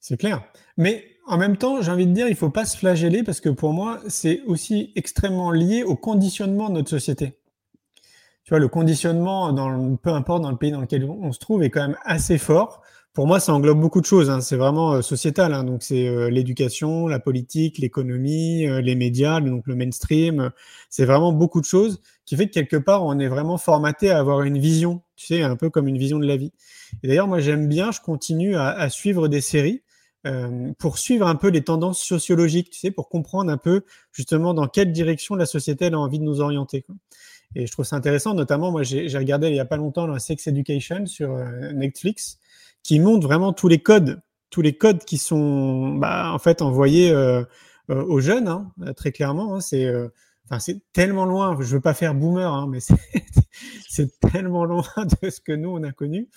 C'est 0.00 0.16
clair. 0.16 0.42
Mais 0.76 1.04
en 1.26 1.36
même 1.36 1.56
temps, 1.56 1.82
j'ai 1.82 1.90
envie 1.90 2.06
de 2.06 2.12
dire, 2.12 2.28
il 2.28 2.36
faut 2.36 2.50
pas 2.50 2.64
se 2.64 2.76
flageller 2.76 3.22
parce 3.22 3.40
que 3.40 3.48
pour 3.48 3.72
moi, 3.72 4.00
c'est 4.08 4.42
aussi 4.46 4.92
extrêmement 4.96 5.50
lié 5.50 5.82
au 5.84 5.96
conditionnement 5.96 6.68
de 6.68 6.74
notre 6.74 6.90
société. 6.90 7.38
Tu 8.44 8.50
vois, 8.50 8.58
le 8.58 8.68
conditionnement, 8.68 9.54
peu 10.02 10.10
importe 10.10 10.42
dans 10.42 10.50
le 10.50 10.56
pays 10.56 10.72
dans 10.72 10.80
lequel 10.80 11.04
on 11.04 11.32
se 11.32 11.38
trouve, 11.38 11.62
est 11.62 11.70
quand 11.70 11.82
même 11.82 11.96
assez 12.04 12.38
fort. 12.38 12.82
Pour 13.14 13.26
moi, 13.26 13.40
ça 13.40 13.52
englobe 13.52 13.78
beaucoup 13.78 14.00
de 14.00 14.06
choses. 14.06 14.30
hein. 14.30 14.40
C'est 14.40 14.56
vraiment 14.56 14.94
euh, 14.94 15.02
sociétal. 15.02 15.52
hein. 15.52 15.64
Donc, 15.64 15.82
c'est 15.82 16.08
euh, 16.08 16.30
l'éducation, 16.30 17.06
la 17.08 17.18
politique, 17.18 17.76
l'économie, 17.78 18.66
euh, 18.66 18.80
les 18.80 18.94
médias, 18.94 19.40
donc 19.40 19.66
le 19.66 19.74
mainstream. 19.74 20.40
euh, 20.40 20.50
C'est 20.88 21.04
vraiment 21.04 21.32
beaucoup 21.32 21.60
de 21.60 21.66
choses 21.66 22.00
qui 22.24 22.36
fait 22.36 22.46
que 22.48 22.52
quelque 22.54 22.76
part, 22.78 23.04
on 23.04 23.18
est 23.18 23.28
vraiment 23.28 23.58
formaté 23.58 24.10
à 24.10 24.18
avoir 24.18 24.42
une 24.42 24.58
vision. 24.58 25.02
Tu 25.16 25.26
sais, 25.26 25.42
un 25.42 25.56
peu 25.56 25.68
comme 25.68 25.88
une 25.88 25.98
vision 25.98 26.18
de 26.18 26.26
la 26.26 26.36
vie. 26.38 26.52
Et 27.02 27.08
d'ailleurs, 27.08 27.28
moi, 27.28 27.40
j'aime 27.40 27.68
bien, 27.68 27.90
je 27.92 28.00
continue 28.00 28.56
à, 28.56 28.68
à 28.70 28.88
suivre 28.88 29.28
des 29.28 29.42
séries 29.42 29.82
euh, 30.26 30.72
pour 30.78 30.96
suivre 30.98 31.26
un 31.26 31.34
peu 31.34 31.48
les 31.48 31.62
tendances 31.62 32.00
sociologiques, 32.02 32.70
tu 32.70 32.78
sais, 32.78 32.90
pour 32.92 33.08
comprendre 33.10 33.50
un 33.50 33.58
peu 33.58 33.82
justement 34.12 34.54
dans 34.54 34.68
quelle 34.68 34.90
direction 34.92 35.34
la 35.34 35.46
société 35.46 35.86
elle 35.86 35.94
a 35.94 35.98
envie 35.98 36.18
de 36.20 36.24
nous 36.24 36.40
orienter. 36.40 36.82
quoi. 36.82 36.94
Et 37.54 37.66
je 37.66 37.72
trouve 37.72 37.84
ça 37.84 37.96
intéressant, 37.96 38.32
notamment, 38.32 38.70
moi, 38.70 38.82
j'ai 38.84 39.06
regardé 39.18 39.48
il 39.48 39.56
y 39.56 39.60
a 39.60 39.66
pas 39.66 39.76
longtemps 39.76 40.06
la 40.06 40.18
Sex 40.18 40.46
Education 40.46 41.04
sur 41.04 41.36
Netflix, 41.74 42.38
qui 42.82 42.98
montre 42.98 43.26
vraiment 43.26 43.52
tous 43.52 43.68
les 43.68 43.80
codes, 43.80 44.20
tous 44.50 44.62
les 44.62 44.76
codes 44.76 45.04
qui 45.04 45.18
sont, 45.18 45.94
bah, 45.94 46.30
en 46.32 46.38
fait, 46.38 46.62
envoyés 46.62 47.10
euh, 47.10 47.42
euh, 47.90 48.02
aux 48.04 48.20
jeunes, 48.20 48.48
hein, 48.48 48.72
euh, 48.82 48.92
très 48.92 49.12
clairement. 49.12 49.56
hein. 49.56 49.60
c'est, 49.60 49.90
c'est 50.58 50.92
tellement 50.92 51.24
loin. 51.24 51.56
Je 51.60 51.74
veux 51.74 51.80
pas 51.80 51.94
faire 51.94 52.14
boomer, 52.14 52.52
hein, 52.52 52.66
mais 52.68 52.80
c'est, 53.88 54.20
tellement 54.20 54.64
loin 54.64 54.84
de 55.22 55.30
ce 55.30 55.40
que 55.40 55.52
nous 55.52 55.70
on 55.70 55.82
a 55.82 55.92
connu. 55.92 56.28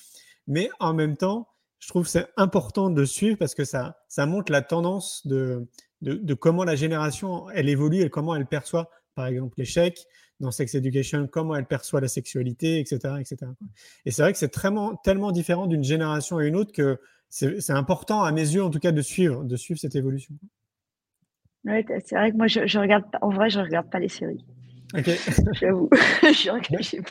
Mais 0.48 0.70
en 0.80 0.94
même 0.94 1.18
temps, 1.18 1.48
je 1.80 1.90
trouve 1.90 2.08
c'est 2.08 2.28
important 2.38 2.90
de 2.90 3.06
suivre 3.06 3.38
parce 3.38 3.56
que 3.56 3.66
ça, 3.66 3.98
ça 4.08 4.26
montre 4.26 4.52
la 4.52 4.62
tendance 4.62 5.26
de, 5.28 5.68
de, 6.02 6.14
de 6.14 6.34
comment 6.34 6.64
la 6.64 6.76
génération 6.76 7.50
elle 7.52 7.70
évolue 7.70 8.02
et 8.02 8.10
comment 8.10 8.36
elle 8.36 8.46
perçoit, 8.46 8.90
par 9.16 9.28
exemple, 9.28 9.56
l'échec 9.58 10.06
dans 10.40 10.52
Sex 10.52 10.76
Education, 10.76 11.28
comment 11.32 11.56
elle 11.56 11.66
perçoit 11.66 12.02
la 12.02 12.08
sexualité, 12.08 12.80
etc. 12.80 13.16
etc. 13.20 13.52
Et 14.06 14.12
c'est 14.12 14.22
vrai 14.22 14.34
que 14.34 14.38
c'est 14.38 14.50
tellement, 14.50 14.96
tellement 14.96 15.32
différent 15.32 15.68
d'une 15.68 15.84
génération 15.84 16.38
à 16.38 16.46
une 16.46 16.56
autre 16.56 16.72
que 16.74 17.00
c'est 17.30 17.72
important, 17.72 18.24
à 18.24 18.32
mes 18.32 18.42
yeux 18.42 18.64
en 18.64 18.70
tout 18.70 18.80
cas, 18.80 18.92
de 18.92 19.02
suivre, 19.02 19.44
de 19.44 19.56
suivre 19.56 19.80
cette 19.80 19.96
évolution. 19.96 20.36
Ouais, 21.66 21.84
t- 21.84 22.00
c'est 22.06 22.16
vrai 22.16 22.32
que 22.32 22.38
moi 22.38 22.48
je, 22.48 22.68
je 22.68 22.80
regarde 22.80 23.06
en 23.22 23.30
vrai 23.30 23.50
je 23.50 23.60
regarde 23.60 23.90
pas 23.90 24.00
les 24.00 24.10
séries. 24.10 24.46
Ok. 24.94 25.10
J'avoue, 25.54 25.90
je 26.22 26.52
regarde, 26.52 26.82
j'ai. 26.82 27.02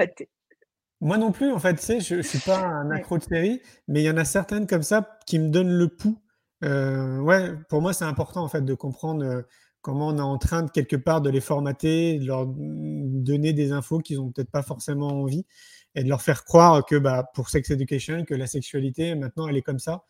Moi 1.01 1.19
non 1.19 1.33
plus, 1.33 1.53
en 1.53 1.59
fait, 1.59 1.75
tu 1.75 1.83
sais, 1.83 2.01
je, 2.01 2.17
je 2.17 2.23
suis 2.23 2.39
pas 2.39 2.65
un 2.65 2.91
accro 2.91 3.19
de 3.19 3.25
série, 3.25 3.61
mais 3.89 4.01
il 4.01 4.07
y 4.07 4.11
en 4.11 4.17
a 4.17 4.25
certaines 4.25 4.67
comme 4.67 4.83
ça 4.83 5.19
qui 5.27 5.39
me 5.39 5.51
donnent 5.51 5.77
le 5.77 5.89
pouls. 5.89 6.19
Euh, 6.63 7.19
ouais, 7.19 7.53
pour 7.69 7.83
moi, 7.83 7.93
c'est 7.93 8.05
important 8.05 8.43
en 8.43 8.49
fait 8.49 8.63
de 8.63 8.75
comprendre 8.75 9.25
euh, 9.25 9.43
comment 9.83 10.09
on 10.09 10.17
est 10.17 10.23
en 10.23 10.39
train 10.39 10.63
de 10.63 10.71
quelque 10.71 10.97
part 10.97 11.21
de 11.21 11.29
les 11.29 11.41
formater, 11.43 12.19
de 12.19 12.27
leur 12.27 12.47
donner 13.25 13.53
des 13.53 13.73
infos 13.73 13.99
qu'ils 13.99 14.21
ont 14.21 14.31
peut-être 14.31 14.51
pas 14.51 14.63
forcément 14.63 15.09
envie, 15.09 15.47
et 15.95 16.05
de 16.05 16.09
leur 16.09 16.23
faire 16.23 16.45
croire 16.45 16.85
que 16.85 16.97
bah, 16.97 17.31
pour 17.35 17.49
Sex 17.51 17.71
Education, 17.71 18.25
que 18.25 18.35
la 18.35 18.47
sexualité 18.47 19.15
maintenant 19.15 19.49
elle 19.49 19.57
est 19.57 19.63
comme 19.63 19.79
ça. 19.79 20.05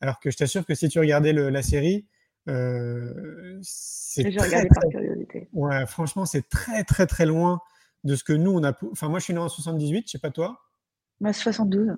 Alors 0.00 0.18
que 0.20 0.30
je 0.30 0.36
t'assure 0.36 0.64
que 0.64 0.74
si 0.74 0.88
tu 0.88 0.98
regardais 0.98 1.32
le- 1.32 1.50
la 1.50 1.62
série, 1.62 2.06
euh, 2.48 3.58
c'est 3.62 4.22
regardé 4.22 4.50
très 4.50 4.68
par 4.68 4.90
curiosité. 4.90 5.48
Ouais, 5.52 5.86
franchement, 5.86 6.24
c'est 6.24 6.48
très, 6.48 6.84
très, 6.84 7.06
très 7.06 7.26
loin 7.26 7.60
de 8.04 8.16
ce 8.16 8.24
que 8.24 8.32
nous, 8.32 8.50
on 8.50 8.64
a. 8.64 8.72
Enfin, 8.92 9.08
moi, 9.08 9.18
je 9.18 9.24
suis 9.24 9.34
né 9.34 9.40
en 9.40 9.48
78, 9.48 10.04
je 10.06 10.12
sais 10.12 10.18
pas 10.18 10.30
toi. 10.30 10.58
Moi 11.20 11.32
72. 11.32 11.96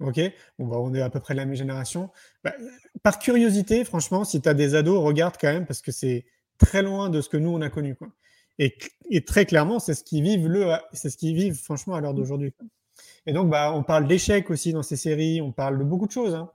Ok, 0.00 0.20
bon, 0.58 0.66
bah, 0.66 0.76
on 0.80 0.92
est 0.94 1.00
à 1.00 1.08
peu 1.10 1.20
près 1.20 1.34
de 1.34 1.38
la 1.38 1.46
même 1.46 1.54
génération. 1.54 2.10
Bah, 2.42 2.52
par 3.04 3.18
curiosité, 3.20 3.84
franchement, 3.84 4.24
si 4.24 4.40
tu 4.42 4.48
as 4.48 4.54
des 4.54 4.74
ados, 4.74 4.98
regarde 5.02 5.36
quand 5.40 5.52
même 5.52 5.66
parce 5.66 5.80
que 5.80 5.92
c'est 5.92 6.26
très 6.58 6.82
loin 6.82 7.08
de 7.08 7.20
ce 7.20 7.28
que 7.28 7.36
nous, 7.36 7.50
on 7.50 7.60
a 7.60 7.70
connu. 7.70 7.94
Quoi. 7.94 8.08
Et, 8.58 8.76
et 9.10 9.24
très 9.24 9.46
clairement, 9.46 9.78
c'est 9.80 9.94
ce 9.94 10.04
qu'ils 10.04 10.22
vivent, 10.22 10.46
le, 10.48 10.72
c'est 10.92 11.10
ce 11.10 11.16
qu'ils 11.16 11.34
vivent, 11.34 11.56
franchement, 11.60 11.94
à 11.94 12.00
l'heure 12.00 12.14
d'aujourd'hui. 12.14 12.52
quoi. 12.52 12.66
Et 13.26 13.32
donc, 13.32 13.50
bah, 13.50 13.72
on 13.74 13.82
parle 13.82 14.06
d'échecs 14.06 14.50
aussi 14.50 14.72
dans 14.72 14.82
ces 14.82 14.96
séries, 14.96 15.40
on 15.40 15.52
parle 15.52 15.78
de 15.78 15.84
beaucoup 15.84 16.06
de 16.06 16.12
choses. 16.12 16.34
hein. 16.34 16.50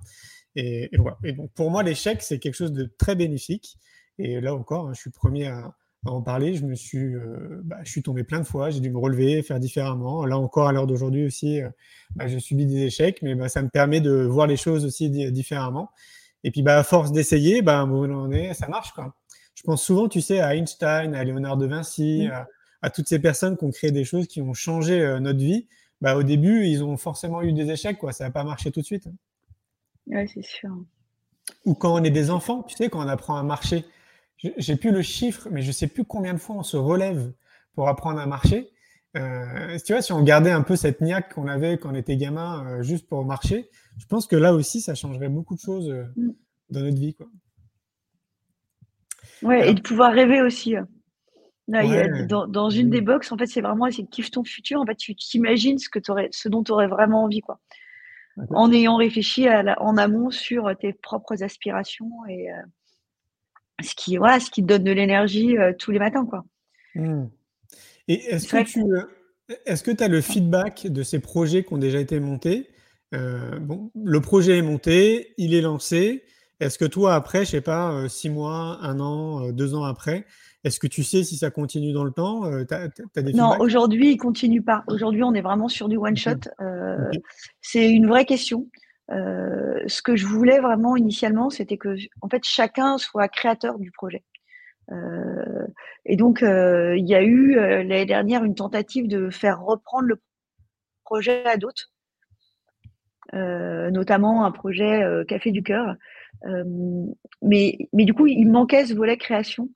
Et, 0.56 0.90
et 0.94 0.98
voilà. 0.98 1.18
Et 1.24 1.34
donc, 1.34 1.52
pour 1.54 1.72
moi, 1.72 1.84
l'échec, 1.84 2.22
c'est 2.22 2.40
quelque 2.40 2.56
chose 2.56 2.74
de 2.74 2.86
très 2.98 3.16
bénéfique. 3.16 3.78
Et 4.18 4.40
là 4.42 4.54
encore, 4.56 4.88
hein, 4.88 4.94
je 4.94 5.02
suis 5.02 5.10
premier 5.12 5.48
à, 5.48 5.74
à 6.06 6.12
en 6.12 6.22
parler. 6.22 6.54
Je 6.56 6.66
me 6.66 6.76
suis, 6.76 7.16
euh, 7.16 7.62
bah, 7.64 7.78
je 7.84 7.92
suis 7.92 8.04
tombé 8.04 8.24
plein 8.24 8.40
de 8.40 8.46
fois, 8.46 8.70
j'ai 8.70 8.80
dû 8.80 8.90
me 8.90 8.98
relever, 8.98 9.42
faire 9.44 9.60
différemment. 9.60 10.26
Là 10.26 10.38
encore, 10.38 10.68
à 10.68 10.72
l'heure 10.74 10.88
d'aujourd'hui 10.88 11.26
aussi, 11.26 11.62
euh, 11.62 11.70
bah, 12.16 12.28
je 12.28 12.38
subis 12.40 12.66
des 12.66 12.84
échecs, 12.84 13.22
mais 13.22 13.36
bah, 13.36 13.50
ça 13.50 13.62
me 13.62 13.70
permet 13.70 14.02
de 14.02 14.12
voir 14.12 14.48
les 14.48 14.58
choses 14.58 14.86
aussi 14.86 15.10
di- 15.10 15.32
différemment. 15.32 15.90
Et 16.44 16.52
puis, 16.52 16.62
bah, 16.64 16.78
à 16.78 16.84
force 16.84 17.12
d'essayer, 17.12 17.62
bah, 17.62 17.78
à 17.80 17.82
un 17.82 17.86
moment 17.88 18.24
donné, 18.28 18.54
ça 18.54 18.68
marche. 18.68 18.92
Quoi. 18.94 19.14
Je 19.60 19.63
pense 19.63 19.84
souvent, 19.84 20.08
tu 20.08 20.22
sais, 20.22 20.39
à 20.39 20.56
Einstein, 20.56 21.13
à 21.13 21.24
Léonard 21.26 21.58
de 21.58 21.65
Vinci, 21.65 22.28
Mm. 22.28 22.32
à, 22.32 22.48
à 22.84 22.89
toutes 22.89 23.10
ces 23.10 23.19
personnes 23.19 23.58
qui 23.58 23.65
ont 23.65 23.72
créé 23.72 23.91
des 23.91 24.06
choses 24.06 24.26
qui 24.28 24.41
ont 24.41 24.54
changé 24.54 25.02
euh, 25.02 25.19
notre 25.19 25.39
vie. 25.39 25.67
Bah, 26.00 26.15
au 26.15 26.24
début, 26.24 26.65
ils 26.65 26.82
ont 26.82 26.95
forcément 26.95 27.41
eu 27.41 27.52
des 27.52 27.69
échecs, 27.69 27.98
quoi. 27.98 28.13
Ça 28.13 28.24
n'a 28.24 28.32
pas 28.32 28.45
marché 28.45 28.72
tout 28.72 28.80
de 28.80 28.86
suite. 28.86 29.10
Ouais, 30.08 30.26
c'est 30.34 30.45
sûr. 30.45 30.69
Ou 31.65 31.74
quand 31.74 31.93
on 31.93 32.02
est 32.06 32.10
des 32.10 32.30
enfants, 32.30 32.63
tu 32.63 32.78
sais, 32.78 32.88
quand 32.89 33.04
on 33.04 33.08
apprend 33.10 33.36
à 33.36 33.43
marcher. 33.43 33.84
Je- 34.38 34.48
J'ai 34.56 34.78
plus 34.78 34.91
le 34.91 35.02
chiffre, 35.02 35.50
mais 35.52 35.62
je 35.62 35.74
sais 35.74 35.88
plus 35.88 36.06
combien 36.06 36.34
de 36.34 36.39
fois 36.39 36.56
on 36.56 36.63
se 36.63 36.78
relève 36.78 37.34
pour 37.76 37.89
apprendre 37.89 38.19
à 38.22 38.26
marcher. 38.26 38.69
Euh, 39.17 39.78
tu 39.86 39.91
vois, 39.91 40.02
si 40.02 40.13
on 40.13 40.22
gardait 40.24 40.52
un 40.52 40.62
peu 40.62 40.78
cette 40.78 41.02
niaque 41.02 41.34
qu'on 41.34 41.48
avait 41.50 41.78
quand 41.78 41.91
on 41.91 41.95
était 41.95 42.15
gamin, 42.15 42.65
euh, 42.65 42.82
juste 42.84 43.08
pour 43.10 43.26
marcher, 43.26 43.69
je 43.98 44.06
pense 44.06 44.26
que 44.28 44.38
là 44.38 44.54
aussi, 44.54 44.80
ça 44.80 44.95
changerait 44.95 45.28
beaucoup 45.28 45.56
de 45.56 45.60
choses 45.60 45.89
euh, 45.89 46.06
Mm. 46.15 46.30
dans 46.69 46.80
notre 46.82 46.98
vie, 46.98 47.13
quoi. 47.15 47.28
Ouais, 49.42 49.58
Alors- 49.62 49.70
et 49.70 49.74
de 49.74 49.82
pouvoir 49.82 50.13
rêver 50.13 50.42
aussi. 50.42 50.76
Là, 51.68 51.80
a- 51.82 51.86
Ouais. 51.86 52.26
dans, 52.26 52.48
dans 52.48 52.70
une 52.70 52.88
Mm. 52.88 52.92
des 52.92 53.02
box, 53.02 53.32
en 53.32 53.38
fait, 53.38 53.46
c'est 53.46 53.62
vraiment 53.62 53.89
c'est 53.92 54.04
kiffe 54.10 54.32
ton 54.32 54.44
futur. 54.44 54.80
En 54.82 54.86
fait, 54.86 54.96
tu 54.96 55.15
t'imagines 55.15 55.78
ce 55.78 55.88
que 55.89 56.00
ce 56.32 56.50
dont 56.50 56.63
tu 56.63 56.72
aurais 56.72 56.88
vraiment 56.88 57.24
envie, 57.24 57.42
quoi. 57.42 57.60
En 58.52 58.72
ayant 58.72 58.96
réfléchi 58.96 59.48
à 59.48 59.63
la- 59.63 59.82
en 59.82 59.98
amont 59.98 60.30
sur 60.32 60.72
tes 60.80 60.94
propres 60.94 61.44
aspirations 61.44 62.10
et 62.30 62.50
euh, 62.52 62.56
ce 63.84 63.94
qui, 63.96 64.18
voilà, 64.18 64.39
ce 64.39 64.50
qui 64.50 64.62
te 64.62 64.68
donne 64.68 64.84
de 64.84 64.92
l'énergie 64.92 65.58
euh, 65.58 65.74
tous 65.78 65.92
les 65.92 66.00
matins, 66.00 66.26
quoi. 66.26 66.46
Mm. 66.96 67.26
Et 68.08 68.13
est-ce 68.34 68.48
que 68.48 68.63
tu 68.63 68.82
euh, 68.82 69.04
est-ce 69.65 69.84
que 69.84 69.92
tu 69.92 70.04
as 70.04 70.08
le 70.08 70.22
feedback 70.22 70.88
de 70.88 71.04
ces 71.04 71.20
projets 71.20 71.63
qui 71.63 71.74
ont 71.74 71.78
déjà 71.78 72.00
été 72.00 72.20
montés? 72.20 72.70
Euh, 73.13 73.60
bon, 73.60 73.92
le 73.96 74.22
projet 74.22 74.58
est 74.60 74.62
monté, 74.63 75.34
il 75.38 75.54
est 75.54 75.62
lancé. 75.62 76.24
Est-ce 76.60 76.78
que 76.78 76.86
toi, 76.86 77.15
après, 77.15 77.45
je 77.45 77.52
sais 77.52 77.62
pas, 77.62 77.91
euh, 77.93 78.08
six 78.10 78.30
mois, 78.30 78.80
un 78.82 79.00
an, 79.00 79.45
euh, 79.45 79.52
deux 79.54 79.76
ans 79.76 79.86
après, 79.86 80.26
est-ce 80.65 80.80
que 80.80 80.88
tu 80.88 81.04
sais 81.04 81.24
si 81.24 81.38
ça 81.38 81.52
continue 81.52 81.93
dans 81.93 82.04
le 82.04 82.12
temps 82.12 82.45
Euh, 82.45 82.65
des 83.15 83.34
Non, 83.34 83.56
aujourd'hui, 83.60 84.12
il 84.12 84.17
continue 84.17 84.62
pas. 84.62 84.84
Aujourd'hui, 84.88 85.24
on 85.24 85.34
est 85.34 85.41
vraiment 85.41 85.69
sur 85.69 85.88
du 85.88 85.95
one 85.95 86.12
Ok. 86.13 86.17
shot. 86.17 86.32
Euh, 86.60 86.98
Ok. 87.12 87.22
C'est 87.62 87.89
une 87.89 88.08
vraie 88.08 88.26
question. 88.26 88.67
ce 89.10 90.02
que 90.02 90.15
je 90.17 90.26
voulais 90.28 90.60
vraiment 90.60 90.95
initialement, 90.98 91.50
c'était 91.50 91.78
que 91.78 91.95
en 92.22 92.30
fait 92.30 92.43
chacun 92.43 92.98
soit 92.98 93.28
créateur 93.30 93.80
du 93.80 93.91
projet. 93.91 94.24
et 96.06 96.15
donc 96.15 96.41
il 96.41 97.08
y 97.08 97.15
a 97.15 97.24
eu 97.24 97.56
l'année 97.56 98.06
dernière 98.06 98.43
une 98.43 98.54
tentative 98.54 99.08
de 99.08 99.30
faire 99.32 99.62
reprendre 99.62 100.08
le 100.08 100.22
projet 101.06 101.43
à 101.45 101.58
d'autres, 101.58 101.91
notamment 103.34 104.45
un 104.45 104.52
projet 104.52 105.02
Café 105.28 105.52
du 105.52 105.63
cœur. 105.63 105.95
Mais, 107.42 107.78
mais 107.94 108.06
du 108.06 108.13
coup, 108.13 108.28
il 108.28 108.46
manquait 108.46 108.86
ce 108.86 108.94
volet 108.94 109.18
création. 109.18 109.70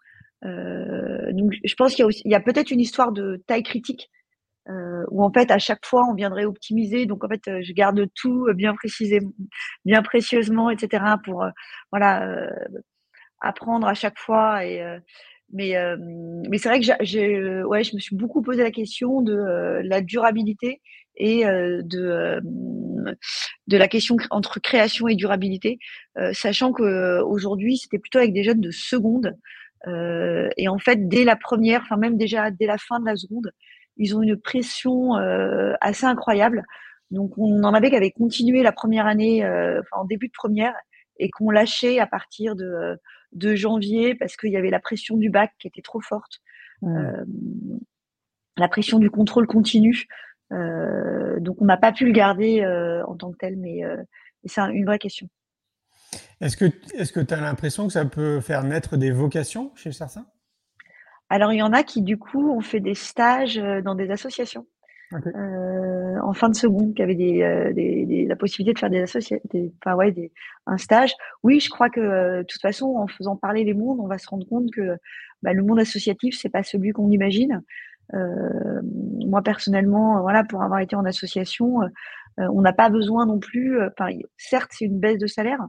donc, 0.44 1.54
je 1.64 1.76
pense 1.76 1.96
qu'il 1.96 2.06
y 2.26 2.34
a, 2.34 2.38
a 2.38 2.42
peut-être 2.42 2.72
une 2.72 2.82
histoire 2.82 3.12
de 3.12 3.44
taille 3.48 3.64
critique 3.64 4.10
euh, 4.70 5.04
où 5.12 5.24
en 5.24 5.32
fait 5.32 5.52
à 5.52 5.58
chaque 5.58 5.86
fois 5.86 6.06
on 6.10 6.14
viendrait 6.14 6.46
optimiser. 6.46 7.06
Donc 7.06 7.24
en 7.24 7.28
fait, 7.28 7.48
euh, 7.48 7.62
je 7.64 7.74
garde 7.74 8.06
tout 8.16 8.48
bien 8.56 8.74
précisément, 8.76 9.32
bien 9.86 10.02
précieusement, 10.02 10.70
etc. 10.70 11.04
pour 11.24 11.44
euh, 11.44 11.50
voilà 11.92 12.28
euh, 12.28 12.50
apprendre 13.42 13.88
à 13.88 13.94
chaque 13.94 14.18
fois. 14.18 14.66
Et 14.66 14.82
mais 15.52 15.76
mais 16.50 16.58
c'est 16.58 16.70
vrai 16.70 16.80
que 16.80 17.64
ouais, 17.66 17.84
je 17.84 17.96
me 17.96 18.00
suis 18.00 18.16
beaucoup 18.16 18.42
posé 18.42 18.64
la 18.64 18.72
question 18.72 19.22
de 19.22 19.82
la 19.84 20.02
durabilité 20.02 20.82
et 21.16 21.44
de 21.46 22.42
de 23.68 23.78
la 23.78 23.88
question 23.88 24.18
entre 24.30 24.60
création 24.60 25.08
et 25.08 25.16
durabilité, 25.16 25.78
sachant 26.34 26.72
que 26.72 27.22
aujourd'hui 27.22 27.78
c'était 27.78 28.00
plutôt 28.00 28.20
avec 28.20 28.34
des 28.34 28.44
jeunes 28.44 28.62
de 28.62 28.72
seconde. 28.72 29.38
et 29.88 30.68
en 30.68 30.80
fait, 30.80 31.08
dès 31.08 31.24
la 31.24 31.36
première, 31.36 31.82
enfin 31.82 31.98
même 31.98 32.18
déjà 32.18 32.52
dès 32.52 32.66
la 32.66 32.78
fin 32.78 33.00
de 33.00 33.06
la 33.06 33.16
seconde, 33.16 33.52
ils 33.98 34.16
ont 34.16 34.22
une 34.22 34.38
pression 34.38 35.18
euh, 35.18 35.74
assez 35.82 36.06
incroyable. 36.06 36.64
Donc, 37.12 37.38
on 37.38 37.64
en 37.64 37.74
avait 37.74 37.90
qui 37.90 37.96
avaient 37.96 38.12
continué 38.12 38.64
la 38.64 38.72
première 38.72 39.06
année, 39.06 39.46
euh, 39.46 39.80
enfin, 39.82 40.02
en 40.02 40.06
début 40.06 40.28
de 40.28 40.34
première, 40.34 40.74
et 41.18 41.30
qu'on 41.30 41.52
lâchait 41.52 42.00
à 42.00 42.08
partir 42.08 42.56
de, 42.56 42.98
de 43.34 43.56
janvier 43.56 44.16
parce 44.16 44.36
qu'il 44.36 44.52
y 44.52 44.58
avait 44.58 44.72
la 44.72 44.80
pression 44.80 45.16
du 45.16 45.30
bac 45.30 45.52
qui 45.60 45.68
était 45.68 45.84
trop 45.84 46.02
forte, 46.02 46.42
mmh. 46.82 46.98
euh, 46.98 47.26
la 48.58 48.68
pression 48.68 49.00
du 49.00 49.10
contrôle 49.12 49.48
continu. 49.48 50.08
Euh, 50.54 51.40
donc, 51.40 51.62
on 51.62 51.66
n'a 51.66 51.78
pas 51.78 51.92
pu 51.92 52.06
le 52.06 52.12
garder 52.12 52.62
euh, 52.62 53.04
en 53.06 53.16
tant 53.16 53.32
que 53.32 53.38
tel, 53.38 53.58
mais, 53.58 53.84
euh, 53.84 53.98
c'est 54.46 54.62
une 54.62 54.86
vraie 54.86 55.00
question. 55.00 55.28
Est-ce 56.42 56.58
que 56.58 57.20
tu 57.20 57.34
as 57.34 57.42
l'impression 57.42 57.88
que 57.88 57.94
ça 57.94 58.06
peut 58.06 58.40
faire 58.42 58.64
naître 58.64 58.98
des 58.98 59.12
vocations 59.12 59.72
chez 59.76 59.92
certains? 59.92 60.26
Alors, 61.30 61.54
il 61.54 61.58
y 61.58 61.64
en 61.64 61.74
a 61.74 61.84
qui, 61.84 62.02
du 62.02 62.18
coup, 62.18 62.52
ont 62.52 62.62
fait 62.62 62.82
des 62.82 62.96
stages 62.96 63.58
dans 63.84 63.96
des 63.96 64.12
associations. 64.12 64.66
Euh, 65.36 66.20
en 66.24 66.34
fin 66.34 66.50
de 66.50 66.56
seconde, 66.56 66.96
qui 66.96 67.02
avaient 67.02 67.16
des, 67.16 68.26
la 68.28 68.36
possibilité 68.36 68.74
de 68.74 68.80
faire 68.80 68.90
des 68.90 69.02
associations, 69.02 69.48
enfin 69.84 69.96
ouais, 69.96 70.12
des, 70.12 70.32
un 70.66 70.78
stage. 70.78 71.14
Oui, 71.44 71.60
je 71.60 71.70
crois 71.70 71.90
que 71.90 72.40
de 72.40 72.44
toute 72.44 72.62
façon, 72.62 72.96
en 72.98 73.08
faisant 73.08 73.36
parler 73.36 73.64
les 73.64 73.74
mondes, 73.74 74.00
on 74.00 74.08
va 74.08 74.18
se 74.18 74.28
rendre 74.28 74.48
compte 74.48 74.72
que 74.72 74.98
bah, 75.44 75.54
le 75.54 75.64
monde 75.64 75.80
associatif, 75.80 76.36
c'est 76.40 76.50
pas 76.50 76.64
celui 76.64 76.92
qu'on 76.92 77.12
imagine. 77.12 77.62
Moi 78.12 79.42
personnellement, 79.42 80.22
voilà, 80.22 80.44
pour 80.44 80.62
avoir 80.62 80.80
été 80.80 80.96
en 80.96 81.06
association, 81.06 81.80
on 82.38 82.62
n'a 82.62 82.74
pas 82.74 82.90
besoin 82.90 83.26
non 83.26 83.40
plus. 83.40 83.80
certes, 84.38 84.72
c'est 84.72 84.86
une 84.86 85.00
baisse 85.00 85.18
de 85.18 85.28
salaire 85.28 85.60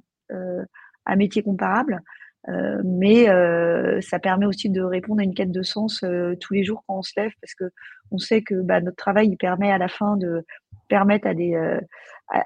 à 1.07 1.17
métier 1.17 1.43
comparable, 1.43 2.01
euh, 2.49 2.81
mais 2.85 3.29
euh, 3.31 4.01
ça 4.01 4.19
permet 4.19 4.47
aussi 4.47 4.69
de 4.69 4.83
répondre 4.83 5.21
à 5.21 5.25
une 5.25 5.35
quête 5.35 5.51
de 5.51 5.63
sens 5.63 6.03
euh, 6.03 6.35
tous 6.41 6.53
les 6.53 6.65
jours 6.65 6.85
quand 6.87 6.99
on 6.99 7.03
se 7.03 7.13
lève, 7.17 7.33
parce 7.41 7.55
que 7.55 7.65
on 8.11 8.19
sait 8.19 8.43
que 8.43 8.55
bah, 8.55 8.81
notre 8.81 8.97
travail 8.97 9.29
il 9.29 9.37
permet 9.37 9.73
à 9.73 9.79
la 9.79 9.89
fin 9.89 10.17
de 10.17 10.45
permettre 10.89 11.27
à 11.27 11.35
des 11.35 11.57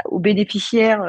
aux 0.07 0.20
bénéficiaires 0.20 1.03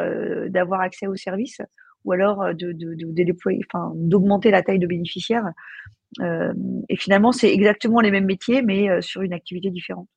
d'avoir 0.47 0.81
accès 0.81 1.07
aux 1.07 1.15
services, 1.15 1.61
ou 2.05 2.11
alors 2.11 2.53
de, 2.55 2.71
de, 2.71 2.95
de, 2.95 3.65
enfin 3.67 3.91
d'augmenter 3.95 4.51
la 4.51 4.63
taille 4.63 4.79
de 4.79 4.87
bénéficiaires. 4.87 5.45
Et 6.21 6.95
finalement, 6.97 7.31
c'est 7.31 7.53
exactement 7.53 7.99
les 7.99 8.11
mêmes 8.11 8.25
métiers, 8.25 8.61
mais 8.61 9.01
sur 9.01 9.21
une 9.21 9.33
activité 9.33 9.69
différente. 9.69 10.07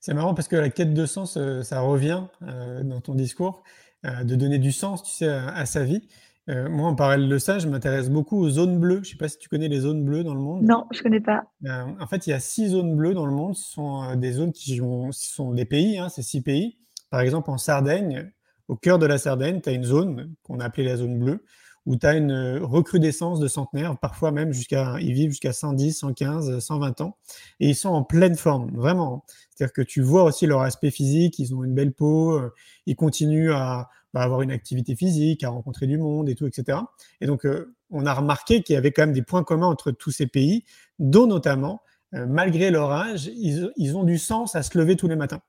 C'est 0.00 0.14
marrant 0.14 0.34
parce 0.34 0.48
que 0.48 0.56
la 0.56 0.70
quête 0.70 0.94
de 0.94 1.06
sens, 1.06 1.38
ça 1.62 1.80
revient 1.80 2.24
dans 2.40 3.00
ton 3.00 3.14
discours, 3.14 3.62
de 4.04 4.34
donner 4.34 4.58
du 4.58 4.72
sens, 4.72 5.02
tu 5.02 5.12
sais, 5.12 5.28
à 5.28 5.66
sa 5.66 5.84
vie. 5.84 6.08
Euh, 6.48 6.68
moi, 6.68 6.88
en 6.88 6.94
parallèle 6.94 7.28
de 7.28 7.38
ça, 7.38 7.58
je 7.58 7.66
m'intéresse 7.66 8.08
beaucoup 8.08 8.38
aux 8.38 8.48
zones 8.48 8.78
bleues. 8.78 8.96
Je 9.02 9.08
ne 9.08 9.12
sais 9.12 9.16
pas 9.16 9.28
si 9.28 9.38
tu 9.38 9.48
connais 9.48 9.68
les 9.68 9.80
zones 9.80 10.04
bleues 10.04 10.22
dans 10.22 10.34
le 10.34 10.40
monde. 10.40 10.62
Non, 10.62 10.86
je 10.92 10.98
ne 10.98 11.02
connais 11.02 11.20
pas. 11.20 11.44
Euh, 11.64 11.84
en 11.98 12.06
fait, 12.06 12.26
il 12.26 12.30
y 12.30 12.32
a 12.32 12.40
six 12.40 12.68
zones 12.68 12.94
bleues 12.94 13.14
dans 13.14 13.26
le 13.26 13.32
monde. 13.32 13.56
Ce 13.56 13.72
sont 13.72 14.04
euh, 14.04 14.16
des 14.16 14.32
zones 14.32 14.52
qui 14.52 14.80
sont 15.10 15.52
des 15.52 15.64
pays, 15.64 15.98
hein, 15.98 16.08
c'est 16.08 16.22
six 16.22 16.42
pays. 16.42 16.78
Par 17.10 17.20
exemple, 17.20 17.50
en 17.50 17.58
Sardaigne, 17.58 18.30
au 18.68 18.76
cœur 18.76 18.98
de 18.98 19.06
la 19.06 19.18
Sardaigne, 19.18 19.60
tu 19.60 19.68
as 19.70 19.72
une 19.72 19.84
zone 19.84 20.34
qu'on 20.44 20.60
a 20.60 20.66
appelée 20.66 20.84
la 20.84 20.96
zone 20.96 21.18
bleue, 21.18 21.44
où 21.86 21.96
tu 21.96 22.06
as 22.06 22.16
une 22.16 22.58
recrudescence 22.62 23.40
de 23.40 23.48
centenaires, 23.48 23.96
parfois 23.98 24.32
même 24.32 24.52
jusqu'à, 24.52 24.96
ils 25.00 25.12
vivent 25.12 25.30
jusqu'à 25.30 25.52
110, 25.52 25.92
115, 25.92 26.58
120 26.58 27.00
ans, 27.00 27.16
et 27.60 27.68
ils 27.68 27.76
sont 27.76 27.90
en 27.90 28.02
pleine 28.02 28.36
forme, 28.36 28.70
vraiment. 28.74 29.24
C'est-à-dire 29.50 29.72
que 29.72 29.82
tu 29.82 30.02
vois 30.02 30.24
aussi 30.24 30.46
leur 30.46 30.62
aspect 30.62 30.90
physique, 30.90 31.38
ils 31.38 31.54
ont 31.54 31.64
une 31.64 31.74
belle 31.74 31.92
peau, 31.92 32.40
ils 32.86 32.96
continuent 32.96 33.52
à, 33.52 33.88
avoir 34.14 34.42
une 34.42 34.50
activité 34.50 34.96
physique, 34.96 35.44
à 35.44 35.50
rencontrer 35.50 35.86
du 35.86 35.98
monde 35.98 36.28
et 36.28 36.34
tout, 36.34 36.46
etc. 36.46 36.78
Et 37.20 37.26
donc, 37.26 37.44
euh, 37.44 37.74
on 37.90 38.06
a 38.06 38.14
remarqué 38.14 38.62
qu'il 38.62 38.74
y 38.74 38.76
avait 38.76 38.92
quand 38.92 39.02
même 39.02 39.12
des 39.12 39.22
points 39.22 39.44
communs 39.44 39.66
entre 39.66 39.90
tous 39.90 40.10
ces 40.10 40.26
pays, 40.26 40.64
dont 40.98 41.26
notamment, 41.26 41.82
euh, 42.14 42.26
malgré 42.26 42.70
leur 42.70 42.90
âge, 42.90 43.26
ils, 43.36 43.96
ont 43.96 44.04
du 44.04 44.18
sens 44.18 44.54
à 44.54 44.62
se 44.62 44.76
lever 44.78 44.96
tous 44.96 45.08
les 45.08 45.16
matins. 45.16 45.40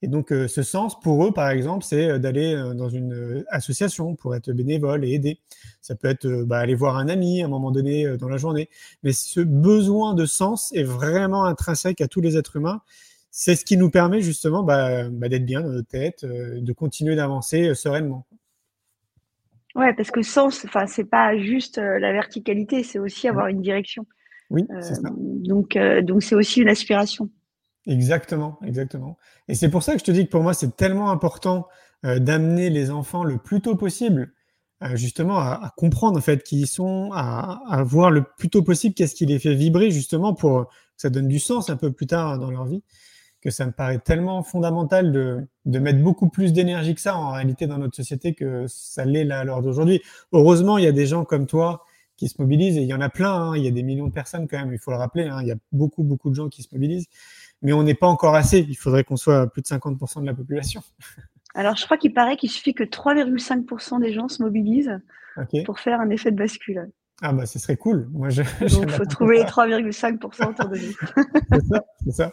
Et 0.00 0.08
donc, 0.08 0.32
euh, 0.32 0.46
ce 0.46 0.62
sens, 0.62 0.98
pour 1.00 1.26
eux, 1.26 1.32
par 1.32 1.48
exemple, 1.50 1.84
c'est 1.84 2.18
d'aller 2.18 2.54
dans 2.76 2.88
une 2.88 3.44
association 3.48 4.14
pour 4.14 4.34
être 4.34 4.52
bénévole 4.52 5.04
et 5.04 5.12
aider. 5.12 5.40
Ça 5.80 5.94
peut 5.94 6.08
être 6.08 6.44
bah, 6.44 6.58
aller 6.58 6.74
voir 6.74 6.96
un 6.96 7.08
ami 7.08 7.42
à 7.42 7.46
un 7.46 7.48
moment 7.48 7.70
donné 7.70 8.16
dans 8.16 8.28
la 8.28 8.36
journée. 8.36 8.68
Mais 9.02 9.12
ce 9.12 9.40
besoin 9.40 10.14
de 10.14 10.24
sens 10.24 10.72
est 10.74 10.84
vraiment 10.84 11.44
intrinsèque 11.44 12.00
à 12.00 12.08
tous 12.08 12.20
les 12.20 12.36
êtres 12.36 12.56
humains 12.56 12.80
c'est 13.30 13.54
ce 13.54 13.64
qui 13.64 13.76
nous 13.76 13.88
permet 13.88 14.20
justement 14.20 14.64
bah, 14.64 15.08
bah, 15.10 15.28
d'être 15.28 15.44
bien 15.44 15.60
dans 15.60 15.68
notre 15.68 15.88
tête, 15.88 16.24
euh, 16.24 16.60
de 16.60 16.72
continuer 16.72 17.14
d'avancer 17.14 17.68
euh, 17.68 17.74
sereinement. 17.74 18.26
Ouais, 19.76 19.94
parce 19.94 20.10
que 20.10 20.22
sens, 20.22 20.64
enfin, 20.64 20.86
c'est 20.88 21.04
pas 21.04 21.38
juste 21.38 21.78
euh, 21.78 22.00
la 22.00 22.12
verticalité, 22.12 22.82
c'est 22.82 22.98
aussi 22.98 23.28
avoir 23.28 23.46
une 23.46 23.62
direction. 23.62 24.06
Oui, 24.50 24.64
c'est 24.80 24.94
ça. 24.94 25.10
Donc, 25.14 25.78
donc 26.02 26.22
c'est 26.22 26.34
aussi 26.34 26.62
une 26.62 26.68
aspiration. 26.68 27.28
Exactement, 27.88 28.58
exactement. 28.64 29.16
Et 29.48 29.54
c'est 29.54 29.70
pour 29.70 29.82
ça 29.82 29.94
que 29.94 29.98
je 29.98 30.04
te 30.04 30.10
dis 30.10 30.26
que 30.26 30.30
pour 30.30 30.42
moi, 30.42 30.52
c'est 30.52 30.76
tellement 30.76 31.10
important 31.10 31.66
d'amener 32.04 32.70
les 32.70 32.90
enfants 32.90 33.24
le 33.24 33.38
plus 33.38 33.60
tôt 33.60 33.74
possible, 33.74 34.32
justement, 34.94 35.38
à, 35.38 35.72
comprendre 35.76 36.18
en 36.18 36.20
fait 36.20 36.44
qui 36.44 36.60
ils 36.60 36.66
sont, 36.68 37.10
à, 37.12 37.82
voir 37.84 38.10
le 38.10 38.24
plus 38.36 38.50
tôt 38.50 38.62
possible 38.62 38.94
qu'est-ce 38.94 39.14
qui 39.14 39.26
les 39.26 39.38
fait 39.38 39.54
vibrer, 39.54 39.90
justement, 39.90 40.34
pour 40.34 40.66
que 40.66 40.72
ça 40.98 41.10
donne 41.10 41.28
du 41.28 41.38
sens 41.38 41.70
un 41.70 41.76
peu 41.76 41.90
plus 41.90 42.06
tard 42.06 42.38
dans 42.38 42.50
leur 42.50 42.66
vie 42.66 42.82
que 43.40 43.50
ça 43.50 43.66
me 43.66 43.72
paraît 43.72 44.00
tellement 44.00 44.42
fondamental 44.42 45.12
de, 45.12 45.46
de 45.64 45.78
mettre 45.78 46.02
beaucoup 46.02 46.28
plus 46.28 46.52
d'énergie 46.52 46.94
que 46.94 47.00
ça 47.00 47.16
en 47.16 47.30
réalité 47.30 47.68
dans 47.68 47.78
notre 47.78 47.94
société 47.94 48.34
que 48.34 48.64
ça 48.66 49.04
l'est 49.04 49.24
là 49.24 49.40
à 49.40 49.44
l'heure 49.44 49.62
d'aujourd'hui. 49.62 50.02
Heureusement, 50.32 50.76
il 50.76 50.84
y 50.84 50.88
a 50.88 50.92
des 50.92 51.06
gens 51.06 51.24
comme 51.24 51.46
toi 51.46 51.84
qui 52.18 52.28
se 52.28 52.34
mobilisent 52.42 52.76
et 52.76 52.82
il 52.82 52.88
y 52.88 52.94
en 52.94 53.00
a 53.00 53.08
plein, 53.08 53.32
hein. 53.32 53.56
il 53.56 53.64
y 53.64 53.68
a 53.68 53.70
des 53.70 53.84
millions 53.84 54.08
de 54.08 54.12
personnes 54.12 54.48
quand 54.48 54.58
même, 54.58 54.72
il 54.72 54.78
faut 54.78 54.90
le 54.90 54.96
rappeler, 54.96 55.24
hein. 55.24 55.38
il 55.40 55.46
y 55.46 55.52
a 55.52 55.56
beaucoup, 55.70 56.02
beaucoup 56.02 56.30
de 56.30 56.34
gens 56.34 56.48
qui 56.48 56.62
se 56.62 56.68
mobilisent, 56.72 57.06
mais 57.62 57.72
on 57.72 57.82
n'est 57.82 57.94
pas 57.94 58.06
encore 58.06 58.34
assez, 58.34 58.60
il 58.68 58.76
faudrait 58.76 59.04
qu'on 59.04 59.16
soit 59.16 59.42
à 59.42 59.46
plus 59.46 59.62
de 59.62 59.66
50% 59.66 60.20
de 60.20 60.26
la 60.26 60.34
population. 60.34 60.82
Alors 61.54 61.76
je 61.76 61.84
crois 61.84 61.96
qu'il 61.96 62.12
paraît 62.12 62.36
qu'il 62.36 62.50
suffit 62.50 62.74
que 62.74 62.84
3,5% 62.84 64.00
des 64.00 64.12
gens 64.12 64.28
se 64.28 64.42
mobilisent 64.42 65.00
pour 65.64 65.80
faire 65.80 66.00
un 66.00 66.10
effet 66.10 66.30
de 66.30 66.36
bascule. 66.36 66.90
Ah 67.20 67.32
bah 67.32 67.46
ce 67.46 67.58
serait 67.58 67.76
cool. 67.76 68.08
Moi, 68.12 68.28
je, 68.28 68.42
Donc 68.42 68.84
il 68.84 68.90
faut 68.90 69.04
trouver 69.04 69.42
3,5% 69.42 70.50
autour 70.50 70.68
de 70.68 70.76
lui. 70.76 70.96
c'est 71.52 71.66
ça, 71.66 71.84
c'est 72.04 72.12
ça. 72.12 72.32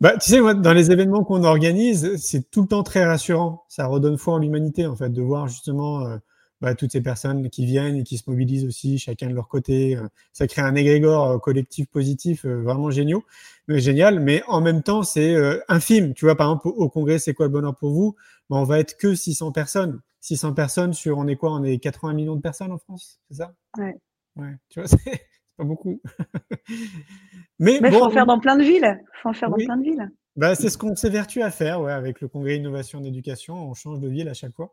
Bah, 0.00 0.14
tu 0.18 0.30
sais, 0.30 0.40
moi, 0.40 0.54
dans 0.54 0.72
les 0.72 0.90
événements 0.90 1.22
qu'on 1.22 1.44
organise, 1.44 2.16
c'est 2.16 2.50
tout 2.50 2.62
le 2.62 2.66
temps 2.66 2.82
très 2.82 3.04
rassurant. 3.04 3.62
Ça 3.68 3.86
redonne 3.86 4.18
foi 4.18 4.34
en 4.34 4.38
l'humanité, 4.38 4.84
en 4.84 4.96
fait, 4.96 5.10
de 5.10 5.22
voir 5.22 5.46
justement 5.46 6.04
euh, 6.04 6.16
bah, 6.62 6.76
toutes 6.76 6.92
ces 6.92 7.02
personnes 7.02 7.50
qui 7.50 7.66
viennent 7.66 7.96
et 7.96 8.04
qui 8.04 8.16
se 8.16 8.30
mobilisent 8.30 8.64
aussi, 8.64 8.96
chacun 8.98 9.28
de 9.28 9.34
leur 9.34 9.48
côté. 9.48 9.96
Euh. 9.96 10.06
ça 10.32 10.46
crée 10.46 10.62
un 10.62 10.76
égrégore 10.76 11.32
euh, 11.32 11.38
collectif 11.38 11.88
positif 11.88 12.46
vraiment 12.46 12.90
génial, 12.90 13.20
génial. 13.68 14.20
Mais 14.20 14.42
en 14.46 14.60
même 14.60 14.82
temps, 14.82 15.02
c'est 15.02 15.36
infime. 15.68 16.14
Tu 16.14 16.24
vois, 16.24 16.36
par 16.36 16.46
exemple, 16.46 16.68
au 16.68 16.88
congrès, 16.88 17.18
c'est 17.18 17.34
quoi 17.34 17.46
le 17.46 17.52
bonheur 17.52 17.74
pour 17.74 17.90
vous? 17.90 18.14
Bah, 18.48 18.56
On 18.56 18.64
va 18.64 18.78
être 18.78 18.96
que 18.96 19.14
600 19.14 19.50
personnes. 19.50 20.00
600 20.20 20.54
personnes 20.54 20.92
sur, 20.92 21.18
on 21.18 21.26
est 21.26 21.34
quoi? 21.34 21.52
On 21.52 21.64
est 21.64 21.78
80 21.78 22.14
millions 22.14 22.36
de 22.36 22.40
personnes 22.40 22.70
en 22.70 22.78
France, 22.78 23.18
c'est 23.28 23.38
ça? 23.38 23.54
Ouais. 23.76 23.96
Ouais, 24.36 24.56
tu 24.68 24.80
vois, 24.80 24.88
c'est 25.04 25.26
pas 25.56 25.64
beaucoup. 25.64 26.00
Mais 27.58 27.80
il 27.82 27.90
faut 27.90 28.04
en 28.04 28.10
faire 28.10 28.26
dans 28.26 28.38
plein 28.38 28.56
de 28.56 28.62
villes. 28.62 29.00
faut 29.20 29.30
en 29.30 29.32
faire 29.32 29.50
dans 29.50 29.56
plein 29.56 29.76
de 29.76 29.82
villes. 29.82 30.10
Bah, 30.36 30.54
c'est 30.54 30.70
ce 30.70 30.78
qu'on 30.78 30.94
s'évertue 30.94 31.42
à 31.42 31.50
faire 31.50 31.80
ouais, 31.80 31.92
avec 31.92 32.20
le 32.20 32.28
congrès 32.28 32.56
Innovation 32.56 33.00
en 33.00 33.04
Éducation. 33.04 33.68
On 33.68 33.74
change 33.74 33.98
de 33.98 34.08
ville 34.08 34.28
à 34.28 34.34
chaque 34.34 34.54
fois. 34.54 34.72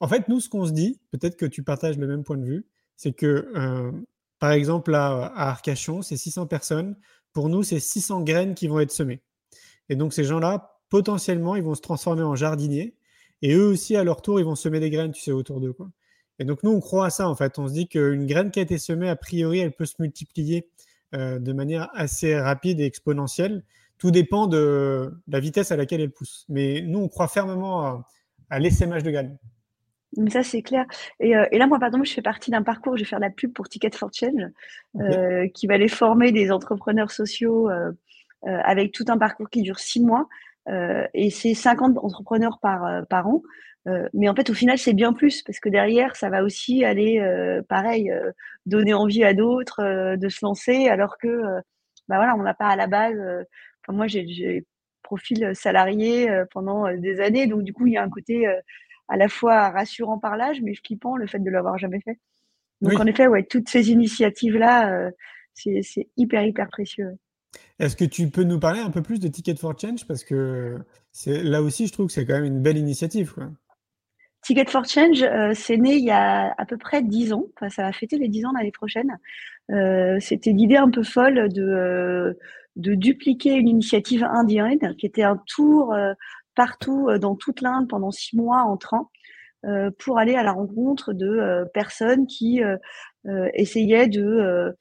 En 0.00 0.08
fait, 0.08 0.28
nous, 0.28 0.40
ce 0.40 0.48
qu'on 0.48 0.66
se 0.66 0.72
dit, 0.72 1.00
peut-être 1.10 1.36
que 1.36 1.46
tu 1.46 1.62
partages 1.62 1.98
le 1.98 2.06
même 2.06 2.24
point 2.24 2.36
de 2.36 2.44
vue, 2.44 2.66
c'est 2.96 3.12
que, 3.12 3.48
euh, 3.56 3.92
par 4.38 4.52
exemple, 4.52 4.90
là, 4.90 5.32
à 5.34 5.50
Arcachon, 5.50 6.02
c'est 6.02 6.16
600 6.16 6.46
personnes. 6.46 6.96
Pour 7.32 7.48
nous, 7.48 7.62
c'est 7.62 7.80
600 7.80 8.22
graines 8.22 8.54
qui 8.54 8.66
vont 8.66 8.80
être 8.80 8.92
semées. 8.92 9.22
Et 9.88 9.96
donc, 9.96 10.12
ces 10.12 10.24
gens-là, 10.24 10.80
potentiellement, 10.90 11.56
ils 11.56 11.62
vont 11.62 11.74
se 11.74 11.80
transformer 11.80 12.22
en 12.22 12.36
jardiniers 12.36 12.96
et 13.42 13.54
eux 13.54 13.66
aussi, 13.66 13.94
à 13.96 14.04
leur 14.04 14.22
tour, 14.22 14.40
ils 14.40 14.44
vont 14.44 14.54
semer 14.54 14.80
des 14.80 14.90
graines, 14.90 15.12
tu 15.12 15.20
sais, 15.20 15.30
autour 15.30 15.60
d'eux. 15.60 15.74
Et 16.38 16.44
donc, 16.44 16.62
nous, 16.62 16.70
on 16.70 16.80
croit 16.80 17.06
à 17.06 17.10
ça, 17.10 17.28
en 17.28 17.34
fait. 17.34 17.58
On 17.58 17.68
se 17.68 17.74
dit 17.74 17.88
qu'une 17.88 18.26
graine 18.26 18.50
qui 18.50 18.58
a 18.58 18.62
été 18.62 18.78
semée, 18.78 19.08
a 19.08 19.16
priori, 19.16 19.58
elle 19.58 19.72
peut 19.72 19.84
se 19.84 19.96
multiplier 19.98 20.70
euh, 21.14 21.38
de 21.38 21.52
manière 21.52 21.90
assez 21.92 22.38
rapide 22.38 22.80
et 22.80 22.84
exponentielle. 22.84 23.62
Tout 23.98 24.10
dépend 24.10 24.46
de 24.46 25.12
la 25.28 25.40
vitesse 25.40 25.72
à 25.72 25.76
laquelle 25.76 26.00
elle 26.00 26.10
pousse. 26.10 26.46
Mais 26.48 26.80
nous, 26.80 27.00
on 27.00 27.08
croit 27.08 27.28
fermement 27.28 27.84
à, 27.84 28.06
à 28.48 28.58
l'essaimage 28.58 29.02
de 29.02 29.10
graines. 29.10 29.38
Ça, 30.28 30.42
c'est 30.42 30.62
clair. 30.62 30.86
Et, 31.20 31.36
euh, 31.36 31.46
et, 31.50 31.58
là, 31.58 31.66
moi, 31.66 31.78
par 31.78 31.88
exemple, 31.88 32.06
je 32.06 32.12
fais 32.12 32.22
partie 32.22 32.50
d'un 32.50 32.62
parcours, 32.62 32.96
je 32.96 33.02
vais 33.02 33.08
faire 33.08 33.18
la 33.18 33.30
pub 33.30 33.52
pour 33.52 33.68
Ticket 33.68 33.90
for 33.96 34.10
Change, 34.12 34.46
euh, 35.00 35.48
qui 35.48 35.66
va 35.66 35.74
aller 35.74 35.88
former 35.88 36.32
des 36.32 36.52
entrepreneurs 36.52 37.10
sociaux 37.10 37.70
euh, 37.70 37.92
avec 38.42 38.92
tout 38.92 39.04
un 39.08 39.18
parcours 39.18 39.50
qui 39.50 39.62
dure 39.62 39.78
six 39.78 40.00
mois. 40.00 40.28
Et 41.14 41.30
c'est 41.30 41.54
50 41.54 41.98
entrepreneurs 41.98 42.58
par, 42.58 43.06
par 43.08 43.28
an. 43.28 43.42
mais 44.14 44.28
en 44.30 44.34
fait, 44.34 44.48
au 44.48 44.54
final, 44.54 44.78
c'est 44.78 44.94
bien 44.94 45.12
plus, 45.12 45.42
parce 45.42 45.60
que 45.60 45.68
derrière, 45.68 46.16
ça 46.16 46.30
va 46.30 46.42
aussi 46.42 46.84
aller, 46.84 47.22
pareil, 47.68 48.10
donner 48.64 48.94
envie 48.94 49.24
à 49.24 49.34
d'autres 49.34 50.16
de 50.16 50.28
se 50.30 50.38
lancer, 50.42 50.88
alors 50.88 51.18
que, 51.18 51.42
bah 52.08 52.16
voilà, 52.16 52.34
on 52.36 52.42
n'a 52.42 52.54
pas 52.54 52.68
à 52.68 52.76
la 52.76 52.86
base. 52.86 53.18
Enfin, 53.82 53.96
moi, 53.96 54.06
j'ai 54.06 54.64
profil 55.02 55.50
salarié 55.54 56.30
pendant 56.50 56.90
des 56.96 57.20
années, 57.20 57.46
donc 57.46 57.62
du 57.62 57.74
coup, 57.74 57.86
il 57.86 57.92
y 57.92 57.98
a 57.98 58.02
un 58.02 58.10
côté 58.10 58.46
à 59.08 59.16
la 59.16 59.28
fois 59.28 59.70
rassurant 59.70 60.18
par 60.18 60.36
l'âge, 60.36 60.60
mais 60.62 60.74
flippant 60.74 61.16
le 61.16 61.26
fait 61.26 61.38
de 61.38 61.50
l'avoir 61.50 61.78
jamais 61.78 62.00
fait. 62.00 62.18
Donc 62.80 63.00
en 63.00 63.06
effet, 63.06 63.26
ouais, 63.26 63.44
toutes 63.44 63.68
ces 63.68 63.90
initiatives-là, 63.90 64.92
euh, 64.92 65.10
c'est 65.54 66.08
hyper, 66.16 66.44
hyper 66.44 66.68
précieux. 66.68 67.12
Est-ce 67.78 67.96
que 67.96 68.04
tu 68.04 68.28
peux 68.28 68.42
nous 68.42 68.58
parler 68.58 68.80
un 68.80 68.90
peu 68.90 69.02
plus 69.02 69.20
de 69.20 69.28
Ticket 69.28 69.56
for 69.56 69.78
Change? 69.78 70.06
Parce 70.06 70.24
que 70.24 70.78
là 71.26 71.62
aussi, 71.62 71.86
je 71.86 71.92
trouve 71.92 72.06
que 72.06 72.12
c'est 72.12 72.26
quand 72.26 72.34
même 72.34 72.44
une 72.44 72.62
belle 72.62 72.78
initiative. 72.78 73.32
Quoi. 73.32 73.50
Ticket 74.42 74.66
for 74.66 74.84
Change, 74.84 75.22
euh, 75.22 75.52
c'est 75.54 75.76
né 75.76 75.94
il 75.94 76.04
y 76.04 76.10
a 76.10 76.52
à 76.58 76.66
peu 76.66 76.76
près 76.76 77.02
10 77.02 77.32
ans. 77.32 77.46
Enfin, 77.56 77.70
ça 77.70 77.82
va 77.82 77.92
fêter 77.92 78.18
les 78.18 78.28
10 78.28 78.46
ans 78.46 78.52
l'année 78.56 78.72
prochaine. 78.72 79.18
Euh, 79.70 80.18
C'était 80.20 80.52
l'idée 80.52 80.76
un 80.76 80.90
peu 80.90 81.02
folle 81.02 81.48
de, 81.48 82.38
de 82.76 82.94
dupliquer 82.94 83.54
une 83.54 83.68
initiative 83.68 84.24
indienne 84.24 84.94
qui 84.98 85.06
était 85.06 85.22
un 85.22 85.40
tour 85.46 85.94
partout 86.54 87.08
euh, 87.08 87.18
dans 87.18 87.34
toute 87.34 87.60
l'Inde 87.60 87.88
pendant 87.88 88.10
six 88.10 88.36
mois 88.36 88.62
en 88.62 88.76
train 88.76 89.08
euh, 89.64 89.90
pour 89.98 90.18
aller 90.18 90.34
à 90.34 90.42
la 90.42 90.52
rencontre 90.52 91.12
de 91.12 91.28
euh, 91.28 91.64
personnes 91.72 92.26
qui 92.26 92.60
essayaient 93.54 94.08
de 94.08 94.74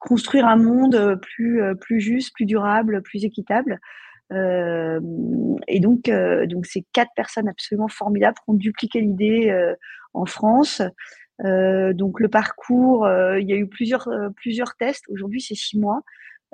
construire 0.00 0.46
un 0.46 0.56
monde 0.56 1.18
plus 1.22 2.00
juste, 2.00 2.34
plus 2.34 2.44
durable, 2.44 3.00
plus 3.00 3.24
équitable. 3.24 3.80
Et 4.30 5.80
donc, 5.80 6.10
ces 6.64 6.84
quatre 6.92 7.12
personnes 7.16 7.48
absolument 7.48 7.88
formidables 7.88 8.36
ont 8.48 8.52
dupliqué 8.52 9.00
l'idée 9.00 9.74
en 10.12 10.26
France. 10.26 10.82
donc 11.42 12.20
le 12.20 12.28
parcours, 12.28 13.08
il 13.38 13.48
y 13.48 13.54
a 13.54 13.56
eu 13.56 13.66
plusieurs 13.66 14.76
tests. 14.78 15.04
Aujourd'hui, 15.08 15.40
c'est 15.40 15.54
six 15.54 15.78
mois. 15.78 16.02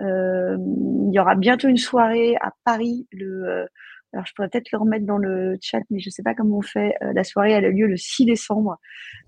Euh, 0.01 0.57
il 0.59 1.12
y 1.12 1.18
aura 1.18 1.34
bientôt 1.34 1.68
une 1.68 1.76
soirée 1.76 2.36
à 2.40 2.53
Paris. 2.64 3.07
Le, 3.12 3.45
euh, 3.45 3.66
alors 4.12 4.26
je 4.26 4.32
pourrais 4.34 4.49
peut-être 4.49 4.70
le 4.72 4.78
remettre 4.78 5.07
dans 5.07 5.18
le 5.18 5.57
chat, 5.61 5.80
mais 5.90 6.01
je 6.01 6.09
ne 6.09 6.11
sais 6.11 6.22
pas 6.22 6.34
comment 6.34 6.59
on 6.59 6.62
fait. 6.62 6.95
Euh, 7.03 7.12
la 7.14 7.24
soirée 7.24 7.53
elle 7.53 7.64
a 7.64 7.70
lieu 7.70 7.86
le 7.86 7.97
6 7.97 8.26
décembre 8.26 8.78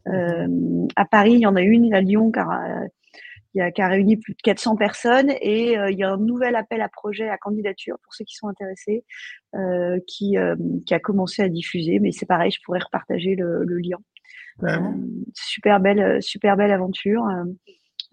à 0.06 1.04
Paris. 1.04 1.34
Il 1.34 1.40
y 1.40 1.46
en 1.46 1.56
a 1.56 1.62
une 1.62 1.92
à 1.94 2.00
Lyon 2.00 2.30
car 2.30 2.50
a, 2.50 3.70
qui 3.70 3.82
a 3.82 3.88
réuni 3.88 4.16
plus 4.16 4.34
de 4.34 4.42
400 4.42 4.76
personnes 4.76 5.30
et 5.40 5.74
il 5.74 5.96
y 5.96 6.02
a 6.02 6.10
un 6.10 6.18
nouvel 6.18 6.56
appel 6.56 6.82
à 6.82 6.88
projet 6.88 7.28
à 7.28 7.38
candidature 7.38 7.96
pour 8.02 8.12
ceux 8.12 8.24
qui 8.24 8.34
sont 8.34 8.48
intéressés 8.48 9.04
euh, 9.54 9.98
qui, 10.06 10.36
qui 10.84 10.94
a 10.94 10.98
commencé 10.98 11.42
à 11.42 11.48
diffuser. 11.48 11.98
Mais 12.00 12.12
c'est 12.12 12.26
pareil, 12.26 12.50
je 12.50 12.58
pourrais 12.64 12.80
repartager 12.80 13.36
le, 13.36 13.64
le 13.64 13.78
lien. 13.78 13.98
super 15.34 15.80
belle, 15.80 16.22
super 16.22 16.56
belle 16.56 16.72
aventure 16.72 17.24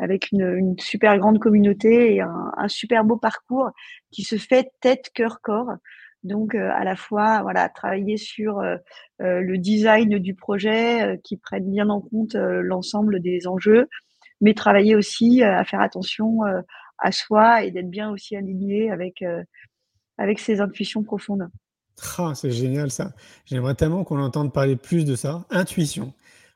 avec 0.01 0.31
une, 0.31 0.75
super 0.79 1.17
grande 1.19 1.39
communauté 1.39 2.15
et 2.15 2.21
un, 2.21 2.67
super 2.67 3.05
beau 3.05 3.17
parcours 3.17 3.69
qui 4.11 4.23
se 4.23 4.35
fait 4.35 4.71
tête, 4.81 5.11
cœur, 5.13 5.39
corps. 5.41 5.69
Donc 6.23 6.53
euh, 6.53 6.69
à 6.73 6.83
la 6.83 6.95
fois 6.95 7.41
voilà 7.41 7.69
travailler 7.69 8.17
sur 8.17 8.59
euh, 8.59 8.75
euh, 9.21 9.41
le 9.41 9.57
design 9.57 10.19
du 10.19 10.35
projet 10.35 11.19
qui 11.23 11.37
prenne 11.37 11.71
bien 11.71 11.89
en 11.89 12.01
compte 12.01 12.35
l'ensemble 12.35 13.21
des 13.21 13.47
enjeux, 13.47 13.87
mais 14.41 14.53
travailler 14.53 14.95
aussi 14.95 15.43
à 15.43 15.63
faire 15.63 15.81
attention 15.81 16.39
à 16.97 17.11
soi 17.11 17.63
et 17.63 17.71
d'être 17.71 17.89
bien 17.89 18.11
aussi 18.11 18.35
aligné 18.35 18.91
avec 18.91 19.23
avec 20.17 20.39
ses 20.39 20.61
intuitions 20.61 21.03
profondes. 21.03 21.47
Ah, 22.17 22.33
c'est 22.35 22.51
génial 22.51 22.89
ça. 22.89 23.13
J'aimerais 23.45 23.75
tellement 23.75 24.03
qu'on 24.03 24.19
entende 24.19 24.53
parler 24.53 24.75
plus 24.75 25.05
de 25.05 25.15
ça. 25.15 25.45
Intuition. 25.49 26.13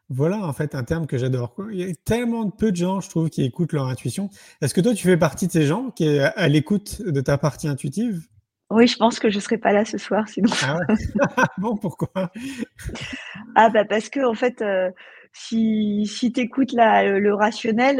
Voilà, 0.09 0.37
en 0.37 0.53
fait, 0.53 0.75
un 0.75 0.83
terme 0.83 1.07
que 1.07 1.17
j'adore. 1.17 1.55
Il 1.71 1.79
y 1.79 1.83
a 1.83 1.93
tellement 2.05 2.45
de 2.45 2.51
peu 2.51 2.71
de 2.71 2.75
gens, 2.75 3.01
je 3.01 3.09
trouve, 3.09 3.29
qui 3.29 3.43
écoutent 3.43 3.73
leur 3.73 3.87
intuition. 3.87 4.29
Est-ce 4.61 4.73
que 4.73 4.81
toi, 4.81 4.93
tu 4.93 5.07
fais 5.07 5.17
partie 5.17 5.47
de 5.47 5.51
ces 5.51 5.63
gens 5.63 5.89
qui 5.89 6.07
est 6.07 6.19
à 6.19 6.47
l'écoute 6.47 7.01
de 7.01 7.21
ta 7.21 7.37
partie 7.37 7.67
intuitive? 7.67 8.27
Oui, 8.69 8.87
je 8.87 8.97
pense 8.97 9.19
que 9.19 9.29
je 9.29 9.35
ne 9.35 9.41
serai 9.41 9.57
pas 9.57 9.73
là 9.73 9.85
ce 9.85 9.97
soir, 9.97 10.27
sinon. 10.27 10.49
Ah 10.63 10.77
ouais 10.77 10.95
bon, 11.57 11.75
pourquoi? 11.77 12.31
Ah 13.55 13.69
bah 13.69 13.85
parce 13.85 14.09
que 14.09 14.25
en 14.25 14.33
fait, 14.33 14.61
euh, 14.61 14.91
si, 15.33 16.05
si 16.07 16.31
tu 16.31 16.41
écoutes 16.41 16.73
la, 16.73 17.19
le 17.19 17.33
rationnel, 17.33 17.97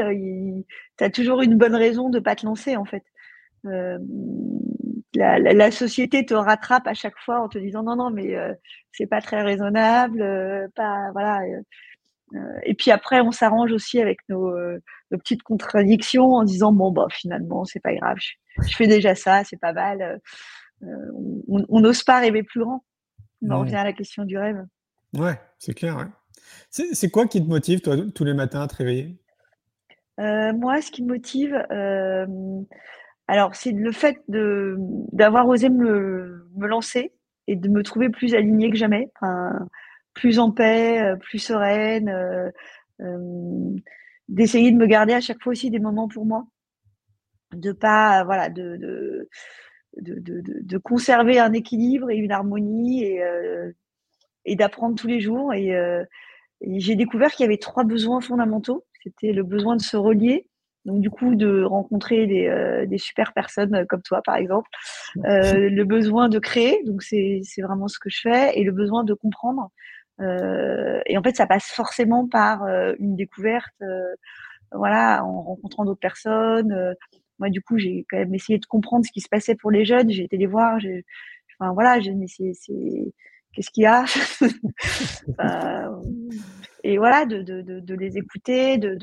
tu 0.97 1.03
as 1.03 1.09
toujours 1.09 1.41
une 1.41 1.57
bonne 1.57 1.75
raison 1.75 2.09
de 2.09 2.19
ne 2.19 2.23
pas 2.23 2.35
te 2.35 2.45
lancer, 2.45 2.75
en 2.77 2.85
fait. 2.85 3.03
Euh, 3.65 3.97
la, 5.15 5.39
la, 5.39 5.53
la, 5.53 5.71
société 5.71 6.25
te 6.25 6.33
rattrape 6.33 6.87
à 6.87 6.93
chaque 6.93 7.17
fois 7.17 7.39
en 7.41 7.47
te 7.47 7.57
disant 7.57 7.83
non 7.83 7.95
non 7.95 8.11
mais 8.11 8.35
euh, 8.35 8.53
c'est 8.91 9.07
pas 9.07 9.21
très 9.21 9.41
raisonnable, 9.41 10.21
euh, 10.21 10.67
pas 10.75 11.09
voilà 11.13 11.41
euh, 11.41 11.61
et 12.63 12.73
puis 12.73 12.91
après, 12.91 13.21
on 13.21 13.31
s'arrange 13.31 13.71
aussi 13.71 13.99
avec 13.99 14.19
nos, 14.29 14.49
euh, 14.49 14.81
nos, 15.11 15.17
petites 15.17 15.43
contradictions 15.43 16.33
en 16.33 16.43
disant 16.43 16.71
bon 16.71 16.91
bah 16.91 17.07
finalement 17.09 17.65
c'est 17.65 17.79
pas 17.79 17.93
grave, 17.93 18.17
je, 18.19 18.33
je, 18.67 18.75
fais 18.75 18.87
déjà 18.87 19.15
ça, 19.15 19.43
c'est 19.43 19.59
pas 19.59 19.73
mal. 19.73 20.19
Euh, 20.83 20.87
on 21.47 21.79
n'ose 21.79 22.03
pas 22.03 22.19
rêver 22.19 22.43
plus 22.43 22.59
grand. 22.61 22.83
On 23.41 23.59
revient 23.59 23.75
à 23.75 23.83
la 23.83 23.93
question 23.93 24.25
du 24.25 24.37
rêve. 24.37 24.65
Ouais, 25.13 25.39
c'est 25.59 25.73
clair. 25.73 26.09
C'est 26.69 27.09
quoi 27.09 27.27
qui 27.27 27.41
te 27.41 27.47
motive 27.47 27.81
toi 27.81 27.95
tous 28.13 28.23
les 28.23 28.33
matins 28.33 28.61
à 28.61 28.67
te 28.67 28.75
réveiller? 28.75 29.17
Moi, 30.17 30.81
ce 30.81 30.91
qui 30.91 31.03
me 31.03 31.09
motive, 31.09 31.55
alors 33.27 33.55
c'est 33.55 33.71
le 33.71 33.91
fait 33.91 34.17
d'avoir 34.27 35.47
osé 35.47 35.69
me, 35.69 36.47
me 36.55 36.67
lancer 36.67 37.13
et 37.47 37.55
de 37.55 37.69
me 37.69 37.83
trouver 37.83 38.09
plus 38.09 38.35
alignée 38.35 38.69
que 38.69 38.77
jamais. 38.77 39.11
Enfin, 39.15 39.67
plus 40.15 40.39
en 40.39 40.51
paix, 40.51 41.01
euh, 41.01 41.15
plus 41.17 41.39
sereine, 41.39 42.09
euh, 42.09 42.49
euh, 43.01 43.75
d'essayer 44.29 44.71
de 44.71 44.77
me 44.77 44.87
garder 44.87 45.13
à 45.13 45.21
chaque 45.21 45.41
fois 45.43 45.51
aussi 45.51 45.69
des 45.69 45.79
moments 45.79 46.07
pour 46.07 46.25
moi, 46.25 46.47
de 47.53 47.71
pas 47.71 48.23
voilà 48.23 48.49
de 48.49 48.77
de, 48.77 50.19
de, 50.19 50.41
de, 50.45 50.77
conserver 50.77 51.39
un 51.39 51.53
équilibre 51.53 52.09
et 52.09 52.17
une 52.17 52.31
harmonie 52.31 53.03
et, 53.03 53.23
et 54.43 54.55
d'apprendre 54.57 54.95
tous 54.95 55.07
les 55.07 55.21
jours. 55.21 55.53
Et, 55.53 55.71
j'ai 56.61 56.95
découvert 56.95 57.31
qu'il 57.31 57.43
y 57.43 57.47
avait 57.47 57.57
trois 57.57 57.85
besoins 57.85 58.19
fondamentaux. 58.19 58.85
C'était 59.03 59.31
le 59.31 59.43
besoin 59.43 59.77
de 59.77 59.81
se 59.81 59.95
relier, 59.95 60.47
donc 60.83 60.99
du 60.99 61.09
coup 61.09 61.35
de 61.35 61.63
rencontrer 61.63 62.27
des, 62.27 62.85
des 62.87 62.97
super 62.97 63.31
personnes 63.33 63.85
comme 63.87 64.01
toi 64.01 64.21
par 64.25 64.35
exemple, 64.35 64.69
le 65.15 65.83
besoin 65.83 66.27
de 66.27 66.39
créer, 66.39 66.83
donc 66.83 67.01
c'est 67.01 67.41
vraiment 67.59 67.87
ce 67.87 67.99
que 67.99 68.09
je 68.09 68.19
fais, 68.21 68.59
et 68.59 68.65
le 68.65 68.73
besoin 68.73 69.05
de 69.05 69.13
comprendre. 69.13 69.71
Euh, 70.21 71.01
et 71.05 71.17
en 71.17 71.23
fait, 71.23 71.35
ça 71.35 71.47
passe 71.47 71.65
forcément 71.65 72.27
par 72.27 72.63
euh, 72.63 72.93
une 72.99 73.15
découverte, 73.15 73.73
euh, 73.81 74.15
voilà, 74.71 75.23
en 75.23 75.41
rencontrant 75.41 75.85
d'autres 75.85 75.99
personnes. 75.99 76.95
Moi, 77.39 77.49
du 77.49 77.61
coup, 77.61 77.77
j'ai 77.77 78.05
quand 78.09 78.17
même 78.17 78.33
essayé 78.33 78.59
de 78.59 78.65
comprendre 78.65 79.05
ce 79.05 79.11
qui 79.11 79.21
se 79.21 79.29
passait 79.29 79.55
pour 79.55 79.71
les 79.71 79.85
jeunes. 79.85 80.09
J'ai 80.09 80.23
été 80.23 80.37
les 80.37 80.47
voir. 80.47 80.79
Enfin 81.59 81.73
voilà, 81.73 81.99
j'ai 81.99 82.11
essayé. 82.39 83.13
Qu'est-ce 83.53 83.69
qu'il 83.71 83.83
y 83.83 83.87
a? 83.87 84.05
Et 86.83 86.97
voilà, 86.99 87.25
de, 87.25 87.41
de, 87.41 87.61
de, 87.61 87.79
de, 87.79 87.95
les 87.95 88.17
écouter, 88.17 88.77
de, 88.77 88.95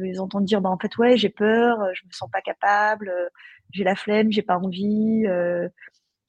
les 0.00 0.20
entendre 0.20 0.44
dire, 0.46 0.60
bah, 0.60 0.70
en 0.70 0.78
fait, 0.78 0.96
ouais, 0.96 1.16
j'ai 1.16 1.28
peur, 1.28 1.76
je 1.92 2.06
me 2.06 2.12
sens 2.12 2.30
pas 2.30 2.40
capable, 2.40 3.12
j'ai 3.72 3.82
la 3.82 3.96
flemme, 3.96 4.30
j'ai 4.30 4.42
pas 4.42 4.58
envie. 4.58 5.26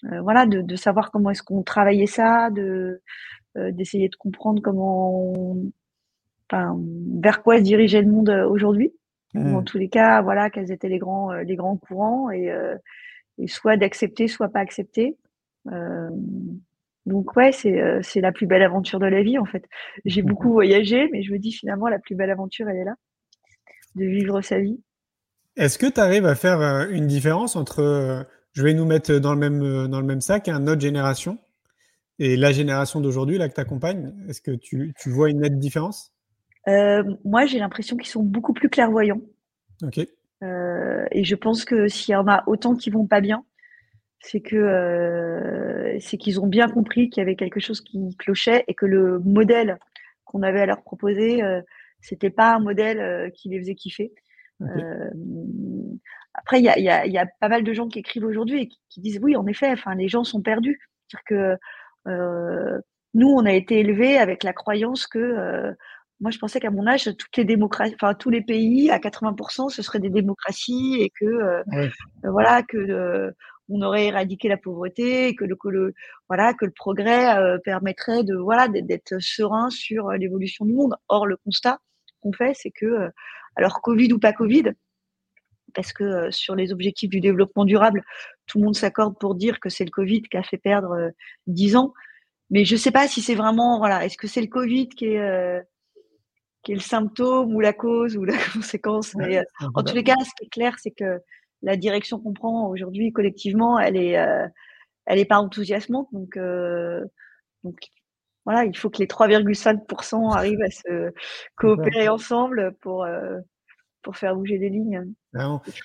Euh, 0.05 0.21
voilà, 0.21 0.45
de, 0.45 0.75
savoir 0.75 1.11
comment 1.11 1.31
est-ce 1.31 1.41
qu'on 1.43 1.63
travaillait 1.63 2.05
ça, 2.05 2.49
de 2.51 3.01
d'essayer 3.71 4.09
de 4.09 4.15
comprendre 4.15 4.61
comment, 4.61 5.55
enfin, 6.49 6.79
vers 7.19 7.43
quoi 7.43 7.57
se 7.57 7.63
dirigeait 7.63 8.01
le 8.01 8.11
monde 8.11 8.29
euh, 8.29 8.47
aujourd'hui. 8.47 8.93
Mmh. 9.33 9.55
En 9.55 9.63
tous 9.63 9.77
les 9.77 9.89
cas, 9.89 10.21
voilà, 10.21 10.49
quels 10.49 10.71
étaient 10.71 10.89
les 10.89 10.99
grands, 10.99 11.31
euh, 11.31 11.43
les 11.43 11.55
grands 11.55 11.77
courants 11.77 12.31
et, 12.31 12.51
et 13.37 13.47
soit 13.47 13.77
d'accepter, 13.77 14.27
soit 14.27 14.49
pas 14.49 14.59
accepter. 14.59 15.17
Donc 17.05 17.35
ouais, 17.35 17.51
c'est 17.51 18.01
c'est 18.01 18.21
la 18.21 18.31
plus 18.31 18.47
belle 18.47 18.63
aventure 18.63 18.99
de 18.99 19.05
la 19.05 19.21
vie 19.21 19.37
en 19.37 19.45
fait. 19.45 19.65
J'ai 20.05 20.21
beaucoup 20.21 20.51
voyagé, 20.51 21.09
mais 21.11 21.23
je 21.23 21.31
me 21.31 21.39
dis 21.39 21.51
finalement 21.51 21.87
la 21.87 21.99
plus 21.99 22.15
belle 22.15 22.31
aventure, 22.31 22.67
elle 22.69 22.77
est 22.77 22.83
là, 22.83 22.95
de 23.95 24.05
vivre 24.05 24.41
sa 24.41 24.59
vie. 24.59 24.79
Est-ce 25.55 25.77
que 25.77 25.87
tu 25.87 25.99
arrives 25.99 26.25
à 26.25 26.35
faire 26.35 26.89
une 26.89 27.07
différence 27.07 27.55
entre, 27.55 28.25
je 28.53 28.63
vais 28.63 28.73
nous 28.73 28.85
mettre 28.85 29.13
dans 29.19 29.33
le 29.33 29.39
même 29.39 29.87
dans 29.87 29.99
le 29.99 30.05
même 30.05 30.21
sac, 30.21 30.47
un 30.47 30.67
autre 30.67 30.81
génération 30.81 31.37
et 32.19 32.35
la 32.35 32.51
génération 32.51 32.99
d'aujourd'hui, 32.99 33.37
là, 33.37 33.47
que 33.47 33.53
tu 33.53 33.61
accompagnes, 33.61 34.13
est-ce 34.27 34.41
que 34.41 34.51
tu, 34.51 34.93
tu, 34.99 35.09
vois 35.09 35.29
une 35.29 35.41
nette 35.41 35.59
différence? 35.59 36.11
Euh, 36.67 37.03
Moi, 37.23 37.45
j'ai 37.45 37.59
l'impression 37.59 37.95
qu'ils 37.95 38.09
sont 38.09 38.23
beaucoup 38.23 38.53
plus 38.53 38.69
clairvoyants. 38.69 39.21
Ok. 39.83 39.99
Euh, 40.43 41.05
et 41.11 41.23
je 41.23 41.35
pense 41.35 41.63
que 41.63 41.87
s'il 41.87 42.13
y 42.13 42.15
en 42.15 42.27
a 42.27 42.43
autant 42.47 42.75
qui 42.75 42.89
vont 42.89 43.05
pas 43.05 43.21
bien, 43.21 43.45
c'est 44.19 44.41
que 44.41 44.55
euh, 44.55 45.97
c'est 45.99 46.17
qu'ils 46.17 46.39
ont 46.39 46.47
bien 46.47 46.67
compris 46.67 47.09
qu'il 47.09 47.21
y 47.21 47.23
avait 47.23 47.35
quelque 47.35 47.59
chose 47.59 47.81
qui 47.81 48.15
clochait 48.17 48.63
et 48.67 48.73
que 48.73 48.87
le 48.87 49.19
modèle 49.19 49.77
qu'on 50.25 50.41
avait 50.41 50.61
à 50.61 50.65
leur 50.65 50.81
proposer, 50.81 51.41
c'était 52.01 52.29
pas 52.29 52.55
un 52.55 52.59
modèle 52.59 53.31
qui 53.31 53.49
les 53.49 53.59
faisait 53.59 53.75
kiffer. 53.75 54.11
Après, 56.33 56.59
il 56.59 56.65
y 56.65 56.69
a, 56.69 56.77
y, 56.79 56.89
a, 56.89 57.05
y 57.07 57.17
a, 57.17 57.25
pas 57.39 57.47
mal 57.47 57.63
de 57.63 57.73
gens 57.73 57.87
qui 57.87 57.99
écrivent 57.99 58.25
aujourd'hui 58.25 58.63
et 58.63 58.67
qui, 58.67 58.79
qui, 58.89 59.01
disent 59.01 59.19
oui, 59.21 59.35
en 59.35 59.47
effet, 59.47 59.71
enfin, 59.71 59.95
les 59.95 60.07
gens 60.07 60.23
sont 60.23 60.41
perdus. 60.41 60.79
C'est-à-dire 61.07 61.23
que 61.25 61.59
nous, 63.17 63.29
on 63.29 63.45
a 63.45 63.53
été 63.53 63.79
élevés 63.79 64.17
avec 64.17 64.43
la 64.43 64.53
croyance 64.53 65.07
que 65.07 65.17
euh, 65.17 65.73
moi, 66.19 66.31
je 66.31 66.39
pensais 66.39 66.59
qu'à 66.59 66.71
mon 66.71 66.87
âge, 66.87 67.05
toutes 67.17 67.37
les 67.37 67.45
démocraties, 67.45 67.95
enfin 67.95 68.13
tous 68.13 68.29
les 68.29 68.41
pays, 68.41 68.89
à 68.89 68.99
80%, 68.99 69.69
ce 69.69 69.81
seraient 69.81 69.99
des 69.99 70.09
démocraties 70.09 70.97
et 71.01 71.11
que 71.19 71.25
euh, 71.25 71.63
oui. 71.67 71.89
voilà 72.23 72.63
que 72.63 73.33
on 73.69 73.81
aurait 73.81 74.05
éradiqué 74.05 74.47
la 74.47 74.57
pauvreté, 74.57 75.27
et 75.27 75.35
que 75.35 75.43
le, 75.43 75.55
que 75.55 75.67
le 75.67 75.93
voilà 76.29 76.53
que 76.53 76.65
le 76.65 76.71
progrès 76.71 77.37
euh, 77.37 77.57
permettrait 77.63 78.23
de 78.23 78.35
voilà 78.35 78.67
d'être 78.67 79.19
serein 79.19 79.69
sur 79.69 80.11
l'évolution 80.11 80.65
du 80.65 80.73
monde. 80.73 80.95
Or, 81.07 81.27
le 81.27 81.37
constat 81.37 81.79
qu'on 82.21 82.33
fait, 82.33 82.53
c'est 82.55 82.71
que 82.71 83.09
alors 83.55 83.81
Covid 83.81 84.13
ou 84.13 84.19
pas 84.19 84.33
Covid, 84.33 84.73
parce 85.73 85.93
que 85.93 86.03
euh, 86.03 86.31
sur 86.31 86.55
les 86.55 86.71
objectifs 86.71 87.09
du 87.09 87.19
développement 87.19 87.65
durable, 87.65 88.03
tout 88.45 88.59
le 88.59 88.65
monde 88.65 88.75
s'accorde 88.75 89.17
pour 89.19 89.35
dire 89.35 89.59
que 89.59 89.69
c'est 89.69 89.85
le 89.85 89.91
Covid 89.91 90.23
qui 90.23 90.37
a 90.37 90.43
fait 90.43 90.57
perdre 90.57 90.91
euh, 90.91 91.09
10 91.47 91.75
ans. 91.75 91.93
Mais 92.49 92.65
je 92.65 92.75
ne 92.75 92.79
sais 92.79 92.91
pas 92.91 93.07
si 93.07 93.21
c'est 93.21 93.35
vraiment, 93.35 93.77
voilà, 93.77 94.05
est-ce 94.05 94.17
que 94.17 94.27
c'est 94.27 94.41
le 94.41 94.47
Covid 94.47 94.87
qui 94.89 95.05
est, 95.05 95.19
euh, 95.19 95.61
qui 96.63 96.71
est 96.71 96.75
le 96.75 96.81
symptôme 96.81 97.53
ou 97.53 97.59
la 97.59 97.73
cause 97.73 98.15
ou 98.17 98.23
la 98.23 98.37
conséquence 98.53 99.15
Mais 99.15 99.43
en 99.73 99.83
tous 99.83 99.95
les 99.95 100.03
cas, 100.03 100.15
ce 100.19 100.31
qui 100.37 100.45
est 100.45 100.49
clair, 100.49 100.75
c'est 100.79 100.91
que 100.91 101.19
la 101.61 101.75
direction 101.75 102.19
qu'on 102.19 102.33
prend 102.33 102.69
aujourd'hui 102.69 103.11
collectivement, 103.11 103.79
elle 103.79 103.97
est, 103.97 104.15
elle 105.05 105.19
est 105.19 105.25
pas 105.25 105.39
enthousiasmante. 105.39 106.07
Donc, 106.13 106.37
donc 107.63 107.79
voilà, 108.45 108.63
il 108.63 108.77
faut 108.77 108.89
que 108.89 108.99
les 108.99 109.07
3,5% 109.07 110.33
arrivent 110.33 110.61
à 110.61 110.71
se 110.71 111.11
coopérer 111.57 112.07
ensemble 112.07 112.75
pour 112.79 113.05
pour 114.07 114.15
faire 114.15 114.37
bouger 114.37 114.57
des 114.57 114.69
lignes. 114.69 115.03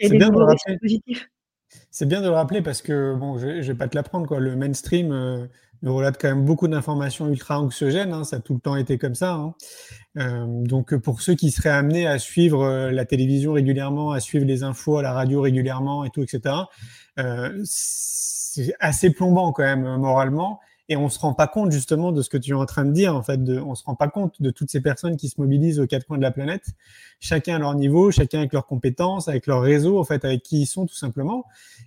C'est 0.01 0.17
bien, 0.17 0.31
de 0.31 0.39
le 0.39 0.45
rappeler. 0.45 0.79
C'est 1.91 2.07
bien 2.07 2.21
de 2.21 2.27
le 2.27 2.33
rappeler 2.33 2.63
parce 2.63 2.81
que, 2.81 3.17
bon, 3.17 3.37
je 3.37 3.49
ne 3.49 3.63
vais 3.63 3.75
pas 3.75 3.89
te 3.89 3.97
l'apprendre, 3.97 4.29
quoi. 4.29 4.39
Le 4.39 4.55
mainstream 4.55 5.11
euh, 5.11 5.49
nous 5.83 5.93
relate 5.93 6.21
quand 6.21 6.29
même 6.29 6.45
beaucoup 6.45 6.69
d'informations 6.69 7.27
ultra 7.27 7.61
anxiogènes. 7.61 8.13
Hein, 8.13 8.23
ça 8.23 8.37
a 8.37 8.39
tout 8.39 8.55
le 8.55 8.61
temps 8.61 8.77
été 8.77 8.97
comme 8.97 9.17
ça. 9.17 9.33
Hein. 9.33 9.55
Euh, 10.19 10.47
donc, 10.47 10.95
pour 10.99 11.21
ceux 11.21 11.35
qui 11.35 11.51
seraient 11.51 11.71
amenés 11.71 12.07
à 12.07 12.21
suivre 12.21 12.63
euh, 12.63 12.93
la 12.93 13.05
télévision 13.07 13.55
régulièrement, 13.55 14.13
à 14.13 14.21
suivre 14.21 14.47
les 14.47 14.63
infos 14.63 14.99
à 14.99 15.03
la 15.03 15.13
radio 15.13 15.41
régulièrement 15.41 16.05
et 16.05 16.11
tout, 16.11 16.23
etc., 16.23 16.55
euh, 17.19 17.61
c'est 17.65 18.73
assez 18.79 19.11
plombant 19.11 19.51
quand 19.51 19.65
même 19.65 19.97
moralement 19.97 20.61
et 20.89 20.97
on 20.97 21.09
se 21.09 21.19
rend 21.19 21.33
pas 21.35 21.47
compte 21.47 21.71
justement 21.71 22.13
de 22.13 22.23
ce 22.23 22.29
que 22.29 22.37
tu 22.37 22.51
es 22.51 22.55
en 22.55 22.67
train 22.67 22.85
de 22.85 22.93
dire 22.93 23.15
en 23.15 23.23
fait 23.23 23.43
de, 23.43 23.59
on 23.59 23.75
se 23.75 23.85
rend 23.85 23.95
pas 23.95 24.09
compte 24.09 24.43
de 24.43 24.51
toutes 24.51 24.71
ces 24.71 24.81
personnes 24.81 25.17
qui 25.17 25.29
se 25.29 25.41
mobilisent 25.41 25.81
aux 25.81 25.87
quatre 25.87 26.07
coins 26.07 26.17
de 26.17 26.23
la 26.23 26.33
planète. 26.33 26.67
Chacun 27.21 27.57
à 27.57 27.59
leur 27.59 27.75
niveau 27.75 28.11
chacun 28.11 28.41
avec 28.41 28.53
leurs 28.53 28.67
compétences 28.67 29.29
avec 29.29 29.47
leur 29.47 29.63
réseau 29.63 29.99
en 29.99 30.05
fait 30.05 30.25
avec 30.25 30.43
qui 30.43 30.63
ils 30.63 30.67
sont 30.67 30.87
tout 30.87 30.95
simplement. 30.95 31.45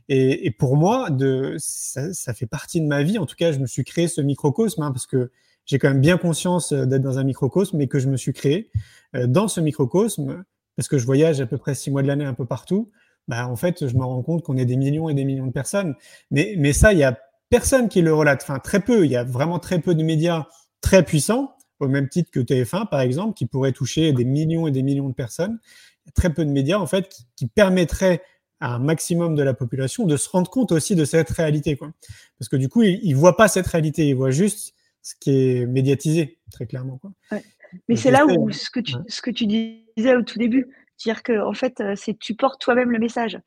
Et, 0.07 0.47
et 0.47 0.51
pour 0.51 0.77
moi 0.77 1.09
de 1.09 1.55
ça, 1.59 2.13
ça, 2.13 2.33
fait 2.33 2.45
partie 2.45 2.81
de 2.81 2.87
ma 2.87 3.03
vie. 3.03 3.17
En 3.17 3.25
tout 3.25 3.35
cas 3.35 3.51
je 3.51 3.59
me 3.59 3.67
suis 3.67 3.83
créé 3.83 4.07
ce 4.07 4.21
microcosme 4.21 4.81
hein, 4.81 4.91
parce 4.91 5.07
que 5.07 5.31
j'ai 5.65 5.79
quand 5.79 5.89
même 5.89 6.01
bien 6.01 6.17
conscience 6.17 6.71
d'être 6.71 7.01
dans 7.01 7.19
un 7.19 7.23
microcosme 7.23 7.77
mais 7.77 7.87
que 7.87 7.99
je 7.99 8.07
me 8.07 8.17
suis 8.17 8.33
créé 8.33 8.69
euh, 9.15 9.27
dans 9.27 9.47
ce 9.47 9.59
microcosme 9.59 10.43
parce 10.77 10.87
que 10.87 10.97
je 10.97 11.05
voyage 11.05 11.41
à 11.41 11.45
peu 11.45 11.57
près 11.57 11.75
six 11.75 11.91
mois 11.91 12.01
de 12.01 12.07
l'année 12.07 12.25
un 12.25 12.33
peu 12.33 12.45
partout. 12.45 12.91
Bah, 13.27 13.47
en 13.47 13.55
fait, 13.55 13.87
je 13.87 13.95
me 13.95 14.03
rends 14.03 14.21
compte 14.21 14.43
qu'on 14.43 14.57
est 14.57 14.65
des 14.65 14.75
millions 14.75 15.09
et 15.09 15.13
des 15.13 15.25
millions 15.25 15.47
de 15.47 15.51
personnes. 15.51 15.95
Mais, 16.31 16.55
mais 16.57 16.73
ça, 16.73 16.93
il 16.93 16.99
y 16.99 17.03
a 17.03 17.17
personne 17.49 17.89
qui 17.89 18.01
le 18.01 18.13
relate, 18.13 18.43
enfin 18.43 18.59
très 18.59 18.79
peu. 18.79 19.05
Il 19.05 19.11
y 19.11 19.15
a 19.15 19.23
vraiment 19.23 19.59
très 19.59 19.79
peu 19.79 19.95
de 19.95 20.03
médias 20.03 20.47
très 20.81 21.03
puissants, 21.03 21.55
au 21.79 21.87
même 21.87 22.09
titre 22.09 22.31
que 22.31 22.39
TF1 22.39 22.89
par 22.89 23.01
exemple, 23.01 23.33
qui 23.33 23.45
pourraient 23.45 23.71
toucher 23.71 24.13
des 24.13 24.25
millions 24.25 24.67
et 24.67 24.71
des 24.71 24.83
millions 24.83 25.09
de 25.09 25.13
personnes. 25.13 25.59
Il 26.05 26.09
y 26.09 26.09
a 26.09 26.11
très 26.13 26.33
peu 26.33 26.45
de 26.45 26.51
médias 26.51 26.77
en 26.77 26.87
fait 26.87 27.09
qui, 27.09 27.25
qui 27.35 27.47
permettraient 27.47 28.21
à 28.59 28.75
un 28.75 28.79
maximum 28.79 29.35
de 29.35 29.43
la 29.43 29.53
population 29.53 30.05
de 30.05 30.15
se 30.17 30.29
rendre 30.29 30.49
compte 30.49 30.71
aussi 30.71 30.95
de 30.95 31.03
cette 31.05 31.29
réalité, 31.29 31.75
quoi. 31.75 31.91
Parce 32.39 32.47
que 32.47 32.55
du 32.55 32.69
coup, 32.69 32.83
ils, 32.83 32.99
ils 33.03 33.15
voient 33.15 33.35
pas 33.35 33.47
cette 33.47 33.67
réalité, 33.67 34.07
ils 34.07 34.15
voient 34.15 34.31
juste 34.31 34.73
ce 35.01 35.13
qui 35.19 35.31
est 35.31 35.65
médiatisé, 35.65 36.39
très 36.51 36.65
clairement, 36.65 36.97
quoi. 36.97 37.11
Ouais. 37.31 37.43
Mais 37.89 37.95
c'est 37.95 38.11
là 38.11 38.25
où 38.25 38.51
ce 38.51 38.69
que 38.69 38.79
tu, 38.79 38.93
ce 39.07 39.21
que 39.21 39.31
tu 39.31 39.45
disais 39.45 40.15
au 40.15 40.23
tout 40.23 40.39
début, 40.39 40.67
c'est-à-dire 40.97 41.23
que 41.23 41.41
en 41.41 41.53
fait, 41.53 41.81
c'est 41.95 42.17
tu 42.17 42.35
portes 42.35 42.61
toi-même 42.61 42.91
le 42.91 42.99
message. 42.99 43.39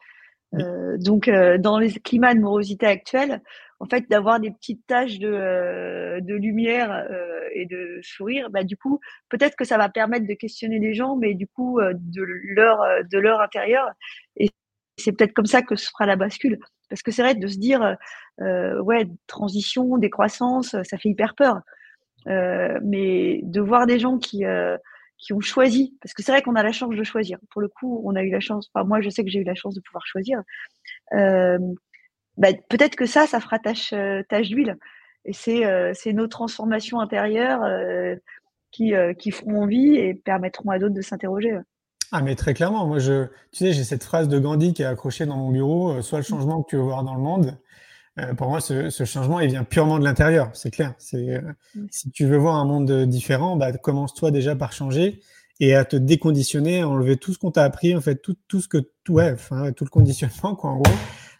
Oui. 0.52 0.62
Euh, 0.62 0.96
donc, 0.98 1.28
euh, 1.28 1.58
dans 1.58 1.78
les 1.78 1.92
climats 1.92 2.34
de 2.34 2.40
morosité 2.40 2.86
actuels, 2.86 3.42
en 3.80 3.86
fait, 3.86 4.08
d'avoir 4.10 4.40
des 4.40 4.50
petites 4.50 4.86
taches 4.86 5.18
de, 5.18 5.28
euh, 5.28 6.20
de 6.20 6.34
lumière 6.34 6.90
euh, 6.92 7.48
et 7.54 7.66
de 7.66 8.00
sourire, 8.02 8.50
bah, 8.50 8.64
du 8.64 8.76
coup, 8.76 9.00
peut-être 9.28 9.56
que 9.56 9.64
ça 9.64 9.78
va 9.78 9.88
permettre 9.88 10.26
de 10.26 10.34
questionner 10.34 10.78
les 10.78 10.94
gens, 10.94 11.16
mais 11.16 11.34
du 11.34 11.46
coup, 11.46 11.78
euh, 11.78 11.92
de 11.94 12.22
leur, 12.22 12.80
de 13.10 13.18
leur 13.18 13.40
intérieur. 13.40 13.88
Et 14.36 14.50
c'est 14.96 15.12
peut-être 15.12 15.32
comme 15.32 15.46
ça 15.46 15.62
que 15.62 15.76
se 15.76 15.88
fera 15.90 16.06
la 16.06 16.16
bascule. 16.16 16.58
Parce 16.88 17.02
que 17.02 17.12
c'est 17.12 17.22
vrai 17.22 17.34
de 17.34 17.46
se 17.46 17.58
dire, 17.58 17.96
ouais, 18.38 19.06
transition, 19.26 19.98
décroissance, 19.98 20.70
ça 20.70 20.98
fait 20.98 21.10
hyper 21.10 21.34
peur. 21.34 21.60
Mais 22.26 23.40
de 23.42 23.60
voir 23.60 23.86
des 23.86 23.98
gens 23.98 24.18
qui, 24.18 24.44
qui 25.18 25.32
ont 25.32 25.40
choisi, 25.40 25.96
parce 26.00 26.14
que 26.14 26.22
c'est 26.22 26.32
vrai 26.32 26.42
qu'on 26.42 26.54
a 26.54 26.62
la 26.62 26.72
chance 26.72 26.94
de 26.94 27.04
choisir. 27.04 27.38
Pour 27.50 27.60
le 27.60 27.68
coup, 27.68 28.00
on 28.04 28.16
a 28.16 28.22
eu 28.22 28.30
la 28.30 28.40
chance, 28.40 28.70
enfin, 28.72 28.86
moi, 28.86 29.00
je 29.00 29.10
sais 29.10 29.24
que 29.24 29.30
j'ai 29.30 29.40
eu 29.40 29.44
la 29.44 29.54
chance 29.54 29.74
de 29.74 29.80
pouvoir 29.80 30.06
choisir. 30.06 30.40
Euh, 31.12 31.58
bah, 32.38 32.48
peut-être 32.68 32.96
que 32.96 33.04
ça, 33.04 33.26
ça 33.26 33.40
fera 33.40 33.58
tâche, 33.58 33.92
tâche 34.28 34.48
d'huile. 34.48 34.76
Et 35.24 35.32
c'est 35.34 35.66
euh, 35.66 35.92
nos 36.14 36.26
transformations 36.26 37.00
intérieures 37.00 37.62
euh, 37.62 38.16
qui, 38.70 38.94
euh, 38.94 39.12
qui 39.12 39.30
feront 39.30 39.62
envie 39.62 39.96
et 39.96 40.14
permettront 40.14 40.70
à 40.70 40.78
d'autres 40.78 40.94
de 40.94 41.02
s'interroger. 41.02 41.54
Ah, 42.12 42.22
mais 42.22 42.34
très 42.34 42.54
clairement, 42.54 42.86
moi, 42.86 42.98
je, 42.98 43.26
tu 43.52 43.58
sais, 43.58 43.72
j'ai 43.74 43.84
cette 43.84 44.02
phrase 44.02 44.28
de 44.28 44.38
Gandhi 44.38 44.72
qui 44.72 44.80
est 44.80 44.86
accrochée 44.86 45.26
dans 45.26 45.36
mon 45.36 45.50
bureau, 45.50 46.00
soit 46.00 46.18
le 46.18 46.22
mmh. 46.22 46.26
changement 46.26 46.62
que 46.62 46.70
tu 46.70 46.76
veux 46.76 46.82
voir 46.82 47.04
dans 47.04 47.14
le 47.14 47.20
monde. 47.20 47.58
pour 48.38 48.48
moi, 48.48 48.60
ce, 48.60 48.88
ce, 48.88 49.04
changement, 49.04 49.40
il 49.40 49.50
vient 49.50 49.64
purement 49.64 49.98
de 49.98 50.04
l'intérieur, 50.04 50.48
c'est 50.54 50.70
clair. 50.70 50.94
C'est 50.96 51.42
mmh. 51.74 51.86
Si 51.90 52.10
tu 52.10 52.24
veux 52.24 52.38
voir 52.38 52.54
un 52.54 52.64
monde 52.64 52.90
différent, 53.04 53.56
bah, 53.56 53.72
commence-toi 53.72 54.30
déjà 54.30 54.56
par 54.56 54.72
changer 54.72 55.20
et 55.60 55.74
à 55.74 55.84
te 55.84 55.96
déconditionner, 55.96 56.80
à 56.80 56.88
enlever 56.88 57.18
tout 57.18 57.34
ce 57.34 57.38
qu'on 57.38 57.50
t'a 57.50 57.64
appris, 57.64 57.94
en 57.94 58.00
fait, 58.00 58.16
tout, 58.16 58.36
tout 58.46 58.62
ce 58.62 58.68
que, 58.68 58.78
tout, 59.04 59.14
ouais, 59.14 59.36
tout 59.76 59.84
le 59.84 59.90
conditionnement, 59.90 60.54
quoi, 60.54 60.70
en 60.70 60.76
gros 60.78 60.94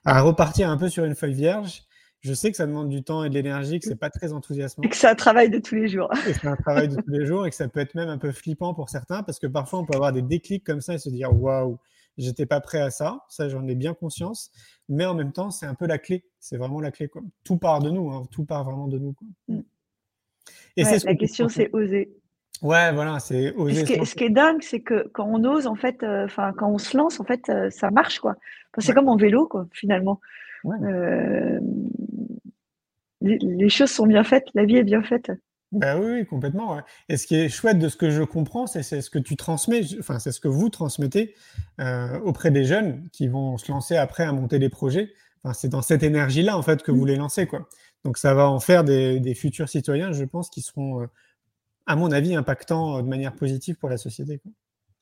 à 0.09 0.23
repartir 0.23 0.71
un 0.71 0.77
peu 0.77 0.89
sur 0.89 1.05
une 1.05 1.15
feuille 1.15 1.35
vierge. 1.35 1.83
Je 2.21 2.33
sais 2.35 2.51
que 2.51 2.57
ça 2.57 2.67
demande 2.67 2.89
du 2.89 3.05
temps 3.05 3.23
et 3.23 3.29
de 3.29 3.35
l'énergie, 3.35 3.79
que 3.79 3.87
c'est 3.87 3.95
pas 3.95 4.11
très 4.11 4.33
enthousiasmant. 4.33 4.83
Et 4.83 4.89
que 4.89 4.97
c'est 4.97 5.07
un 5.07 5.15
travail 5.15 5.51
de 5.51 5.59
tous 5.59 5.77
les 5.77 5.89
jours. 5.89 6.11
c'est 6.25 6.49
un 6.49 6.57
travail 6.57 6.89
de 6.89 6.97
tous 6.97 7.11
les 7.11 7.27
jours 7.27 7.47
et 7.47 7.51
que 7.51 7.55
ça 7.55 7.69
peut 7.69 7.81
être 7.81 7.95
même 7.95 8.09
un 8.09 8.19
peu 8.19 8.33
flippant 8.33 8.75
pour 8.75 8.89
certains 8.89 9.23
parce 9.23 9.39
que 9.39 9.47
parfois 9.47 9.79
on 9.81 9.85
peut 9.85 9.95
avoir 9.95 10.13
des 10.13 10.23
déclics 10.23 10.65
comme 10.65 10.81
ça 10.81 10.95
et 10.95 10.99
se 10.99 11.11
dire 11.11 11.33
waouh, 11.33 11.79
j'étais 12.17 12.47
pas 12.47 12.61
prêt 12.61 12.81
à 12.81 12.91
ça. 12.91 13.25
Ça, 13.29 13.49
j'en 13.49 13.67
ai 13.69 13.75
bien 13.75 13.95
conscience. 13.95 14.51
Mais 14.89 15.05
en 15.05 15.15
même 15.15 15.33
temps, 15.33 15.51
c'est 15.51 15.67
un 15.67 15.75
peu 15.75 15.87
la 15.87 15.99
clé. 15.99 16.25
C'est 16.41 16.57
vraiment 16.57 16.81
la 16.81 16.91
clé. 16.91 17.09
Quoi. 17.09 17.23
Tout 17.45 17.59
part 17.59 17.81
de 17.81 17.91
nous. 17.91 18.11
Hein. 18.11 18.25
Tout 18.31 18.45
part 18.45 18.65
vraiment 18.65 18.89
de 18.89 18.99
nous. 18.99 19.13
Quoi. 19.13 19.29
Mm. 19.49 19.61
Et 20.77 20.85
ouais, 20.85 20.99
la 21.05 21.15
question, 21.15 21.49
c'est 21.49 21.71
oser. 21.73 22.17
Ouais, 22.63 22.93
voilà, 22.93 23.21
c'est 23.21 23.55
oser. 23.55 23.81
Ce 23.81 23.85
qui, 23.85 23.93
est, 23.93 24.05
ce 24.05 24.15
qui 24.15 24.25
est 24.25 24.31
dingue, 24.31 24.63
c'est 24.63 24.81
que 24.81 25.09
quand 25.13 25.27
on 25.27 25.45
ose, 25.45 25.67
en 25.67 25.77
fait, 25.77 26.03
enfin, 26.03 26.49
euh, 26.49 26.53
quand 26.57 26.69
on 26.69 26.79
se 26.79 26.97
lance, 26.97 27.21
en 27.21 27.25
fait, 27.25 27.49
euh, 27.49 27.71
ça 27.71 27.91
marche, 27.91 28.19
quoi. 28.19 28.33
Enfin, 28.33 28.81
c'est 28.81 28.89
ouais. 28.89 28.95
comme 28.95 29.09
en 29.09 29.17
vélo, 29.17 29.47
quoi, 29.47 29.67
finalement. 29.73 30.21
Ouais. 30.65 30.77
Euh, 30.83 31.61
les, 33.21 33.39
les, 33.39 33.69
choses 33.69 33.91
sont 33.91 34.07
bien 34.07 34.25
faites, 34.25 34.47
la 34.55 34.65
vie 34.65 34.77
est 34.77 34.85
bien 34.85 35.03
faite. 35.03 35.31
Bah 35.71 35.99
oui, 35.99 36.13
oui, 36.13 36.27
complètement. 36.27 36.75
Ouais. 36.75 36.83
Et 37.09 37.17
ce 37.17 37.27
qui 37.27 37.37
est 37.37 37.49
chouette 37.49 37.79
de 37.79 37.89
ce 37.89 37.97
que 37.97 38.11
je 38.11 38.23
comprends, 38.23 38.67
c'est 38.67 38.83
ce 38.83 39.11
que 39.11 39.19
tu 39.19 39.37
transmets, 39.37 39.83
enfin, 39.99 40.19
c'est 40.19 40.33
ce 40.33 40.41
que 40.41 40.49
vous 40.49 40.69
transmettez 40.69 41.35
auprès 42.25 42.51
des 42.51 42.65
jeunes 42.65 43.07
qui 43.13 43.29
vont 43.29 43.59
se 43.59 43.71
lancer 43.71 43.97
après 43.97 44.25
à 44.25 44.33
monter 44.33 44.59
des 44.59 44.71
projets. 44.71 45.13
Enfin, 45.45 45.53
c'est 45.53 45.69
dans 45.69 45.83
cette 45.83 46.03
énergie-là, 46.03 46.57
en 46.57 46.63
fait, 46.63 46.83
que 46.83 46.91
vous 46.91 47.05
les 47.05 47.17
lancez, 47.17 47.47
quoi. 47.47 47.69
Donc, 48.05 48.17
ça 48.17 48.33
va 48.33 48.49
en 48.49 48.61
faire 48.61 48.83
des, 48.83 49.21
des 49.21 49.35
futurs 49.35 49.69
citoyens, 49.69 50.13
je 50.13 50.25
pense, 50.25 50.49
qui 50.49 50.63
seront 50.63 51.07
à 51.89 51.97
mon 51.97 52.13
avis, 52.13 52.37
impactant 52.37 53.03
de 53.03 53.09
manière 53.09 53.35
positive 53.35 53.77
pour 53.77 53.89
la 53.89 53.97
société. 53.97 54.39
Quoi. 54.39 54.53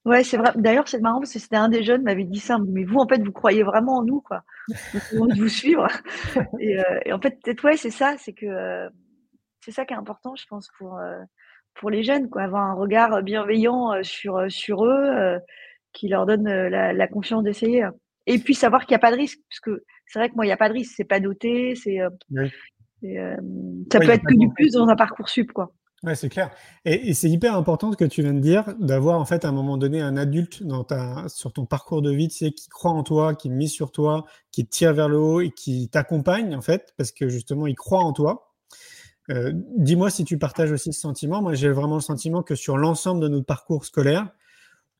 Ouais, 0.07 0.23
c'est 0.23 0.37
vrai. 0.37 0.53
D'ailleurs, 0.55 0.87
c'est 0.87 1.01
marrant 1.01 1.19
parce 1.19 1.33
que 1.33 1.41
c'était 1.41 1.57
un 1.57 1.69
des 1.69 1.83
jeunes 1.83 2.03
m'avait 2.03 2.25
dit 2.25 2.39
ça. 2.39 2.59
Mais 2.69 2.85
vous, 2.85 2.99
en 2.99 3.09
fait, 3.09 3.21
vous 3.21 3.33
croyez 3.33 3.65
vraiment 3.65 3.99
en 3.99 4.05
nous, 4.05 4.21
quoi. 4.21 4.45
Nous 4.95 5.01
pouvons 5.11 5.35
vous 5.35 5.49
suivre. 5.49 5.89
Et, 6.61 6.79
euh, 6.79 7.01
et, 7.05 7.13
en 7.13 7.21
fait, 7.21 7.39
peut-être 7.43 7.65
ouais, 7.65 7.77
c'est 7.77 7.91
ça. 7.91 8.15
C'est 8.19 8.33
que 8.33 8.47
euh, 8.47 8.89
c'est 9.65 9.73
ça 9.73 9.85
qui 9.85 9.95
est 9.95 9.97
important, 9.97 10.37
je 10.37 10.47
pense, 10.47 10.71
pour 10.79 10.97
euh, 10.99 11.19
pour 11.75 11.91
les 11.91 12.05
jeunes, 12.05 12.31
quoi. 12.31 12.43
Avoir 12.43 12.63
un 12.63 12.75
regard 12.75 13.21
bienveillant 13.23 14.01
sur 14.03 14.45
sur 14.49 14.87
eux, 14.87 15.41
qui 15.93 16.07
leur 16.07 16.25
donne 16.25 16.45
la, 16.45 16.93
la 16.93 17.09
confiance 17.09 17.43
d'essayer. 17.43 17.85
Et 18.27 18.39
puis 18.39 18.55
savoir 18.55 18.87
qu'il 18.87 18.93
n'y 18.93 18.97
a 18.97 19.01
pas 19.01 19.11
de 19.11 19.17
risque, 19.17 19.41
parce 19.51 19.61
que 19.61 19.83
c'est 20.07 20.21
vrai 20.21 20.29
que 20.29 20.37
moi, 20.37 20.45
il 20.45 20.49
n'y 20.49 20.53
a 20.53 20.57
pas 20.57 20.69
de 20.69 20.75
risque. 20.75 20.95
C'est 20.97 21.05
pas 21.05 21.19
doté. 21.19 21.75
C'est 21.75 21.99
oui. 22.31 22.53
Euh, 23.05 23.37
ça 23.93 24.01
peut 24.01 24.11
être 24.11 24.25
que 24.25 24.35
du 24.35 24.49
plus 24.51 24.73
dans 24.73 24.89
un 24.89 24.97
parcours 24.97 25.29
sup, 25.29 25.53
quoi. 25.53 25.73
Ouais, 26.03 26.15
c'est 26.15 26.29
clair. 26.29 26.51
Et, 26.85 27.15
c'est 27.15 27.31
hyper 27.31 27.57
important 27.57 27.91
ce 27.91 27.97
que 27.97 28.05
tu 28.05 28.23
viens 28.23 28.35
de 28.35 28.41
dire, 28.41 28.75
d'avoir 28.79 29.19
en 29.19 29.25
fait 29.25 29.45
à 29.45 29.49
un 29.49 29.53
moment 29.53 29.79
donné 29.79 30.01
un 30.03 30.17
adulte 30.17 30.63
dans 30.63 30.85
ta, 30.85 31.29
sur 31.29 31.53
ton 31.53 31.65
parcours 31.65 32.03
de 32.03 32.11
vie, 32.11 32.29
qui 32.29 32.69
croit 32.69 32.93
en 32.93 33.03
toi, 33.03 33.35
qui 33.35 33.49
mise 33.51 33.73
sur 33.73 33.91
toi, 33.93 34.25
qui 34.53 34.67
tire 34.67 34.93
vers 34.93 35.09
le 35.09 35.19
haut 35.19 35.41
et 35.41 35.51
qui 35.51 35.89
t'accompagne 35.89 36.55
en 36.55 36.61
fait, 36.61 36.93
parce 36.97 37.13
que 37.13 37.29
justement 37.29 37.67
il 37.67 37.75
croit 37.75 38.03
en 38.05 38.13
toi. 38.13 38.53
Euh, 39.31 39.53
dis-moi 39.77 40.11
si 40.11 40.25
tu 40.25 40.39
partages 40.39 40.71
aussi 40.71 40.93
ce 40.93 41.01
sentiment. 41.01 41.43
Moi, 41.43 41.55
j'ai 41.55 41.71
vraiment 41.71 41.97
le 41.97 42.01
sentiment 42.01 42.43
que 42.43 42.55
sur 42.55 42.77
l'ensemble 42.77 43.21
de 43.21 43.29
notre 43.29 43.47
parcours 43.47 43.85
scolaire, 43.85 44.29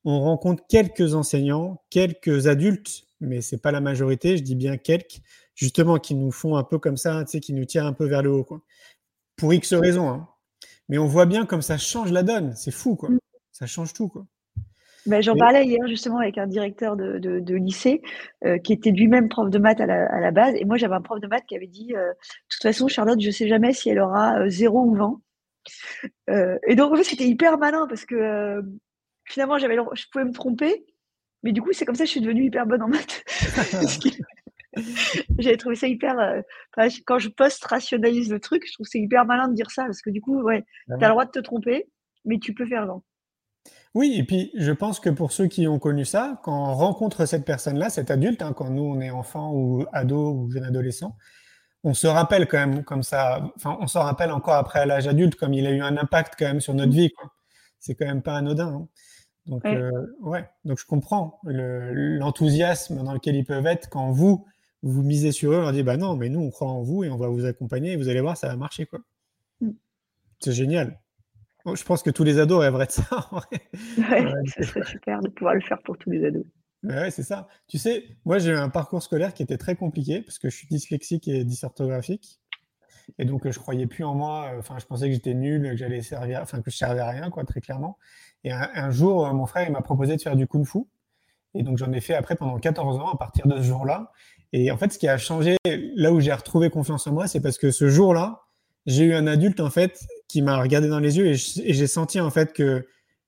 on 0.03 0.19
rencontre 0.21 0.63
quelques 0.67 1.15
enseignants, 1.15 1.81
quelques 1.89 2.47
adultes, 2.47 3.05
mais 3.21 3.41
c'est 3.41 3.57
pas 3.61 3.71
la 3.71 3.81
majorité. 3.81 4.37
Je 4.37 4.43
dis 4.43 4.55
bien 4.55 4.77
quelques, 4.77 5.21
justement, 5.55 5.97
qui 5.97 6.15
nous 6.15 6.31
font 6.31 6.57
un 6.57 6.63
peu 6.63 6.79
comme 6.79 6.97
ça, 6.97 7.23
tu 7.25 7.31
sais, 7.31 7.39
qui 7.39 7.53
nous 7.53 7.65
tirent 7.65 7.85
un 7.85 7.93
peu 7.93 8.05
vers 8.05 8.23
le 8.23 8.31
haut. 8.31 8.47
Pour 9.37 9.53
X 9.53 9.73
raisons. 9.73 10.09
Hein. 10.09 10.27
Mais 10.89 10.97
on 10.97 11.05
voit 11.05 11.25
bien 11.25 11.45
comme 11.45 11.61
ça 11.61 11.77
change 11.77 12.11
la 12.11 12.23
donne. 12.23 12.53
C'est 12.55 12.71
fou, 12.71 12.95
quoi. 12.95 13.09
Mm. 13.09 13.19
Ça 13.51 13.65
change 13.65 13.93
tout, 13.93 14.07
quoi. 14.07 14.25
Ben, 15.07 15.21
J'en 15.21 15.37
parlais 15.37 15.65
hier 15.65 15.87
justement 15.87 16.17
avec 16.17 16.37
un 16.37 16.47
directeur 16.47 16.97
de, 16.97 17.17
de, 17.17 17.55
lycée 17.55 18.01
euh, 18.43 18.57
qui 18.57 18.73
était 18.73 18.91
lui-même 18.91 19.29
prof 19.29 19.49
de 19.49 19.57
maths 19.57 19.79
à 19.79 19.85
la, 19.85 20.05
à 20.05 20.19
la, 20.19 20.31
base. 20.31 20.53
Et 20.55 20.65
moi, 20.65 20.75
j'avais 20.75 20.95
un 20.95 21.01
prof 21.01 21.21
de 21.21 21.27
maths 21.27 21.45
qui 21.47 21.55
avait 21.55 21.67
dit 21.67 21.95
euh, 21.95 22.09
De 22.09 22.15
toute 22.49 22.61
façon, 22.61 22.89
Charlotte, 22.89 23.19
je 23.21 23.27
ne 23.27 23.31
sais 23.31 23.47
jamais 23.47 23.71
si 23.71 23.89
elle 23.89 23.99
aura 23.99 24.49
0 24.49 24.77
euh, 24.77 24.85
ou 24.85 24.95
20. 26.27 26.59
et 26.67 26.75
donc, 26.75 26.91
en 26.91 26.97
fait, 26.97 27.05
c'était 27.05 27.27
hyper 27.27 27.57
malin 27.57 27.87
parce 27.87 28.05
que 28.05 28.61
finalement, 29.23 29.57
j'avais, 29.57 29.77
je 29.93 30.05
pouvais 30.11 30.25
me 30.25 30.33
tromper. 30.33 30.85
Mais 31.43 31.53
du 31.53 31.61
coup, 31.61 31.71
c'est 31.71 31.85
comme 31.85 31.95
ça 31.95 32.03
que 32.03 32.07
je 32.07 32.11
suis 32.11 32.21
devenue 32.21 32.45
hyper 32.45 32.65
bonne 32.65 32.81
en 32.81 32.89
maths. 32.89 33.23
J'avais 35.39 35.57
trouvé 35.57 35.75
ça 35.75 35.87
hyper. 35.87 36.15
quand 37.05 37.19
je 37.19 37.29
post-rationalise 37.29 38.31
le 38.31 38.39
truc, 38.39 38.63
je 38.67 38.73
trouve 38.73 38.87
c'est 38.89 38.99
hyper 38.99 39.25
malin 39.25 39.47
de 39.47 39.53
dire 39.53 39.71
ça 39.71 39.85
parce 39.85 40.01
que 40.01 40.09
du 40.09 40.21
coup, 40.21 40.41
ouais, 40.41 40.65
tu 40.87 40.93
as 40.93 41.07
le 41.07 41.09
droit 41.09 41.25
de 41.25 41.31
te 41.31 41.39
tromper, 41.39 41.89
mais 42.25 42.39
tu 42.39 42.53
peux 42.53 42.65
faire 42.65 42.85
grand. 42.85 43.03
Oui, 43.93 44.15
et 44.17 44.23
puis 44.23 44.51
je 44.55 44.71
pense 44.71 44.99
que 44.99 45.09
pour 45.09 45.31
ceux 45.31 45.47
qui 45.47 45.67
ont 45.67 45.79
connu 45.79 46.05
ça, 46.05 46.39
quand 46.43 46.71
on 46.71 46.75
rencontre 46.75 47.25
cette 47.25 47.45
personne-là, 47.45 47.89
cet 47.89 48.11
adulte, 48.11 48.41
hein, 48.41 48.53
quand 48.53 48.69
nous 48.69 48.83
on 48.83 48.99
est 49.01 49.09
enfant 49.09 49.51
ou 49.53 49.85
ado 49.91 50.33
ou 50.33 50.51
jeune 50.51 50.65
adolescent, 50.65 51.17
on 51.83 51.93
se 51.93 52.07
rappelle 52.07 52.47
quand 52.47 52.57
même 52.57 52.83
comme 52.83 53.03
ça, 53.03 53.51
enfin 53.55 53.77
on 53.79 53.87
s'en 53.87 54.03
rappelle 54.03 54.31
encore 54.31 54.55
après 54.55 54.79
à 54.79 54.85
l'âge 54.85 55.07
adulte, 55.07 55.35
comme 55.35 55.53
il 55.53 55.65
a 55.65 55.71
eu 55.71 55.81
un 55.81 55.97
impact 55.97 56.35
quand 56.37 56.45
même 56.45 56.61
sur 56.61 56.73
notre 56.73 56.91
vie. 56.91 57.11
C'est 57.79 57.95
quand 57.95 58.05
même 58.05 58.21
pas 58.21 58.35
anodin. 58.35 58.67
Hein. 58.67 58.87
Donc, 59.45 59.63
ouais. 59.63 59.77
Euh, 59.77 59.91
ouais. 60.21 60.49
donc 60.65 60.77
je 60.77 60.85
comprends 60.85 61.39
l'enthousiasme 61.43 63.03
dans 63.03 63.13
lequel 63.13 63.35
ils 63.35 63.45
peuvent 63.45 63.65
être 63.65 63.89
quand 63.89 64.11
vous, 64.11 64.45
vous 64.83 65.03
misez 65.03 65.31
sur 65.31 65.51
eux, 65.51 65.57
on 65.57 65.61
leur 65.61 65.71
dit 65.71 65.83
bah 65.83 65.97
non, 65.97 66.15
mais 66.15 66.29
nous 66.29 66.39
on 66.39 66.49
croit 66.49 66.69
en 66.69 66.81
vous 66.81 67.03
et 67.03 67.09
on 67.09 67.17
va 67.17 67.27
vous 67.27 67.45
accompagner 67.45 67.93
et 67.93 67.95
vous 67.95 68.09
allez 68.09 68.21
voir, 68.21 68.37
ça 68.37 68.47
va 68.47 68.55
marcher 68.55 68.85
quoi. 68.85 68.99
Mm. 69.61 69.71
C'est 70.39 70.53
génial. 70.53 70.99
Je 71.73 71.83
pense 71.83 72.01
que 72.01 72.09
tous 72.09 72.23
les 72.23 72.39
ados 72.39 72.61
rêveraient 72.61 72.85
de 72.85 72.91
ça. 72.91 73.29
ouais, 73.97 74.31
ce 74.55 74.63
serait 74.63 74.85
super 74.85 75.19
de 75.19 75.27
pouvoir 75.29 75.55
le 75.55 75.61
faire 75.61 75.81
pour 75.83 75.97
tous 75.97 76.09
les 76.09 76.23
ados. 76.25 76.45
Ouais, 76.83 77.11
c'est 77.11 77.23
ça. 77.23 77.47
Tu 77.67 77.77
sais, 77.77 78.05
moi 78.23 78.37
j'ai 78.39 78.51
eu 78.51 78.55
un 78.55 78.69
parcours 78.69 79.03
scolaire 79.03 79.33
qui 79.33 79.43
était 79.43 79.57
très 79.57 79.75
compliqué 79.75 80.21
parce 80.21 80.39
que 80.39 80.49
je 80.49 80.55
suis 80.55 80.67
dyslexique 80.67 81.27
et 81.27 81.43
dysorthographique. 81.43 82.39
Et 83.17 83.25
donc 83.25 83.49
je 83.49 83.59
croyais 83.59 83.87
plus 83.87 84.03
en 84.03 84.15
moi. 84.15 84.51
Enfin, 84.57 84.77
je 84.79 84.85
pensais 84.85 85.07
que 85.07 85.13
j'étais 85.13 85.33
nul, 85.33 85.71
que 85.71 85.77
j'allais 85.77 86.01
servir, 86.01 86.41
enfin 86.41 86.61
que 86.61 86.69
je 86.69 86.77
servais 86.77 86.99
à 86.99 87.09
rien, 87.09 87.29
quoi, 87.29 87.43
très 87.45 87.61
clairement. 87.61 87.97
Et 88.43 88.51
un, 88.51 88.91
jour, 88.91 89.33
mon 89.33 89.45
frère 89.45 89.69
m'a 89.71 89.81
proposé 89.81 90.15
de 90.15 90.21
faire 90.21 90.35
du 90.35 90.47
kung-fu. 90.47 90.79
Et 91.53 91.63
donc 91.63 91.77
j'en 91.77 91.91
ai 91.91 92.01
fait 92.01 92.13
après 92.13 92.35
pendant 92.35 92.57
14 92.57 92.97
ans 92.99 93.09
à 93.09 93.17
partir 93.17 93.47
de 93.47 93.57
ce 93.57 93.63
jour-là. 93.63 94.11
Et 94.53 94.71
en 94.71 94.77
fait, 94.77 94.93
ce 94.93 94.99
qui 94.99 95.07
a 95.07 95.17
changé, 95.17 95.57
là 95.95 96.11
où 96.11 96.19
j'ai 96.19 96.33
retrouvé 96.33 96.69
confiance 96.69 97.07
en 97.07 97.13
moi, 97.13 97.27
c'est 97.27 97.41
parce 97.41 97.57
que 97.57 97.71
ce 97.71 97.89
jour-là, 97.89 98.43
j'ai 98.85 99.03
eu 99.03 99.13
un 99.13 99.27
adulte 99.27 99.59
en 99.59 99.69
fait 99.69 99.99
qui 100.27 100.41
m'a 100.41 100.61
regardé 100.61 100.87
dans 100.87 100.99
les 100.99 101.17
yeux 101.17 101.27
et 101.27 101.35
j'ai 101.35 101.87
senti 101.87 102.21
en 102.21 102.29
fait 102.29 102.53
que 102.53 102.87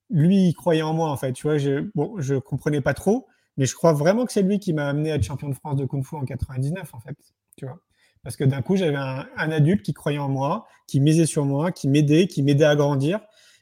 lui 0.10 0.54
croyait 0.54 0.82
en 0.82 0.94
moi 0.94 1.12
en 1.12 1.18
fait. 1.18 1.34
Tu 1.34 1.44
vois, 1.44 1.58
je, 1.58 1.90
bon, 1.94 2.16
je 2.20 2.36
comprenais 2.36 2.82
pas 2.82 2.94
trop, 2.94 3.28
mais 3.58 3.66
je 3.66 3.76
crois 3.76 3.94
vraiment 3.94 4.26
que 4.26 4.32
c'est 4.32 4.42
lui 4.42 4.60
qui 4.60 4.74
m'a 4.74 4.88
amené 4.88 5.12
à 5.12 5.16
être 5.16 5.24
champion 5.24 5.50
de 5.50 5.54
France 5.54 5.76
de 5.76 5.86
kung-fu 5.86 6.16
en 6.16 6.24
99 6.24 6.94
en 6.94 7.00
fait. 7.00 7.16
Tu 7.58 7.66
vois, 7.66 7.80
parce 8.24 8.38
que 8.38 8.46
d'un 8.46 8.62
coup 8.62 8.78
j'avais 8.78 8.96
un, 8.96 9.28
adulte 9.36 9.84
qui 9.84 9.94
croyait 9.94 10.18
en 10.18 10.30
moi, 10.30 10.66
qui 10.88 11.02
misait 11.02 11.26
sur 11.26 11.46
moi, 11.46 11.72
qui 11.72 11.88
m'aidait, 11.90 12.28
qui 12.28 12.42
m'aidait 12.42 12.66
à 12.66 12.76
grandir. 12.76 13.20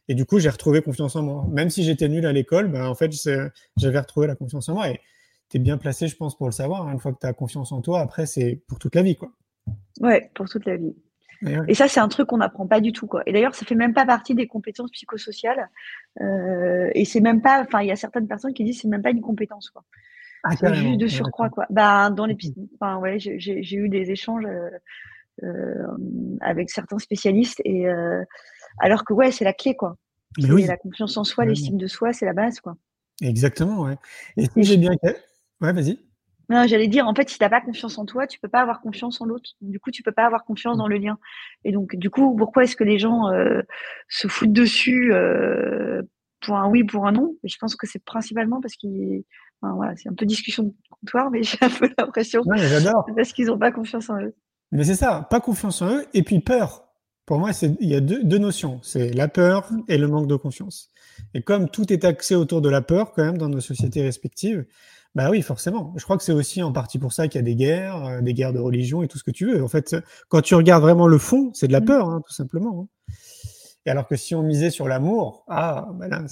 Et 0.09 0.15
du 0.15 0.25
coup, 0.25 0.39
j'ai 0.39 0.49
retrouvé 0.49 0.81
confiance 0.81 1.17
en 1.17 1.23
moi. 1.23 1.45
Même 1.51 1.69
si 1.69 1.83
j'étais 1.83 2.07
nul 2.07 2.25
à 2.25 2.31
l'école, 2.31 2.69
ben, 2.71 2.85
en 2.85 2.95
fait, 2.95 3.11
j'avais 3.75 3.99
retrouvé 3.99 4.27
la 4.27 4.35
confiance 4.35 4.69
en 4.69 4.75
moi. 4.75 4.87
Tu 5.49 5.57
es 5.57 5.59
bien 5.59 5.77
placé, 5.77 6.07
je 6.07 6.15
pense, 6.15 6.37
pour 6.37 6.47
le 6.47 6.51
savoir. 6.51 6.87
Hein. 6.87 6.93
Une 6.93 6.99
fois 6.99 7.13
que 7.13 7.19
tu 7.19 7.27
as 7.27 7.33
confiance 7.33 7.71
en 7.71 7.81
toi, 7.81 8.01
après, 8.01 8.25
c'est 8.25 8.61
pour 8.67 8.79
toute 8.79 8.95
la 8.95 9.01
vie. 9.01 9.15
Quoi. 9.15 9.31
Ouais, 9.99 10.29
pour 10.33 10.47
toute 10.47 10.65
la 10.65 10.77
vie. 10.77 10.95
Et, 11.67 11.75
ça, 11.75 11.87
c'est 11.87 11.99
un 11.99 12.07
truc 12.07 12.27
qu'on 12.27 12.37
n'apprend 12.37 12.65
pas 12.65 12.81
du 12.81 12.91
tout. 12.91 13.05
Quoi. 13.05 13.21
Et 13.27 13.31
d'ailleurs, 13.31 13.53
ça 13.53 13.65
fait 13.65 13.75
même 13.75 13.93
pas 13.93 14.05
partie 14.05 14.33
des 14.33 14.47
compétences 14.47 14.89
psychosociales. 14.91 15.69
Euh, 16.19 16.89
et 16.95 17.05
c'est 17.05 17.19
même 17.19 17.41
pas, 17.41 17.61
enfin, 17.61 17.81
il 17.81 17.87
y 17.87 17.91
a 17.91 17.95
certaines 17.95 18.27
personnes 18.27 18.53
qui 18.53 18.63
disent 18.63 18.77
que 18.77 18.81
c'est 18.83 18.87
même 18.87 19.03
pas 19.03 19.11
une 19.11 19.21
compétence. 19.21 19.69
Quoi. 19.69 19.83
Ah, 20.43 20.55
c'est 20.55 20.73
juste 20.73 20.99
de 20.99 21.07
surcroît. 21.07 21.49
Quoi. 21.49 21.65
Bah, 21.69 22.09
dans 22.09 22.25
les, 22.25 22.35
enfin, 22.79 22.97
ouais, 22.97 23.19
j'ai 23.19 23.75
eu 23.75 23.87
des 23.87 24.09
échanges 24.09 24.45
euh, 24.45 24.69
euh, 25.43 25.87
avec 26.41 26.71
certains 26.71 26.97
spécialistes. 26.97 27.61
Et 27.65 27.85
alors 28.79 29.05
que, 29.05 29.13
ouais, 29.13 29.31
c'est 29.31 29.45
la 29.45 29.53
clé. 29.53 29.75
quoi. 29.75 29.95
Oui. 30.39 30.65
La 30.65 30.77
confiance 30.77 31.17
en 31.17 31.23
soi, 31.23 31.45
l'estime 31.45 31.77
de 31.77 31.87
soi, 31.87 32.13
c'est 32.13 32.25
la 32.25 32.33
base. 32.33 32.59
quoi. 32.59 32.75
Exactement, 33.21 33.81
ouais. 33.83 33.97
Et 34.37 34.45
si 34.45 34.63
j'ai 34.63 34.77
bien. 34.77 34.91
Ouais, 35.61 35.73
vas-y. 35.73 35.99
Non, 36.49 36.65
j'allais 36.65 36.87
dire, 36.87 37.07
en 37.07 37.13
fait, 37.13 37.29
si 37.29 37.37
tu 37.37 37.43
n'as 37.43 37.49
pas 37.49 37.59
confiance 37.59 37.97
en 37.97 38.05
toi, 38.05 38.25
tu 38.25 38.39
peux 38.39 38.47
pas 38.47 38.61
avoir 38.61 38.79
confiance 38.79 39.19
en 39.19 39.25
l'autre. 39.25 39.51
Du 39.59 39.79
coup, 39.79 39.91
tu 39.91 40.01
peux 40.01 40.13
pas 40.13 40.25
avoir 40.25 40.45
confiance 40.45 40.77
dans 40.77 40.87
le 40.87 40.97
lien. 40.97 41.17
Et 41.65 41.71
donc, 41.73 41.95
du 41.95 42.09
coup, 42.09 42.35
pourquoi 42.35 42.63
est-ce 42.63 42.77
que 42.77 42.85
les 42.85 42.99
gens 42.99 43.27
euh, 43.27 43.61
se 44.07 44.29
foutent 44.29 44.53
dessus 44.53 45.13
euh, 45.13 46.01
pour 46.39 46.55
un 46.55 46.69
oui, 46.69 46.85
pour 46.85 47.05
un 47.05 47.11
non? 47.11 47.35
Et 47.43 47.49
Je 47.49 47.57
pense 47.57 47.75
que 47.75 47.85
c'est 47.85 48.03
principalement 48.03 48.61
parce 48.61 48.75
qu'ils, 48.75 49.23
enfin, 49.61 49.75
voilà, 49.75 49.95
c'est 49.97 50.07
un 50.07 50.13
peu 50.13 50.25
discussion 50.25 50.63
de 50.63 50.73
comptoir, 50.89 51.31
mais 51.31 51.43
j'ai 51.43 51.57
un 51.59 51.69
peu 51.69 51.89
l'impression. 51.97 52.41
Ouais, 52.45 52.57
j'adore. 52.57 53.05
Parce 53.13 53.33
qu'ils 53.33 53.47
n'ont 53.47 53.59
pas 53.59 53.71
confiance 53.71 54.09
en 54.09 54.21
eux. 54.21 54.33
Mais 54.71 54.85
c'est 54.85 54.95
ça, 54.95 55.27
pas 55.29 55.41
confiance 55.41 55.81
en 55.81 55.97
eux, 55.97 56.05
et 56.13 56.23
puis 56.23 56.39
peur. 56.39 56.85
Pour 57.25 57.39
moi, 57.39 57.51
il 57.61 57.89
y 57.89 57.95
a 57.95 57.99
deux, 57.99 58.23
deux 58.23 58.37
notions. 58.37 58.79
C'est 58.83 59.11
la 59.11 59.27
peur 59.27 59.69
et 59.89 59.97
le 59.97 60.07
manque 60.07 60.27
de 60.27 60.35
confiance. 60.37 60.91
Et 61.33 61.41
comme 61.41 61.69
tout 61.69 61.91
est 61.91 62.05
axé 62.05 62.35
autour 62.35 62.61
de 62.61 62.69
la 62.69 62.81
peur, 62.81 63.11
quand 63.11 63.23
même, 63.25 63.37
dans 63.37 63.49
nos 63.49 63.59
sociétés 63.59 64.01
respectives, 64.01 64.65
bah 65.17 65.31
oui, 65.31 65.41
forcément. 65.41 65.95
Je 65.97 66.03
crois 66.03 66.15
que 66.15 66.23
c'est 66.23 66.31
aussi 66.31 66.61
en 66.61 66.71
partie 66.71 66.99
pour 66.99 67.11
ça 67.11 67.27
qu'il 67.27 67.39
y 67.39 67.43
a 67.43 67.43
des 67.43 67.55
guerres, 67.55 68.05
euh, 68.05 68.21
des 68.21 68.35
guerres 68.35 68.53
de 68.53 68.59
religion 68.59 69.01
et 69.01 69.07
tout 69.07 69.17
ce 69.17 69.23
que 69.23 69.31
tu 69.31 69.47
veux. 69.47 69.63
En 69.63 69.67
fait, 69.67 69.95
quand 70.29 70.41
tu 70.41 70.53
regardes 70.53 70.83
vraiment 70.83 71.07
le 71.07 71.17
fond, 71.17 71.49
c'est 71.55 71.67
de 71.67 71.71
la 71.73 71.81
mmh. 71.81 71.85
peur, 71.85 72.07
hein, 72.07 72.21
tout 72.23 72.33
simplement. 72.33 72.81
Hein. 72.83 73.13
Et 73.87 73.89
alors 73.89 74.07
que 74.07 74.15
si 74.15 74.35
on 74.35 74.43
misait 74.43 74.69
sur 74.69 74.87
l'amour, 74.87 75.43
ah, 75.47 75.87
bah 75.95 76.07
là, 76.07 76.23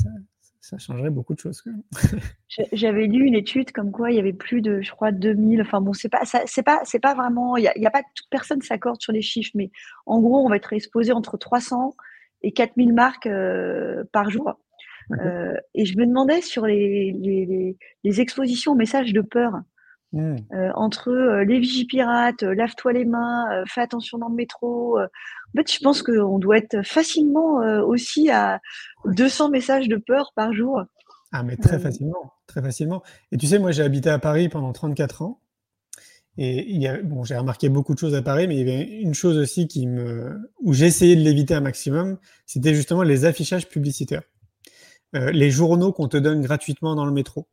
ça, 0.62 0.78
changerait 0.78 1.10
beaucoup 1.10 1.34
de 1.34 1.40
choses. 1.40 1.64
J'avais 2.74 3.08
lu 3.08 3.26
une 3.26 3.34
étude 3.34 3.72
comme 3.72 3.92
quoi 3.92 4.12
il 4.12 4.18
y 4.18 4.20
avait 4.20 4.34
plus 4.34 4.62
de, 4.62 4.84
je 4.84 4.92
crois, 4.92 5.12
2000. 5.12 5.62
Enfin 5.62 5.82
bon, 5.82 5.94
c'est 5.94 6.10
pas, 6.10 6.22
c'est 6.24 6.62
pas, 6.64 6.82
c'est 6.84 7.00
pas 7.00 7.16
vraiment. 7.16 7.58
Il 7.58 7.64
y 7.64 7.88
a, 7.88 7.92
pas 7.92 8.04
toute 8.14 8.28
personne 8.30 8.62
s'accorde 8.62 9.02
sur 9.02 9.14
les 9.14 9.24
chiffres, 9.24 9.54
mais 9.56 9.72
en 10.06 10.22
gros, 10.22 10.46
on 10.46 10.50
va 10.50 10.58
être 10.58 10.74
exposé 10.74 11.12
entre 11.12 11.38
300 11.38 11.96
et 12.44 12.52
4000 12.52 12.94
marques 12.94 13.26
euh, 13.26 14.04
par 14.12 14.30
jour. 14.30 14.60
Euh, 15.12 15.56
et 15.74 15.86
je 15.86 15.98
me 15.98 16.06
demandais 16.06 16.42
sur 16.42 16.66
les, 16.66 17.12
les, 17.12 17.78
les, 18.04 18.22
expositions 18.22 18.72
aux 18.72 18.76
messages 18.76 19.14
de 19.14 19.22
peur, 19.22 19.54
mmh. 20.14 20.36
euh, 20.54 20.72
entre 20.76 21.10
euh, 21.10 21.44
les 21.44 21.60
vigipirates, 21.60 22.42
lave-toi 22.42 22.94
les 22.94 23.06
mains, 23.06 23.64
fais 23.68 23.82
attention 23.82 24.18
dans 24.18 24.30
le 24.30 24.36
métro. 24.36 25.00
en 25.00 25.08
fait, 25.56 25.72
je 25.72 25.80
pense 25.80 26.02
qu'on 26.02 26.40
doit 26.40 26.58
être 26.58 26.86
facilement 26.86 27.58
aussi 27.86 28.30
à 28.30 28.60
200 29.06 29.50
messages 29.50 29.88
de 29.88 29.98
peur 29.98 30.32
par 30.36 30.54
jour. 30.54 30.84
Ah, 31.32 31.44
mais 31.44 31.58
très 31.58 31.80
facilement, 31.80 32.34
très 32.48 32.62
facilement. 32.62 33.04
Et 33.32 33.38
tu 33.38 33.48
sais, 33.48 33.60
moi, 33.60 33.72
j'ai 33.72 33.84
habité 33.84 34.10
à 34.10 34.20
Paris 34.20 34.50
pendant 34.50 34.72
34 34.72 35.22
ans. 35.22 35.42
Et 36.38 36.70
il 36.70 36.82
y 36.82 36.88
a, 36.88 37.02
bon, 37.02 37.24
j'ai 37.24 37.38
remarqué 37.38 37.70
beaucoup 37.70 37.94
de 37.94 38.00
choses 38.00 38.14
à 38.14 38.22
Paris, 38.22 38.48
mais 38.48 38.56
il 38.56 38.60
y 38.60 38.62
avait 38.62 38.84
une 38.84 39.14
chose 39.14 39.38
aussi 39.38 39.68
qui 39.68 39.88
me, 39.88 40.52
où 40.62 40.74
j'ai 40.74 40.86
essayé 40.86 41.16
de 41.16 41.22
l'éviter 41.22 41.54
un 41.54 41.62
maximum, 41.62 42.18
c'était 42.46 42.76
justement 42.76 43.04
les 43.04 43.24
affichages 43.24 43.70
publicitaires. 43.70 44.24
Euh, 45.16 45.32
les 45.32 45.50
journaux 45.50 45.92
qu'on 45.92 46.08
te 46.08 46.18
donne 46.18 46.42
gratuitement 46.42 46.96
dans 46.96 47.06
le 47.06 47.12
métro. 47.12 47.48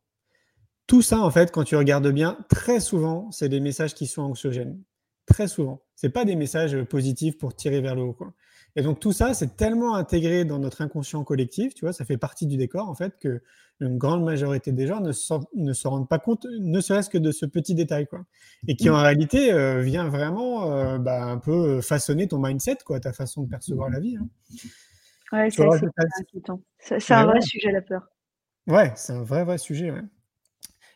Tout 0.85 1.01
ça, 1.01 1.19
en 1.19 1.31
fait, 1.31 1.51
quand 1.51 1.63
tu 1.63 1.75
regardes 1.75 2.11
bien, 2.11 2.37
très 2.49 2.79
souvent, 2.79 3.31
c'est 3.31 3.47
des 3.49 3.61
messages 3.61 3.93
qui 3.93 4.05
sont 4.05 4.21
anxiogènes. 4.21 4.81
Très 5.25 5.47
souvent. 5.47 5.81
Ce 5.95 6.07
pas 6.07 6.25
des 6.25 6.35
messages 6.35 6.81
positifs 6.83 7.37
pour 7.37 7.55
tirer 7.55 7.79
vers 7.79 7.95
le 7.95 8.01
haut. 8.01 8.17
Et 8.75 8.81
donc 8.81 8.99
tout 8.99 9.13
ça, 9.13 9.33
c'est 9.33 9.55
tellement 9.55 9.95
intégré 9.95 10.43
dans 10.43 10.59
notre 10.59 10.81
inconscient 10.81 11.23
collectif, 11.23 11.73
tu 11.73 11.85
vois, 11.85 11.93
ça 11.93 12.03
fait 12.03 12.17
partie 12.17 12.47
du 12.47 12.57
décor, 12.57 12.89
en 12.89 12.95
fait, 12.95 13.17
que 13.19 13.41
une 13.79 13.97
grande 13.97 14.23
majorité 14.23 14.71
des 14.71 14.87
gens 14.87 14.99
ne, 14.99 15.11
se 15.11 15.87
rendent 15.87 16.09
pas 16.09 16.19
compte, 16.19 16.45
ne 16.59 16.81
serait-ce 16.81 17.09
que 17.09 17.17
de 17.17 17.31
ce 17.31 17.45
petit 17.45 17.75
détail, 17.75 18.07
quoi. 18.07 18.25
Et 18.67 18.75
qui, 18.75 18.89
en 18.89 19.01
réalité, 19.01 19.53
euh, 19.53 19.81
vient 19.81 20.09
vraiment 20.09 20.71
euh, 20.71 20.97
bah, 20.97 21.23
un 21.23 21.37
peu 21.37 21.81
façonner 21.81 22.27
ton 22.27 22.39
mindset, 22.39 22.77
quoi, 22.85 22.99
ta 22.99 23.13
façon 23.13 23.43
de 23.43 23.49
percevoir 23.49 23.89
la 23.89 23.99
vie. 23.99 24.17
Hein. 24.17 24.27
Ouais, 25.33 25.49
c'est 25.49 25.63
inquiétant. 26.19 26.61
C'est 26.79 27.11
un 27.11 27.25
vrai 27.25 27.41
sujet, 27.41 27.71
la 27.71 27.81
peur. 27.81 28.07
Ouais, 28.67 28.93
c'est 28.95 29.13
un 29.13 29.23
vrai, 29.23 29.43
vrai 29.43 29.57
sujet. 29.57 29.91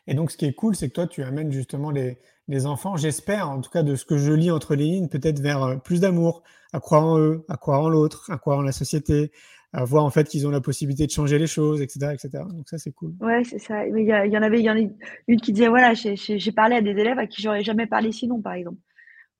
Et 0.06 0.14
donc, 0.14 0.30
ce 0.30 0.36
qui 0.36 0.46
est 0.46 0.54
cool, 0.54 0.74
c'est 0.74 0.88
que 0.88 0.94
toi, 0.94 1.06
tu 1.06 1.22
amènes 1.22 1.52
justement 1.52 1.90
les, 1.90 2.18
les 2.46 2.66
enfants, 2.66 2.96
j'espère, 2.96 3.50
en 3.50 3.60
tout 3.60 3.70
cas 3.70 3.82
de 3.82 3.94
ce 3.94 4.06
que 4.06 4.16
je 4.16 4.32
lis 4.32 4.50
entre 4.50 4.74
les 4.74 4.84
lignes, 4.84 5.08
peut-être 5.08 5.40
vers 5.40 5.62
euh, 5.62 5.76
plus 5.76 6.00
d'amour, 6.00 6.42
à 6.72 6.80
croire 6.80 7.04
en 7.04 7.18
eux, 7.18 7.44
à 7.48 7.56
croire 7.56 7.82
en 7.82 7.88
l'autre, 7.88 8.30
à 8.30 8.38
croire 8.38 8.58
en 8.58 8.62
la 8.62 8.72
société, 8.72 9.32
à 9.74 9.84
voir 9.84 10.04
en 10.04 10.10
fait 10.10 10.26
qu'ils 10.26 10.46
ont 10.46 10.50
la 10.50 10.62
possibilité 10.62 11.06
de 11.06 11.10
changer 11.10 11.38
les 11.38 11.46
choses, 11.46 11.82
etc. 11.82 12.12
etc. 12.14 12.44
Donc 12.48 12.68
ça, 12.68 12.78
c'est 12.78 12.92
cool. 12.92 13.12
Ouais, 13.20 13.44
c'est 13.44 13.58
ça. 13.58 13.86
Il 13.86 13.98
y, 13.98 14.06
y, 14.06 14.38
en 14.38 14.42
avait, 14.42 14.60
il 14.60 14.64
y 14.64 14.70
en 14.70 14.76
a 14.76 14.80
une 15.26 15.40
qui 15.40 15.52
disait, 15.52 15.68
voilà, 15.68 15.92
j'ai 15.94 16.52
parlé 16.52 16.76
à 16.76 16.80
des 16.80 16.90
élèves 16.90 17.18
à 17.18 17.26
qui 17.26 17.42
j'aurais 17.42 17.62
jamais 17.62 17.86
parlé 17.86 18.12
sinon, 18.12 18.40
par 18.40 18.54
exemple. 18.54 18.78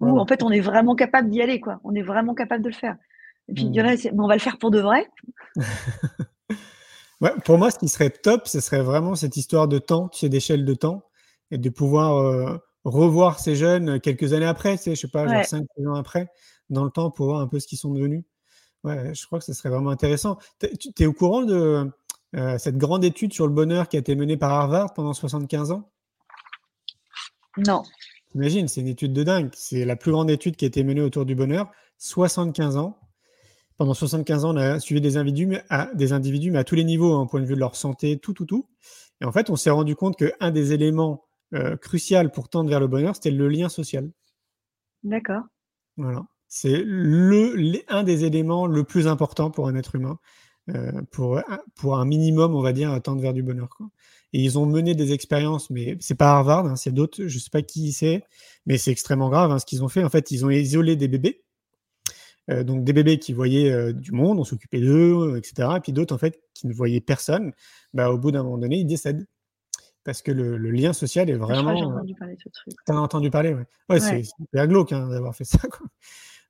Ou 0.00 0.18
en 0.18 0.26
fait, 0.26 0.42
on 0.42 0.50
est 0.50 0.60
vraiment 0.60 0.94
capable 0.94 1.28
d'y 1.30 1.42
aller, 1.42 1.60
quoi. 1.60 1.80
On 1.82 1.94
est 1.94 2.02
vraiment 2.02 2.34
capable 2.34 2.62
de 2.62 2.68
le 2.68 2.74
faire. 2.74 2.96
Et 3.48 3.54
puis, 3.54 3.70
mais 3.70 4.10
on 4.18 4.28
va 4.28 4.34
le 4.34 4.40
faire 4.40 4.58
pour 4.58 4.70
de 4.70 4.80
vrai. 4.80 5.06
ouais, 7.20 7.32
pour 7.44 7.58
moi, 7.58 7.70
ce 7.70 7.78
qui 7.78 7.88
serait 7.88 8.10
top, 8.10 8.46
ce 8.46 8.60
serait 8.60 8.82
vraiment 8.82 9.14
cette 9.14 9.36
histoire 9.36 9.68
de 9.68 9.78
temps, 9.78 10.08
tu 10.08 10.20
sais, 10.20 10.28
d'échelle 10.28 10.64
de 10.64 10.74
temps, 10.74 11.04
et 11.50 11.58
de 11.58 11.70
pouvoir 11.70 12.16
euh, 12.18 12.58
revoir 12.84 13.38
ces 13.38 13.56
jeunes 13.56 14.00
quelques 14.00 14.32
années 14.32 14.46
après, 14.46 14.76
tu 14.76 14.84
sais, 14.84 14.94
je 14.94 15.00
sais 15.00 15.08
pas, 15.08 15.26
genre 15.26 15.44
5 15.44 15.64
ans 15.86 15.94
après, 15.94 16.28
dans 16.68 16.84
le 16.84 16.90
temps, 16.90 17.10
pour 17.10 17.26
voir 17.26 17.40
un 17.40 17.48
peu 17.48 17.58
ce 17.58 17.66
qu'ils 17.66 17.78
sont 17.78 17.92
devenus. 17.92 18.24
Ouais, 18.84 19.14
je 19.14 19.26
crois 19.26 19.38
que 19.38 19.44
ce 19.44 19.52
serait 19.52 19.70
vraiment 19.70 19.90
intéressant. 19.90 20.38
Tu 20.60 21.02
es 21.02 21.06
au 21.06 21.12
courant 21.12 21.42
de 21.42 21.90
euh, 22.36 22.58
cette 22.58 22.76
grande 22.76 23.04
étude 23.04 23.32
sur 23.32 23.46
le 23.46 23.52
bonheur 23.52 23.88
qui 23.88 23.96
a 23.96 24.00
été 24.00 24.14
menée 24.14 24.36
par 24.36 24.52
Harvard 24.52 24.92
pendant 24.92 25.14
75 25.14 25.72
ans? 25.72 25.90
Non. 27.56 27.82
Imagine, 28.34 28.68
c'est 28.68 28.82
une 28.82 28.88
étude 28.88 29.12
de 29.12 29.22
dingue. 29.22 29.50
C'est 29.54 29.84
la 29.84 29.96
plus 29.96 30.12
grande 30.12 30.30
étude 30.30 30.56
qui 30.56 30.64
a 30.64 30.68
été 30.68 30.84
menée 30.84 31.00
autour 31.00 31.24
du 31.24 31.34
bonheur. 31.34 31.70
75 31.96 32.76
ans. 32.76 32.98
Pendant 33.78 33.94
75 33.94 34.44
ans, 34.44 34.54
on 34.54 34.56
a 34.56 34.80
suivi 34.80 35.00
des 35.00 35.16
individus, 35.16 35.56
à, 35.70 35.86
des 35.94 36.12
individus 36.12 36.50
mais 36.50 36.58
à 36.58 36.64
tous 36.64 36.74
les 36.74 36.84
niveaux, 36.84 37.14
hein, 37.14 37.26
point 37.26 37.40
de 37.40 37.46
vue 37.46 37.54
de 37.54 37.60
leur 37.60 37.76
santé, 37.76 38.18
tout, 38.18 38.32
tout, 38.32 38.44
tout. 38.44 38.68
Et 39.20 39.24
en 39.24 39.32
fait, 39.32 39.50
on 39.50 39.56
s'est 39.56 39.70
rendu 39.70 39.94
compte 39.94 40.16
qu'un 40.16 40.50
des 40.50 40.72
éléments 40.72 41.24
euh, 41.54 41.76
crucial 41.76 42.30
pour 42.30 42.48
tendre 42.48 42.68
vers 42.68 42.80
le 42.80 42.88
bonheur, 42.88 43.14
c'était 43.14 43.30
le 43.30 43.48
lien 43.48 43.68
social. 43.68 44.10
D'accord. 45.04 45.42
Voilà. 45.96 46.26
C'est 46.48 46.82
le, 46.84 47.80
un 47.88 48.02
des 48.02 48.24
éléments 48.24 48.66
le 48.66 48.84
plus 48.84 49.06
important 49.06 49.50
pour 49.50 49.68
un 49.68 49.76
être 49.76 49.94
humain, 49.94 50.18
euh, 50.70 51.02
pour, 51.10 51.40
pour 51.76 51.98
un 51.98 52.04
minimum, 52.04 52.54
on 52.54 52.62
va 52.62 52.72
dire, 52.72 53.00
tendre 53.02 53.20
vers 53.20 53.32
du 53.32 53.42
bonheur. 53.42 53.68
Quoi. 53.68 53.86
Et 54.32 54.42
ils 54.42 54.58
ont 54.58 54.66
mené 54.66 54.94
des 54.94 55.12
expériences, 55.12 55.70
mais 55.70 55.96
c'est 56.00 56.14
pas 56.14 56.32
Harvard, 56.32 56.66
hein, 56.66 56.76
c'est 56.76 56.92
d'autres, 56.92 57.26
je 57.26 57.38
sais 57.38 57.50
pas 57.50 57.62
qui 57.62 57.92
c'est, 57.92 58.24
mais 58.66 58.76
c'est 58.76 58.90
extrêmement 58.90 59.30
grave 59.30 59.50
hein, 59.50 59.58
ce 59.58 59.66
qu'ils 59.66 59.82
ont 59.82 59.88
fait. 59.88 60.04
En 60.04 60.10
fait, 60.10 60.30
ils 60.30 60.44
ont 60.44 60.50
isolé 60.50 60.96
des 60.96 61.08
bébés, 61.08 61.44
euh, 62.50 62.64
donc 62.64 62.84
des 62.84 62.92
bébés 62.92 63.18
qui 63.18 63.32
voyaient 63.32 63.70
euh, 63.70 63.92
du 63.92 64.12
monde, 64.12 64.38
on 64.38 64.44
s'occupait 64.44 64.80
d'eux, 64.80 65.36
etc. 65.36 65.68
Et 65.76 65.80
puis 65.80 65.92
d'autres, 65.92 66.14
en 66.14 66.18
fait, 66.18 66.40
qui 66.54 66.66
ne 66.66 66.72
voyaient 66.72 67.00
personne. 67.00 67.52
Bah, 67.92 68.10
au 68.10 68.18
bout 68.18 68.30
d'un 68.30 68.42
moment 68.42 68.58
donné, 68.58 68.78
ils 68.78 68.86
décèdent 68.86 69.26
parce 70.04 70.22
que 70.22 70.32
le, 70.32 70.56
lien 70.70 70.92
social 70.94 71.28
est 71.28 71.34
vraiment. 71.34 71.76
J'ai 71.76 71.84
entendu 71.84 72.14
parler 72.14 72.34
de 72.34 72.40
ce 72.40 72.48
truc. 72.48 72.74
T'as 72.86 72.94
entendu 72.94 73.30
parler, 73.30 73.52
ouais. 73.52 73.66
Ouais, 73.90 74.00
c'est 74.00 74.22
super 74.22 74.66
glauque 74.66 74.92
hein, 74.92 75.08
d'avoir 75.08 75.34
fait 75.34 75.44
ça. 75.44 75.58
Quoi. 75.58 75.86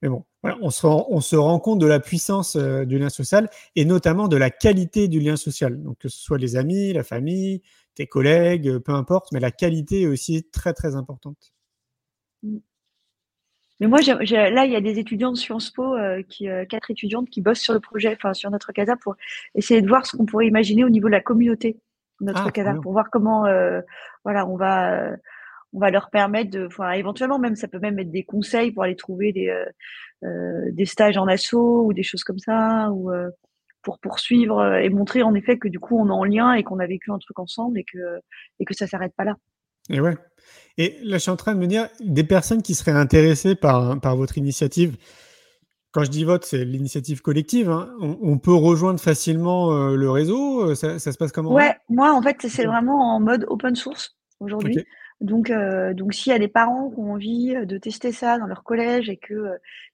Mais 0.00 0.08
bon, 0.08 0.24
on, 0.44 0.70
se 0.70 0.86
rend, 0.86 1.06
on, 1.10 1.20
se 1.20 1.34
rend, 1.34 1.58
compte 1.58 1.80
de 1.80 1.86
la 1.86 1.98
puissance 1.98 2.54
euh, 2.54 2.84
du 2.84 2.98
lien 2.98 3.08
social 3.08 3.50
et 3.74 3.84
notamment 3.84 4.28
de 4.28 4.36
la 4.36 4.50
qualité 4.50 5.08
du 5.08 5.18
lien 5.18 5.36
social. 5.36 5.82
Donc 5.82 5.98
que 5.98 6.08
ce 6.08 6.18
soit 6.18 6.38
les 6.38 6.54
amis, 6.54 6.92
la 6.92 7.02
famille, 7.02 7.62
tes 7.94 8.06
collègues, 8.06 8.68
euh, 8.68 8.78
peu 8.78 8.92
importe, 8.92 9.32
mais 9.32 9.40
la 9.40 9.50
qualité 9.50 10.02
est 10.02 10.06
aussi 10.06 10.48
très 10.50 10.72
très 10.72 10.94
importante. 10.94 11.52
Mmh. 12.44 12.58
Mais 13.80 13.86
moi, 13.86 14.00
là, 14.00 14.64
il 14.64 14.72
y 14.72 14.76
a 14.76 14.80
des 14.80 14.98
étudiants 14.98 15.30
de 15.30 15.36
Sciences 15.36 15.70
Po, 15.70 15.96
euh, 15.96 16.22
qui, 16.28 16.48
quatre 16.68 16.90
étudiantes 16.90 17.30
qui 17.30 17.40
bossent 17.40 17.60
sur 17.60 17.74
le 17.74 17.80
projet, 17.80 18.12
enfin 18.16 18.34
sur 18.34 18.50
notre 18.50 18.72
CASA, 18.72 18.96
pour 18.96 19.14
essayer 19.54 19.82
de 19.82 19.88
voir 19.88 20.04
ce 20.04 20.16
qu'on 20.16 20.26
pourrait 20.26 20.48
imaginer 20.48 20.84
au 20.84 20.88
niveau 20.88 21.06
de 21.06 21.12
la 21.12 21.20
communauté 21.20 21.78
notre 22.20 22.46
ah, 22.46 22.50
CASA 22.50 22.74
pour 22.82 22.92
voir 22.92 23.10
comment 23.10 23.46
euh, 23.46 23.80
voilà 24.24 24.46
on 24.46 24.56
va 24.56 24.92
euh, 24.92 25.16
on 25.72 25.80
va 25.80 25.90
leur 25.90 26.10
permettre 26.10 26.50
de 26.50 26.66
enfin, 26.66 26.92
éventuellement 26.92 27.38
même 27.38 27.56
ça 27.56 27.68
peut 27.68 27.78
même 27.78 27.98
être 27.98 28.10
des 28.10 28.24
conseils 28.24 28.72
pour 28.72 28.82
aller 28.82 28.96
trouver 28.96 29.32
des 29.32 29.54
euh, 30.24 30.70
des 30.72 30.86
stages 30.86 31.16
en 31.16 31.26
assaut 31.26 31.84
ou 31.86 31.92
des 31.92 32.02
choses 32.02 32.24
comme 32.24 32.38
ça 32.38 32.90
ou 32.90 33.10
pour 33.82 33.98
poursuivre 34.00 34.76
et 34.76 34.88
montrer 34.90 35.22
en 35.22 35.34
effet 35.34 35.58
que 35.58 35.68
du 35.68 35.78
coup 35.78 35.98
on 35.98 36.08
est 36.08 36.12
en 36.12 36.24
lien 36.24 36.52
et 36.54 36.64
qu'on 36.64 36.80
a 36.80 36.86
vécu 36.86 37.12
un 37.12 37.18
truc 37.18 37.38
ensemble 37.38 37.78
et 37.78 37.84
que 37.84 38.20
et 38.58 38.64
que 38.64 38.74
ça 38.74 38.86
s'arrête 38.86 39.14
pas 39.16 39.24
là. 39.24 39.36
Et 39.90 40.00
ouais. 40.00 40.16
Et 40.76 40.96
là, 41.02 41.16
je 41.16 41.22
suis 41.22 41.30
en 41.30 41.36
train 41.36 41.54
de 41.54 41.60
me 41.60 41.66
dire 41.66 41.88
des 42.00 42.24
personnes 42.24 42.62
qui 42.62 42.74
seraient 42.74 42.92
intéressées 42.92 43.56
par, 43.56 44.00
par 44.00 44.16
votre 44.16 44.38
initiative. 44.38 44.96
Quand 45.92 46.04
je 46.04 46.10
dis 46.10 46.24
vote, 46.24 46.44
c'est 46.44 46.64
l'initiative 46.64 47.22
collective. 47.22 47.70
Hein. 47.70 47.90
On, 48.00 48.38
peut 48.38 48.54
rejoindre 48.54 49.00
facilement 49.00 49.72
euh, 49.72 49.96
le 49.96 50.10
réseau. 50.10 50.70
Euh, 50.70 50.74
ça, 50.74 50.98
se 50.98 51.16
passe 51.16 51.32
comment 51.32 51.52
Ouais, 51.52 51.74
moi 51.88 52.12
en 52.12 52.20
fait, 52.20 52.36
c'est 52.40 52.66
vraiment 52.66 53.16
en 53.16 53.20
mode 53.20 53.46
open 53.48 53.74
source 53.74 54.16
aujourd'hui. 54.38 54.78
Donc, 55.20 55.50
euh, 55.50 55.94
donc 55.94 56.14
s'il 56.14 56.30
y 56.30 56.36
a 56.36 56.38
des 56.38 56.46
parents 56.46 56.90
qui 56.90 57.00
ont 57.00 57.12
envie 57.14 57.56
de 57.66 57.78
tester 57.78 58.12
ça 58.12 58.38
dans 58.38 58.46
leur 58.46 58.62
collège 58.62 59.08
et 59.08 59.16
que 59.16 59.48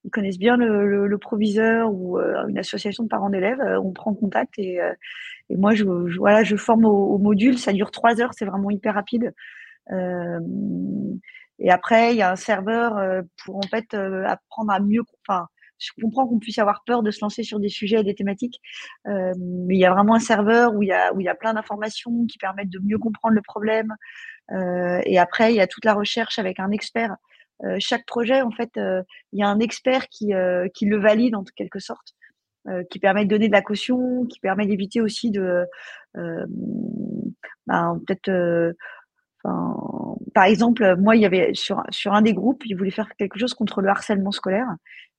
ils 0.05 0.11
connaissent 0.11 0.39
bien 0.39 0.59
le, 0.59 1.17
proviseur 1.17 1.91
ou 1.91 2.19
une 2.19 2.59
association 2.59 3.05
de 3.05 3.09
parents 3.09 3.31
d'élèves, 3.31 3.63
on 3.83 3.93
prend 3.93 4.13
contact 4.13 4.59
et, 4.59 4.81
et 5.49 5.57
moi 5.57 5.75
je, 5.75 5.85
voilà, 6.19 6.43
je 6.45 6.57
forme 6.57 6.85
au, 6.85 7.17
module. 7.17 7.57
Ça 7.57 7.73
dure 7.73 7.91
trois 7.91 8.21
heures, 8.21 8.33
c'est 8.37 8.45
vraiment 8.45 8.71
hyper 8.71 8.93
rapide. 8.93 9.33
Et 9.91 11.71
après, 11.71 12.13
il 12.13 12.17
y 12.17 12.23
a 12.23 12.33
un 12.33 12.37
serveur 12.37 13.23
pour 13.45 13.57
en 13.57 13.69
fait 13.69 13.95
apprendre 13.95 14.73
à 14.73 14.81
mieux, 14.81 15.03
enfin 15.27 15.47
je 15.79 15.91
comprends 16.01 16.27
qu'on 16.27 16.39
puisse 16.39 16.59
avoir 16.59 16.83
peur 16.85 17.03
de 17.03 17.11
se 17.11 17.21
lancer 17.21 17.43
sur 17.43 17.61
des 17.61 17.69
sujets 17.69 18.01
et 18.01 18.05
des 18.05 18.15
thématiques, 18.15 18.61
euh, 19.07 19.33
mais 19.39 19.75
il 19.75 19.81
y 19.81 19.85
a 19.85 19.93
vraiment 19.93 20.15
un 20.15 20.21
serveur 20.21 20.75
où 20.75 20.83
il 20.83 20.89
y 20.89 20.93
a, 20.93 21.13
où 21.13 21.21
il 21.21 21.25
y 21.25 21.29
a 21.29 21.35
plein 21.35 21.55
d'informations 21.55 22.27
qui 22.27 22.39
permettent 22.39 22.71
de 22.71 22.81
mieux 22.83 22.99
comprendre 22.99 23.35
le 23.35 23.43
problème. 23.43 23.95
Euh, 24.53 25.01
et 25.05 25.19
après, 25.19 25.53
il 25.53 25.57
y 25.57 25.61
a 25.61 25.67
toute 25.67 25.85
la 25.85 25.95
recherche 25.95 26.39
avec 26.39 26.61
un 26.61 26.71
expert. 26.71 27.17
Euh, 27.65 27.77
chaque 27.79 28.07
projet, 28.07 28.43
en 28.43 28.51
fait, 28.51 28.71
il 28.77 29.39
y 29.39 29.43
a 29.43 29.49
un 29.49 29.61
expert 29.61 30.09
qui, 30.09 30.33
qui 30.75 30.87
le 30.87 30.99
valide 30.99 31.35
en 31.35 31.45
quelque 31.57 31.79
sorte. 31.79 32.15
qui 32.91 32.99
permet 32.99 33.27
de 33.27 33.31
donner 33.31 33.49
de 33.49 33.53
la 33.53 33.61
caution, 33.61 34.25
qui 34.27 34.41
permet 34.41 34.67
d'éviter 34.67 35.01
aussi 35.03 35.31
de 35.31 35.67
ben, 37.67 38.01
peut-être 38.07 38.75
par 40.35 40.45
exemple, 40.45 40.97
moi, 40.97 41.17
il 41.17 41.23
y 41.23 41.27
avait 41.27 41.53
sur, 41.55 41.83
sur 41.91 42.13
un 42.13 42.23
des 42.23 42.35
groupes, 42.35 42.65
ils 42.67 42.75
voulaient 42.75 42.91
faire 42.91 43.15
quelque 43.17 43.39
chose 43.39 43.55
contre 43.55 43.83
le 43.83 43.89
harcèlement 43.89 44.33
scolaire. 44.33 44.69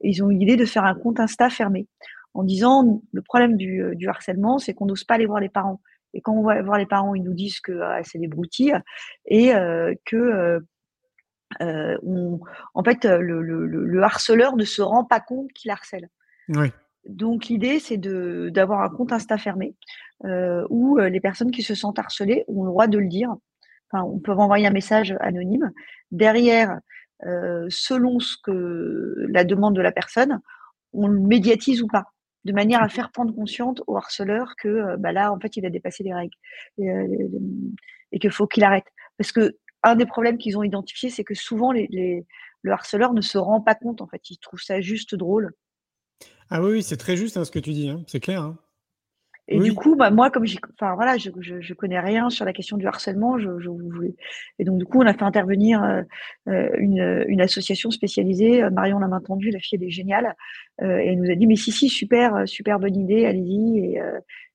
Et 0.01 0.09
ils 0.09 0.23
ont 0.23 0.29
eu 0.29 0.37
l'idée 0.37 0.57
de 0.57 0.65
faire 0.65 0.83
un 0.83 0.95
compte 0.95 1.19
Insta 1.19 1.49
fermé 1.49 1.87
en 2.35 2.43
disant 2.43 3.01
le 3.13 3.21
problème 3.21 3.55
du, 3.55 3.81
euh, 3.81 3.95
du 3.95 4.07
harcèlement, 4.07 4.59
c'est 4.59 4.73
qu'on 4.73 4.85
n'ose 4.85 5.03
pas 5.03 5.15
aller 5.15 5.25
voir 5.25 5.39
les 5.39 5.49
parents. 5.49 5.79
Et 6.13 6.21
quand 6.21 6.33
on 6.33 6.43
va 6.43 6.61
voir 6.61 6.77
les 6.77 6.85
parents, 6.85 7.15
ils 7.15 7.23
nous 7.23 7.33
disent 7.33 7.59
que 7.59 7.79
ah, 7.81 8.01
c'est 8.03 8.19
des 8.19 8.27
broutilles 8.27 8.77
et 9.25 9.53
euh, 9.55 9.93
que 10.05 10.61
euh, 11.61 11.97
on, 12.03 12.39
en 12.73 12.83
fait 12.83 13.05
le, 13.05 13.41
le, 13.41 13.65
le, 13.65 14.03
harceleur 14.03 14.55
ne 14.55 14.63
se 14.63 14.81
rend 14.81 15.03
pas 15.03 15.19
compte 15.19 15.51
qu'il 15.53 15.71
harcèle. 15.71 16.09
Oui. 16.49 16.71
Donc 17.07 17.45
l'idée, 17.45 17.79
c'est 17.79 17.97
d'avoir 17.97 18.81
un 18.81 18.89
compte 18.89 19.11
Insta 19.11 19.37
fermé 19.37 19.75
euh, 20.23 20.65
où 20.69 20.97
les 20.97 21.19
personnes 21.19 21.51
qui 21.51 21.63
se 21.63 21.75
sentent 21.75 21.99
harcelées 21.99 22.45
ont 22.47 22.63
le 22.63 22.69
droit 22.69 22.87
de 22.87 22.97
le 22.97 23.07
dire 23.07 23.35
on 24.03 24.19
peut 24.19 24.31
envoyer 24.31 24.67
un 24.67 24.71
message 24.71 25.15
anonyme. 25.19 25.71
Derrière, 26.11 26.79
euh, 27.25 27.65
selon 27.69 28.19
ce 28.19 28.35
que 28.43 29.15
la 29.29 29.43
demande 29.43 29.75
de 29.75 29.81
la 29.81 29.91
personne, 29.91 30.41
on 30.93 31.07
le 31.07 31.19
médiatise 31.19 31.81
ou 31.81 31.87
pas, 31.87 32.05
de 32.43 32.53
manière 32.53 32.83
à 32.83 32.89
faire 32.89 33.11
prendre 33.11 33.33
conscience 33.33 33.77
au 33.87 33.97
harceleur 33.97 34.55
que 34.57 34.67
euh, 34.67 34.97
bah 34.97 35.11
là, 35.11 35.31
en 35.31 35.39
fait, 35.39 35.57
il 35.57 35.65
a 35.65 35.69
dépassé 35.69 36.03
les 36.03 36.13
règles 36.13 36.35
et, 36.77 36.89
euh, 36.89 37.07
qu'il 38.19 38.31
faut 38.31 38.47
qu'il 38.47 38.63
arrête. 38.63 38.85
Parce 39.17 39.31
que 39.31 39.57
un 39.83 39.95
des 39.95 40.05
problèmes 40.05 40.37
qu'ils 40.37 40.57
ont 40.57 40.63
identifié, 40.63 41.09
c'est 41.09 41.23
que 41.23 41.35
souvent 41.35 41.71
les, 41.71 42.25
le 42.61 42.71
harceleur 42.71 43.13
ne 43.13 43.21
se 43.21 43.37
rend 43.37 43.61
pas 43.61 43.75
compte. 43.75 44.01
En 44.01 44.07
fait, 44.07 44.29
il 44.29 44.37
trouve 44.37 44.59
ça 44.59 44.81
juste 44.81 45.15
drôle. 45.15 45.51
Ah 46.49 46.61
oui, 46.61 46.83
c'est 46.83 46.97
très 46.97 47.15
juste 47.17 47.37
hein, 47.37 47.45
ce 47.45 47.51
que 47.51 47.59
tu 47.59 47.71
dis. 47.71 47.89
Hein. 47.89 48.03
C'est 48.07 48.19
clair. 48.19 48.41
Hein. 48.41 48.57
Et 49.47 49.59
du 49.59 49.75
coup, 49.75 49.95
bah, 49.95 50.09
moi, 50.09 50.31
comme 50.31 50.45
enfin 50.73 50.95
voilà, 50.95 51.17
je, 51.17 51.29
je, 51.39 51.61
je, 51.61 51.73
connais 51.75 51.99
rien 51.99 52.31
sur 52.31 52.45
la 52.45 52.53
question 52.53 52.77
du 52.77 52.87
harcèlement, 52.87 53.37
je, 53.37 53.59
je 53.59 53.69
voulais. 53.69 54.15
Et 54.57 54.63
donc 54.63 54.79
du 54.79 54.85
coup, 54.85 54.99
on 54.99 55.05
a 55.05 55.13
fait 55.13 55.23
intervenir 55.23 55.83
euh, 55.83 56.01
euh 56.47 56.69
une, 56.79 57.25
une, 57.27 57.41
association 57.41 57.91
spécialisée. 57.91 58.63
Euh, 58.63 58.71
Marion 58.71 58.97
l'a 58.97 59.07
entendu, 59.07 59.51
la 59.51 59.59
fille 59.59 59.77
elle 59.79 59.87
est 59.87 59.91
géniale, 59.91 60.35
euh, 60.81 60.97
et 60.97 61.09
elle 61.09 61.21
nous 61.21 61.29
a 61.29 61.35
dit 61.35 61.45
mais 61.45 61.57
si 61.57 61.71
si 61.71 61.89
super 61.89 62.47
super 62.47 62.79
bonne 62.79 62.95
idée, 62.95 63.25
allez-y. 63.25 63.79
Et, 63.79 64.01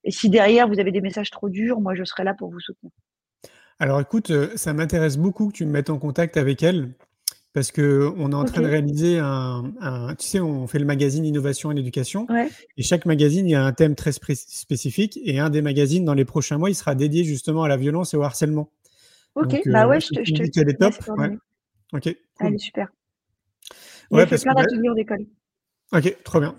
et, 0.05 0.11
si 0.11 0.29
derrière 0.29 0.67
vous 0.67 0.81
avez 0.81 0.91
des 0.91 1.01
messages 1.01 1.31
trop 1.31 1.49
durs, 1.49 1.81
moi 1.81 1.95
je 1.95 2.03
serai 2.03 2.25
là 2.25 2.35
pour 2.35 2.51
vous 2.51 2.61
soutenir. 2.61 2.91
Alors 3.79 4.01
écoute, 4.01 4.33
ça 4.57 4.73
m'intéresse 4.73 5.17
beaucoup 5.17 5.49
que 5.49 5.53
tu 5.53 5.67
me 5.67 5.71
mettes 5.71 5.91
en 5.91 5.99
contact 5.99 6.37
avec 6.37 6.65
elle 6.65 6.91
parce 7.53 7.73
qu'on 7.73 8.31
est 8.31 8.35
en 8.35 8.45
train 8.45 8.63
de 8.63 8.67
réaliser 8.67 9.19
un, 9.19 10.15
Tu 10.19 10.27
sais, 10.27 10.41
on 10.41 10.67
fait 10.67 10.79
le 10.79 10.85
magazine 10.85 11.25
Innovation 11.25 11.71
et 11.73 11.75
l'éducation. 11.75 12.27
Et 12.77 12.83
chaque 12.83 13.07
magazine, 13.07 13.47
il 13.47 13.53
y 13.53 13.55
a 13.55 13.65
un 13.65 13.73
thème 13.73 13.95
très 13.95 14.13
spécifique. 14.13 15.19
Et 15.25 15.39
un 15.39 15.51
des 15.51 15.63
magazines, 15.63 16.05
dans 16.05 16.15
les 16.15 16.25
prochains 16.25 16.59
mois, 16.59 16.71
il 16.71 16.75
sera 16.75 16.95
dédié 16.95 17.25
justement 17.25 17.65
à 17.65 17.69
la 17.69 17.77
violence 17.77 18.15
et 18.15 18.17
au 18.17 18.23
harcèlement. 18.23 18.71
Ok, 19.35 19.63
bah 19.67 19.87
ouais, 19.87 19.97
euh, 19.97 20.01
je 20.01 20.09
te. 20.09 20.25
Je 20.25 20.35
te 20.35 20.61
est 20.61 20.75
top. 20.75 20.95
Ok. 21.93 22.17
Elle 22.41 22.55
est 22.55 22.59
super. 22.59 22.89
Il 24.11 24.17
ouais, 24.17 24.27
fait 24.27 24.39
plein 24.43 24.55
d'ateliers 24.55 24.89
d'école. 24.97 25.27
Ok, 25.93 26.17
trop 26.25 26.41
bien. 26.41 26.55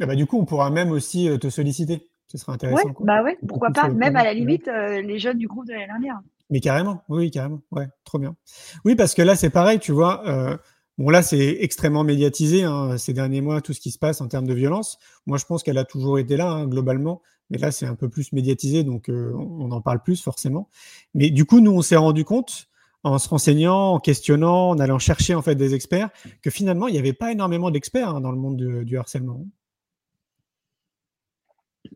Et 0.00 0.06
bah, 0.06 0.14
du 0.14 0.26
coup, 0.26 0.38
on 0.38 0.44
pourra 0.44 0.70
même 0.70 0.90
aussi 0.90 1.28
euh, 1.28 1.38
te 1.38 1.48
solliciter. 1.48 2.08
Ce 2.28 2.38
sera 2.38 2.54
intéressant. 2.54 2.88
Ouais, 2.88 2.94
bah 3.00 3.22
ouais, 3.22 3.38
pourquoi 3.46 3.70
pas. 3.70 3.88
Même 3.88 4.16
à 4.16 4.24
la 4.24 4.34
limite, 4.34 4.66
euh, 4.68 5.00
les 5.00 5.18
jeunes 5.18 5.38
du 5.38 5.46
groupe 5.46 5.66
de 5.66 5.72
l'année 5.72 5.86
dernière. 5.86 6.20
Mais 6.50 6.60
carrément, 6.60 7.02
oui, 7.08 7.30
carrément, 7.30 7.60
ouais, 7.72 7.88
trop 8.04 8.18
bien. 8.18 8.36
Oui, 8.84 8.94
parce 8.94 9.14
que 9.14 9.22
là, 9.22 9.34
c'est 9.34 9.50
pareil, 9.50 9.80
tu 9.80 9.92
vois. 9.92 10.26
Euh, 10.28 10.56
bon, 10.96 11.10
là, 11.10 11.22
c'est 11.22 11.58
extrêmement 11.60 12.04
médiatisé 12.04 12.62
hein, 12.62 12.96
ces 12.98 13.12
derniers 13.12 13.40
mois, 13.40 13.60
tout 13.60 13.72
ce 13.72 13.80
qui 13.80 13.90
se 13.90 13.98
passe 13.98 14.20
en 14.20 14.28
termes 14.28 14.46
de 14.46 14.54
violence. 14.54 14.98
Moi, 15.26 15.38
je 15.38 15.44
pense 15.44 15.62
qu'elle 15.62 15.78
a 15.78 15.84
toujours 15.84 16.18
été 16.18 16.36
là, 16.36 16.50
hein, 16.50 16.66
globalement, 16.66 17.20
mais 17.50 17.58
là, 17.58 17.72
c'est 17.72 17.86
un 17.86 17.96
peu 17.96 18.08
plus 18.08 18.32
médiatisé, 18.32 18.84
donc 18.84 19.08
euh, 19.08 19.32
on 19.34 19.70
en 19.72 19.80
parle 19.80 20.02
plus 20.02 20.22
forcément. 20.22 20.68
Mais 21.14 21.30
du 21.30 21.44
coup, 21.44 21.60
nous, 21.60 21.72
on 21.72 21.82
s'est 21.82 21.96
rendu 21.96 22.24
compte 22.24 22.68
en 23.02 23.18
se 23.18 23.28
renseignant, 23.28 23.94
en 23.94 24.00
questionnant, 24.00 24.70
en 24.70 24.78
allant 24.78 24.98
chercher 24.98 25.34
en 25.34 25.42
fait 25.42 25.54
des 25.54 25.74
experts, 25.74 26.10
que 26.42 26.50
finalement, 26.50 26.88
il 26.88 26.92
n'y 26.92 26.98
avait 26.98 27.12
pas 27.12 27.30
énormément 27.32 27.70
d'experts 27.70 28.08
hein, 28.08 28.20
dans 28.20 28.32
le 28.32 28.38
monde 28.38 28.56
du 28.56 28.98
harcèlement. 28.98 29.44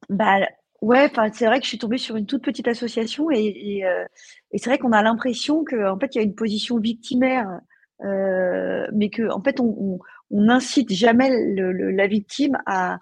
Bah, 0.09 0.41
ouais, 0.81 1.11
c'est 1.33 1.47
vrai 1.47 1.59
que 1.59 1.65
je 1.65 1.69
suis 1.69 1.79
tombée 1.79 1.99
sur 1.99 2.17
une 2.17 2.27
toute 2.27 2.43
petite 2.43 2.69
association 2.69 3.31
et, 3.31 3.83
euh, 3.85 4.05
c'est 4.55 4.71
vrai 4.71 4.79
qu'on 4.79 4.93
a 4.93 5.03
l'impression 5.03 5.65
qu'en 5.65 5.99
fait, 5.99 6.15
il 6.15 6.19
y 6.19 6.21
a 6.21 6.25
une 6.25 6.35
position 6.35 6.79
victimaire, 6.79 7.61
euh, 8.05 8.87
mais 8.93 9.11
que 9.11 9.31
en 9.31 9.43
fait, 9.43 9.61
on, 9.61 9.99
n'incite 10.31 10.93
jamais 10.93 11.31
la 11.57 12.07
victime 12.07 12.59
à, 12.67 12.99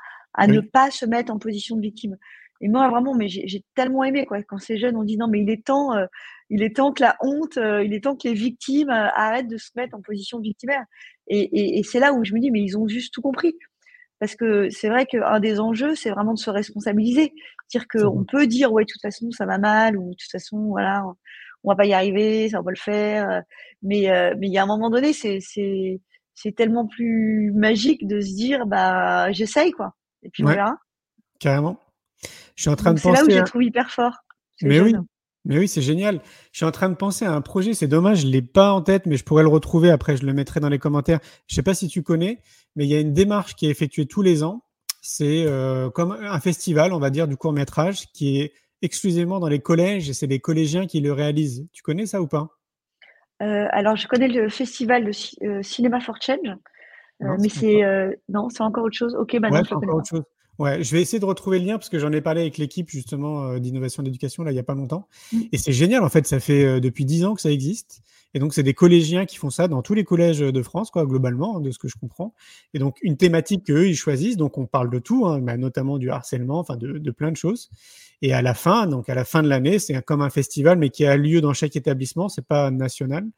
ne 0.46 0.60
pas 0.60 0.90
se 0.90 1.06
mettre 1.06 1.32
en 1.32 1.38
position 1.38 1.76
de 1.76 1.82
victime. 1.82 2.16
Et 2.60 2.68
moi, 2.68 2.88
vraiment, 2.88 3.14
mais 3.14 3.28
j'ai 3.28 3.64
tellement 3.74 4.02
aimé 4.04 4.26
quoi. 4.26 4.42
Quand 4.42 4.58
ces 4.58 4.78
jeunes 4.78 4.96
ont 4.96 5.04
dit 5.04 5.16
non, 5.16 5.28
mais 5.28 5.40
il 5.42 5.50
est 5.50 5.64
temps, 5.64 5.94
euh, 5.94 6.06
il 6.50 6.62
est 6.62 6.76
temps 6.76 6.92
que 6.92 7.02
la 7.02 7.16
honte, 7.20 7.56
euh, 7.56 7.84
il 7.84 7.94
est 7.94 8.02
temps 8.02 8.16
que 8.16 8.26
les 8.26 8.34
victimes 8.34 8.90
euh, 8.90 9.08
arrêtent 9.14 9.48
de 9.48 9.58
se 9.58 9.70
mettre 9.76 9.96
en 9.96 10.00
position 10.02 10.40
victimaire. 10.40 10.84
Et, 11.28 11.78
et, 11.78 11.82
c'est 11.82 12.00
là 12.00 12.12
où 12.12 12.24
je 12.24 12.34
me 12.34 12.40
dis, 12.40 12.50
mais 12.50 12.62
ils 12.62 12.76
ont 12.76 12.88
juste 12.88 13.14
tout 13.14 13.22
compris. 13.22 13.54
Parce 14.18 14.34
que 14.34 14.68
c'est 14.70 14.88
vrai 14.88 15.06
qu'un 15.06 15.40
des 15.40 15.60
enjeux, 15.60 15.94
c'est 15.94 16.10
vraiment 16.10 16.34
de 16.34 16.38
se 16.38 16.50
responsabiliser. 16.50 17.32
Dire 17.70 17.86
qu'on 17.88 18.24
peut 18.24 18.46
dire, 18.46 18.72
ouais, 18.72 18.84
de 18.84 18.88
toute 18.90 19.02
façon, 19.02 19.30
ça 19.30 19.44
va 19.46 19.58
mal, 19.58 19.96
ou 19.96 20.10
de 20.10 20.16
toute 20.16 20.30
façon, 20.30 20.58
voilà, 20.68 21.04
on 21.64 21.70
va 21.70 21.76
pas 21.76 21.86
y 21.86 21.92
arriver, 21.92 22.48
ça 22.48 22.58
va 22.58 22.64
pas 22.64 22.70
le 22.70 22.76
faire. 22.76 23.42
Mais 23.82 24.06
mais 24.38 24.46
il 24.46 24.52
y 24.52 24.58
a 24.58 24.62
un 24.62 24.66
moment 24.66 24.90
donné, 24.90 25.12
c'est 25.12 25.38
c'est 26.34 26.52
tellement 26.56 26.86
plus 26.86 27.52
magique 27.52 28.06
de 28.06 28.20
se 28.20 28.34
dire, 28.34 28.66
bah, 28.66 29.32
j'essaye, 29.32 29.72
quoi. 29.72 29.94
Et 30.22 30.30
puis 30.30 30.42
voilà. 30.42 30.76
Carrément. 31.40 31.78
Je 32.56 32.62
suis 32.62 32.70
en 32.70 32.76
train 32.76 32.94
de 32.94 33.00
penser. 33.00 33.22
C'est 33.24 33.30
là 33.30 33.42
où 33.42 33.46
je 33.46 33.50
trouve 33.50 33.62
hyper 33.62 33.90
fort. 33.90 34.18
Mais 34.62 34.80
oui. 34.80 34.94
Mais 35.44 35.58
oui, 35.58 35.68
c'est 35.68 35.82
génial. 35.82 36.20
Je 36.52 36.58
suis 36.58 36.66
en 36.66 36.70
train 36.72 36.90
de 36.90 36.94
penser 36.94 37.24
à 37.24 37.32
un 37.32 37.40
projet. 37.40 37.72
C'est 37.72 37.86
dommage, 37.86 38.20
je 38.20 38.26
l'ai 38.26 38.42
pas 38.42 38.72
en 38.72 38.82
tête, 38.82 39.06
mais 39.06 39.16
je 39.16 39.24
pourrais 39.24 39.42
le 39.42 39.48
retrouver. 39.48 39.90
Après, 39.90 40.16
je 40.16 40.26
le 40.26 40.32
mettrai 40.34 40.60
dans 40.60 40.68
les 40.68 40.78
commentaires. 40.78 41.20
Je 41.46 41.54
sais 41.54 41.62
pas 41.62 41.74
si 41.74 41.88
tu 41.88 42.02
connais, 42.02 42.42
mais 42.76 42.84
il 42.84 42.90
y 42.90 42.94
a 42.94 43.00
une 43.00 43.14
démarche 43.14 43.54
qui 43.54 43.66
est 43.66 43.70
effectuée 43.70 44.06
tous 44.06 44.20
les 44.20 44.42
ans. 44.42 44.64
C'est 45.10 45.46
euh, 45.46 45.88
comme 45.88 46.12
un 46.12 46.38
festival, 46.38 46.92
on 46.92 46.98
va 46.98 47.08
dire, 47.08 47.26
du 47.26 47.38
court 47.38 47.54
métrage, 47.54 48.12
qui 48.12 48.42
est 48.42 48.52
exclusivement 48.82 49.40
dans 49.40 49.48
les 49.48 49.58
collèges 49.58 50.10
et 50.10 50.12
c'est 50.12 50.26
les 50.26 50.38
collégiens 50.38 50.86
qui 50.86 51.00
le 51.00 51.14
réalisent. 51.14 51.66
Tu 51.72 51.82
connais 51.82 52.04
ça 52.04 52.20
ou 52.20 52.26
pas? 52.26 52.50
Euh, 53.40 53.68
Alors, 53.70 53.96
je 53.96 54.06
connais 54.06 54.28
le 54.28 54.50
festival 54.50 55.06
de 55.06 55.12
euh, 55.46 55.62
Cinéma 55.62 56.00
for 56.00 56.20
Change, 56.20 56.54
mais 57.20 57.48
c'est 57.48 57.80
non, 58.28 58.50
c'est 58.50 58.62
encore 58.62 58.84
autre 58.84 58.98
chose. 58.98 59.14
Ok, 59.14 59.32
maintenant 59.32 59.64
je 59.64 59.74
connais. 59.74 59.92
Autre 59.92 60.08
chose. 60.08 60.24
Ouais, 60.58 60.82
je 60.82 60.90
vais 60.90 61.00
essayer 61.00 61.20
de 61.20 61.24
retrouver 61.24 61.60
le 61.60 61.66
lien 61.66 61.78
parce 61.78 61.88
que 61.88 62.00
j'en 62.00 62.10
ai 62.12 62.20
parlé 62.20 62.40
avec 62.40 62.58
l'équipe 62.58 62.90
justement 62.90 63.44
euh, 63.44 63.58
d'innovation 63.60 64.02
d'éducation 64.02 64.42
là 64.42 64.50
il 64.50 64.56
y 64.56 64.58
a 64.58 64.64
pas 64.64 64.74
longtemps. 64.74 65.06
Mmh. 65.32 65.40
Et 65.52 65.58
c'est 65.58 65.72
génial 65.72 66.02
en 66.02 66.08
fait, 66.08 66.26
ça 66.26 66.40
fait 66.40 66.64
euh, 66.64 66.80
depuis 66.80 67.04
dix 67.04 67.24
ans 67.24 67.34
que 67.34 67.40
ça 67.40 67.50
existe. 67.50 68.02
Et 68.34 68.40
donc 68.40 68.52
c'est 68.52 68.64
des 68.64 68.74
collégiens 68.74 69.24
qui 69.24 69.36
font 69.36 69.50
ça 69.50 69.68
dans 69.68 69.82
tous 69.82 69.94
les 69.94 70.04
collèges 70.04 70.40
de 70.40 70.62
France 70.62 70.90
quoi 70.90 71.06
globalement 71.06 71.60
de 71.60 71.70
ce 71.70 71.78
que 71.78 71.86
je 71.86 71.94
comprends. 71.96 72.34
Et 72.74 72.80
donc 72.80 72.98
une 73.02 73.16
thématique 73.16 73.66
qu'eux 73.66 73.88
ils 73.88 73.94
choisissent. 73.94 74.36
Donc 74.36 74.58
on 74.58 74.66
parle 74.66 74.90
de 74.90 74.98
tout, 74.98 75.26
hein, 75.26 75.38
bah, 75.38 75.56
notamment 75.56 75.96
du 75.96 76.10
harcèlement, 76.10 76.58
enfin 76.58 76.76
de, 76.76 76.98
de, 76.98 77.10
plein 77.12 77.30
de 77.30 77.36
choses. 77.36 77.70
Et 78.20 78.32
à 78.32 78.42
la 78.42 78.52
fin, 78.52 78.88
donc 78.88 79.08
à 79.08 79.14
la 79.14 79.24
fin 79.24 79.44
de 79.44 79.48
l'année, 79.48 79.78
c'est 79.78 80.02
comme 80.02 80.22
un 80.22 80.30
festival 80.30 80.76
mais 80.76 80.90
qui 80.90 81.06
a 81.06 81.16
lieu 81.16 81.40
dans 81.40 81.54
chaque 81.54 81.76
établissement. 81.76 82.28
C'est 82.28 82.46
pas 82.46 82.72
national 82.72 83.28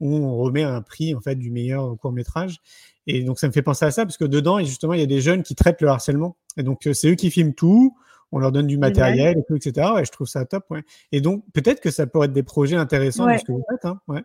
où 0.00 0.14
on 0.14 0.36
remet 0.36 0.62
un 0.62 0.82
prix 0.82 1.14
en 1.14 1.20
fait 1.20 1.36
du 1.36 1.50
meilleur 1.50 1.96
court 1.98 2.12
métrage. 2.12 2.58
Et 3.06 3.22
donc 3.22 3.38
ça 3.38 3.46
me 3.46 3.52
fait 3.52 3.62
penser 3.62 3.84
à 3.84 3.90
ça 3.90 4.04
parce 4.04 4.16
que 4.16 4.24
dedans, 4.24 4.58
justement, 4.60 4.94
il 4.94 5.00
y 5.00 5.04
a 5.04 5.06
des 5.06 5.20
jeunes 5.20 5.42
qui 5.42 5.54
traitent 5.54 5.80
le 5.80 5.88
harcèlement. 5.88 6.36
Et 6.56 6.62
donc 6.62 6.86
euh, 6.86 6.92
c'est 6.92 7.10
eux 7.10 7.14
qui 7.14 7.30
filment 7.30 7.54
tout, 7.54 7.96
on 8.32 8.38
leur 8.38 8.52
donne 8.52 8.66
du 8.66 8.78
matériel, 8.78 9.38
et 9.38 9.42
tout, 9.46 9.56
etc. 9.56 9.88
Et 10.00 10.04
je 10.04 10.10
trouve 10.10 10.26
ça 10.26 10.44
top. 10.44 10.64
Ouais. 10.70 10.82
Et 11.12 11.20
donc 11.20 11.44
peut-être 11.52 11.80
que 11.80 11.90
ça 11.90 12.06
pourrait 12.06 12.26
être 12.26 12.32
des 12.32 12.42
projets 12.42 12.76
intéressants 12.76 13.26
ce 13.38 13.44
que 13.44 13.52
vous 13.52 13.64
faites. 13.70 13.84
Hein, 13.84 14.00
ouais. 14.08 14.22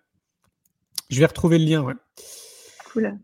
Je 1.10 1.20
vais 1.20 1.26
retrouver 1.26 1.60
le 1.60 1.66
lien. 1.66 1.82
Ouais. 1.84 1.94
Cool. 2.92 3.18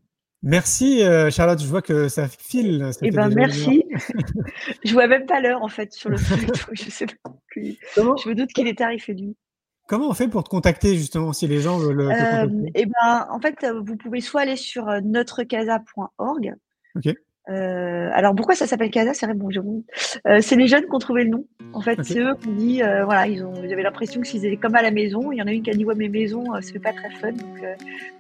Merci 0.44 1.04
euh, 1.04 1.32
Charlotte, 1.32 1.60
je 1.60 1.66
vois 1.66 1.82
que 1.82 2.10
ça 2.10 2.28
file. 2.28 2.92
eh 3.02 3.12
ben 3.12 3.30
merci. 3.30 3.84
je 4.86 4.94
vois 4.94 5.08
même 5.08 5.26
pas 5.26 5.42
l'heure 5.42 5.64
en 5.64 5.68
fait 5.68 5.94
sur 5.94 6.10
le 6.10 6.18
site. 6.18 6.66
je 6.74 6.90
sais 6.92 7.08
pas. 7.08 7.34
Je 7.56 8.30
me 8.30 8.36
doute 8.36 8.54
qu'il 8.54 8.68
est 8.68 8.78
tarifé 8.78 9.16
du. 9.16 9.34
Comment 9.88 10.10
on 10.10 10.14
fait 10.14 10.28
pour 10.28 10.44
te 10.44 10.50
contacter 10.50 10.96
justement 10.96 11.34
si 11.34 11.48
les 11.48 11.62
gens 11.62 11.78
veulent 11.78 12.02
euh, 12.02 12.48
Eh 12.76 12.86
ben, 12.86 13.28
en 13.30 13.40
fait, 13.40 13.66
vous 13.86 13.96
pouvez 13.96 14.22
soit 14.22 14.42
aller 14.42 14.58
sur 14.58 14.90
euh, 14.90 15.00
notrecasa.org. 15.02 16.56
Ok. 16.96 17.16
Euh, 17.50 18.10
alors 18.14 18.36
pourquoi 18.36 18.56
ça 18.56 18.68
s'appelle 18.68 18.92
Casa? 18.92 19.14
C'est 19.14 19.34
bon, 19.34 19.50
euh, 20.28 20.42
c'est 20.42 20.56
les 20.58 20.68
jeunes 20.68 20.84
qui 20.84 20.94
ont 20.94 21.00
trouvé 21.00 21.24
le 21.24 21.30
nom. 21.30 21.46
En 21.74 21.82
fait, 21.82 21.98
c'est 22.04 22.20
eux 22.20 22.36
qui 22.42 22.50
ont 22.50 22.54
dit, 22.54 22.84
euh, 22.84 23.06
voilà, 23.06 23.28
ils 23.28 23.44
ont, 23.44 23.54
ils 23.64 23.72
avaient 23.72 23.84
l'impression 23.84 24.20
que 24.20 24.28
s'ils 24.28 24.46
étaient 24.46 24.58
comme 24.58 24.76
à 24.76 24.82
la 24.82 24.92
maison. 24.92 25.32
Il 25.32 25.38
y 25.38 25.42
en 25.42 25.48
a 25.48 25.52
une 25.52 25.64
qui 25.64 25.70
a 25.70 25.74
dit 25.74 25.86
ouais, 25.86 25.96
mes 25.96 26.10
maisons, 26.10 26.54
euh, 26.54 26.60
c'est 26.62 26.80
pas 26.80 26.92
très 26.92 27.10
fun, 27.12 27.32
donc 27.32 27.64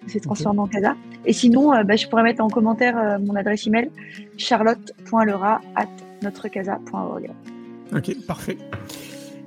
c'est 0.07 0.22
transformé 0.22 0.61
en 0.61 0.68
Casa. 0.68 0.95
Et 1.26 1.34
sinon, 1.34 1.72
bah, 1.84 1.95
je 1.95 2.07
pourrais 2.07 2.24
mettre 2.24 2.41
en 2.41 2.49
commentaire 2.49 3.20
mon 3.20 3.36
adresse 3.36 3.68
email 3.68 3.89
charlotte.lera 4.38 5.61
at 5.76 5.88
notrecasa.org. 6.22 7.30
Ok, 7.93 8.26
parfait. 8.26 8.57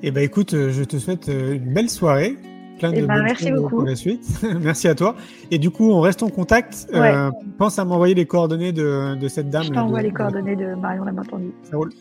Et 0.03 0.07
eh 0.09 0.11
ben 0.13 0.25
écoute, 0.25 0.55
euh, 0.55 0.71
je 0.71 0.83
te 0.83 0.97
souhaite 0.97 1.29
euh, 1.29 1.57
une 1.57 1.75
belle 1.75 1.91
soirée. 1.91 2.35
Plein 2.79 2.91
de 2.91 2.97
eh 2.97 3.03
ben, 3.03 3.23
merci 3.23 3.53
beaucoup. 3.53 3.77
pour 3.77 3.83
la 3.83 3.95
suite. 3.95 4.43
merci 4.63 4.89
à 4.89 4.95
toi. 4.95 5.15
Et 5.51 5.59
du 5.59 5.71
coup, 5.71 5.91
on 5.91 6.01
reste 6.01 6.23
en 6.23 6.31
contact. 6.31 6.89
Euh, 6.95 7.31
pense 7.59 7.79
à 7.79 7.85
m'envoyer 7.85 8.15
les 8.15 8.25
coordonnées 8.25 8.73
de, 8.73 9.15
de 9.15 9.29
cette 9.29 9.51
dame. 9.51 9.65
Je 9.65 9.73
t'envoie 9.73 10.01
les 10.01 10.11
coordonnées 10.11 10.57
de 10.57 10.75
Marion 10.75 11.05
Lamatendu. 11.05 11.53
Ça 11.65 11.77
roule. 11.77 11.93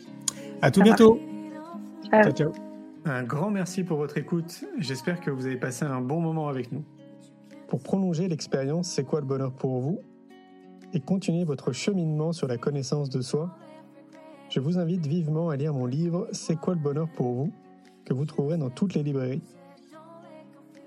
À 0.62 0.70
tout 0.70 0.80
bientôt. 0.80 1.20
Ciao. 2.10 2.32
ciao. 2.32 2.52
Un 3.04 3.22
grand 3.22 3.50
merci 3.50 3.84
pour 3.84 3.98
votre 3.98 4.16
écoute. 4.16 4.64
J'espère 4.78 5.20
que 5.20 5.30
vous 5.30 5.44
avez 5.44 5.56
passé 5.56 5.84
un 5.84 6.00
bon 6.00 6.22
moment 6.22 6.48
avec 6.48 6.72
nous. 6.72 6.84
Pour 7.68 7.82
prolonger 7.82 8.28
l'expérience 8.28 8.88
C'est 8.88 9.04
quoi 9.04 9.20
le 9.20 9.26
bonheur 9.26 9.52
pour 9.52 9.78
vous? 9.78 10.00
Et 10.94 11.00
continuer 11.00 11.44
votre 11.44 11.72
cheminement 11.72 12.32
sur 12.32 12.48
la 12.48 12.56
connaissance 12.56 13.10
de 13.10 13.20
soi, 13.20 13.50
je 14.48 14.58
vous 14.58 14.78
invite 14.78 15.06
vivement 15.06 15.50
à 15.50 15.56
lire 15.56 15.74
mon 15.74 15.84
livre 15.84 16.28
C'est 16.32 16.56
quoi 16.56 16.72
le 16.72 16.80
bonheur 16.80 17.08
pour 17.14 17.34
vous? 17.34 17.52
Que 18.10 18.14
vous 18.14 18.24
trouverez 18.24 18.58
dans 18.58 18.70
toutes 18.70 18.94
les 18.94 19.04
librairies. 19.04 19.42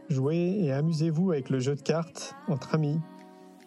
Jouez 0.09 0.57
et 0.59 0.73
amusez-vous 0.73 1.31
avec 1.31 1.49
le 1.49 1.59
jeu 1.59 1.73
de 1.73 1.81
cartes 1.81 2.35
entre 2.49 2.75
amis, 2.75 2.99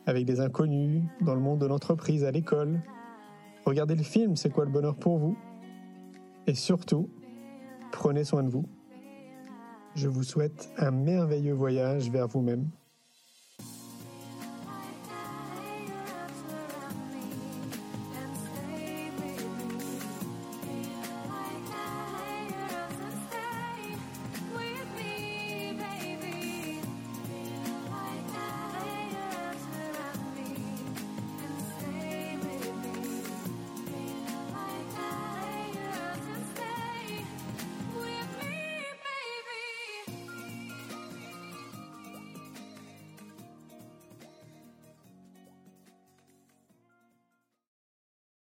avec 0.04 0.26
des 0.26 0.40
inconnus, 0.40 1.02
dans 1.22 1.34
le 1.34 1.40
monde 1.40 1.60
de 1.60 1.66
l'entreprise, 1.66 2.22
à 2.22 2.30
l'école. 2.30 2.82
Regardez 3.64 3.94
le 3.94 4.02
film 4.02 4.36
C'est 4.36 4.50
quoi 4.50 4.66
le 4.66 4.70
bonheur 4.70 4.94
pour 4.96 5.16
vous? 5.16 5.38
Et 6.46 6.54
surtout, 6.54 7.08
prenez 7.92 8.24
soin 8.24 8.42
de 8.42 8.50
vous. 8.50 8.66
Je 9.94 10.08
vous 10.08 10.22
souhaite 10.22 10.70
un 10.76 10.90
merveilleux 10.90 11.54
voyage 11.54 12.10
vers 12.10 12.28
vous-même. 12.28 12.68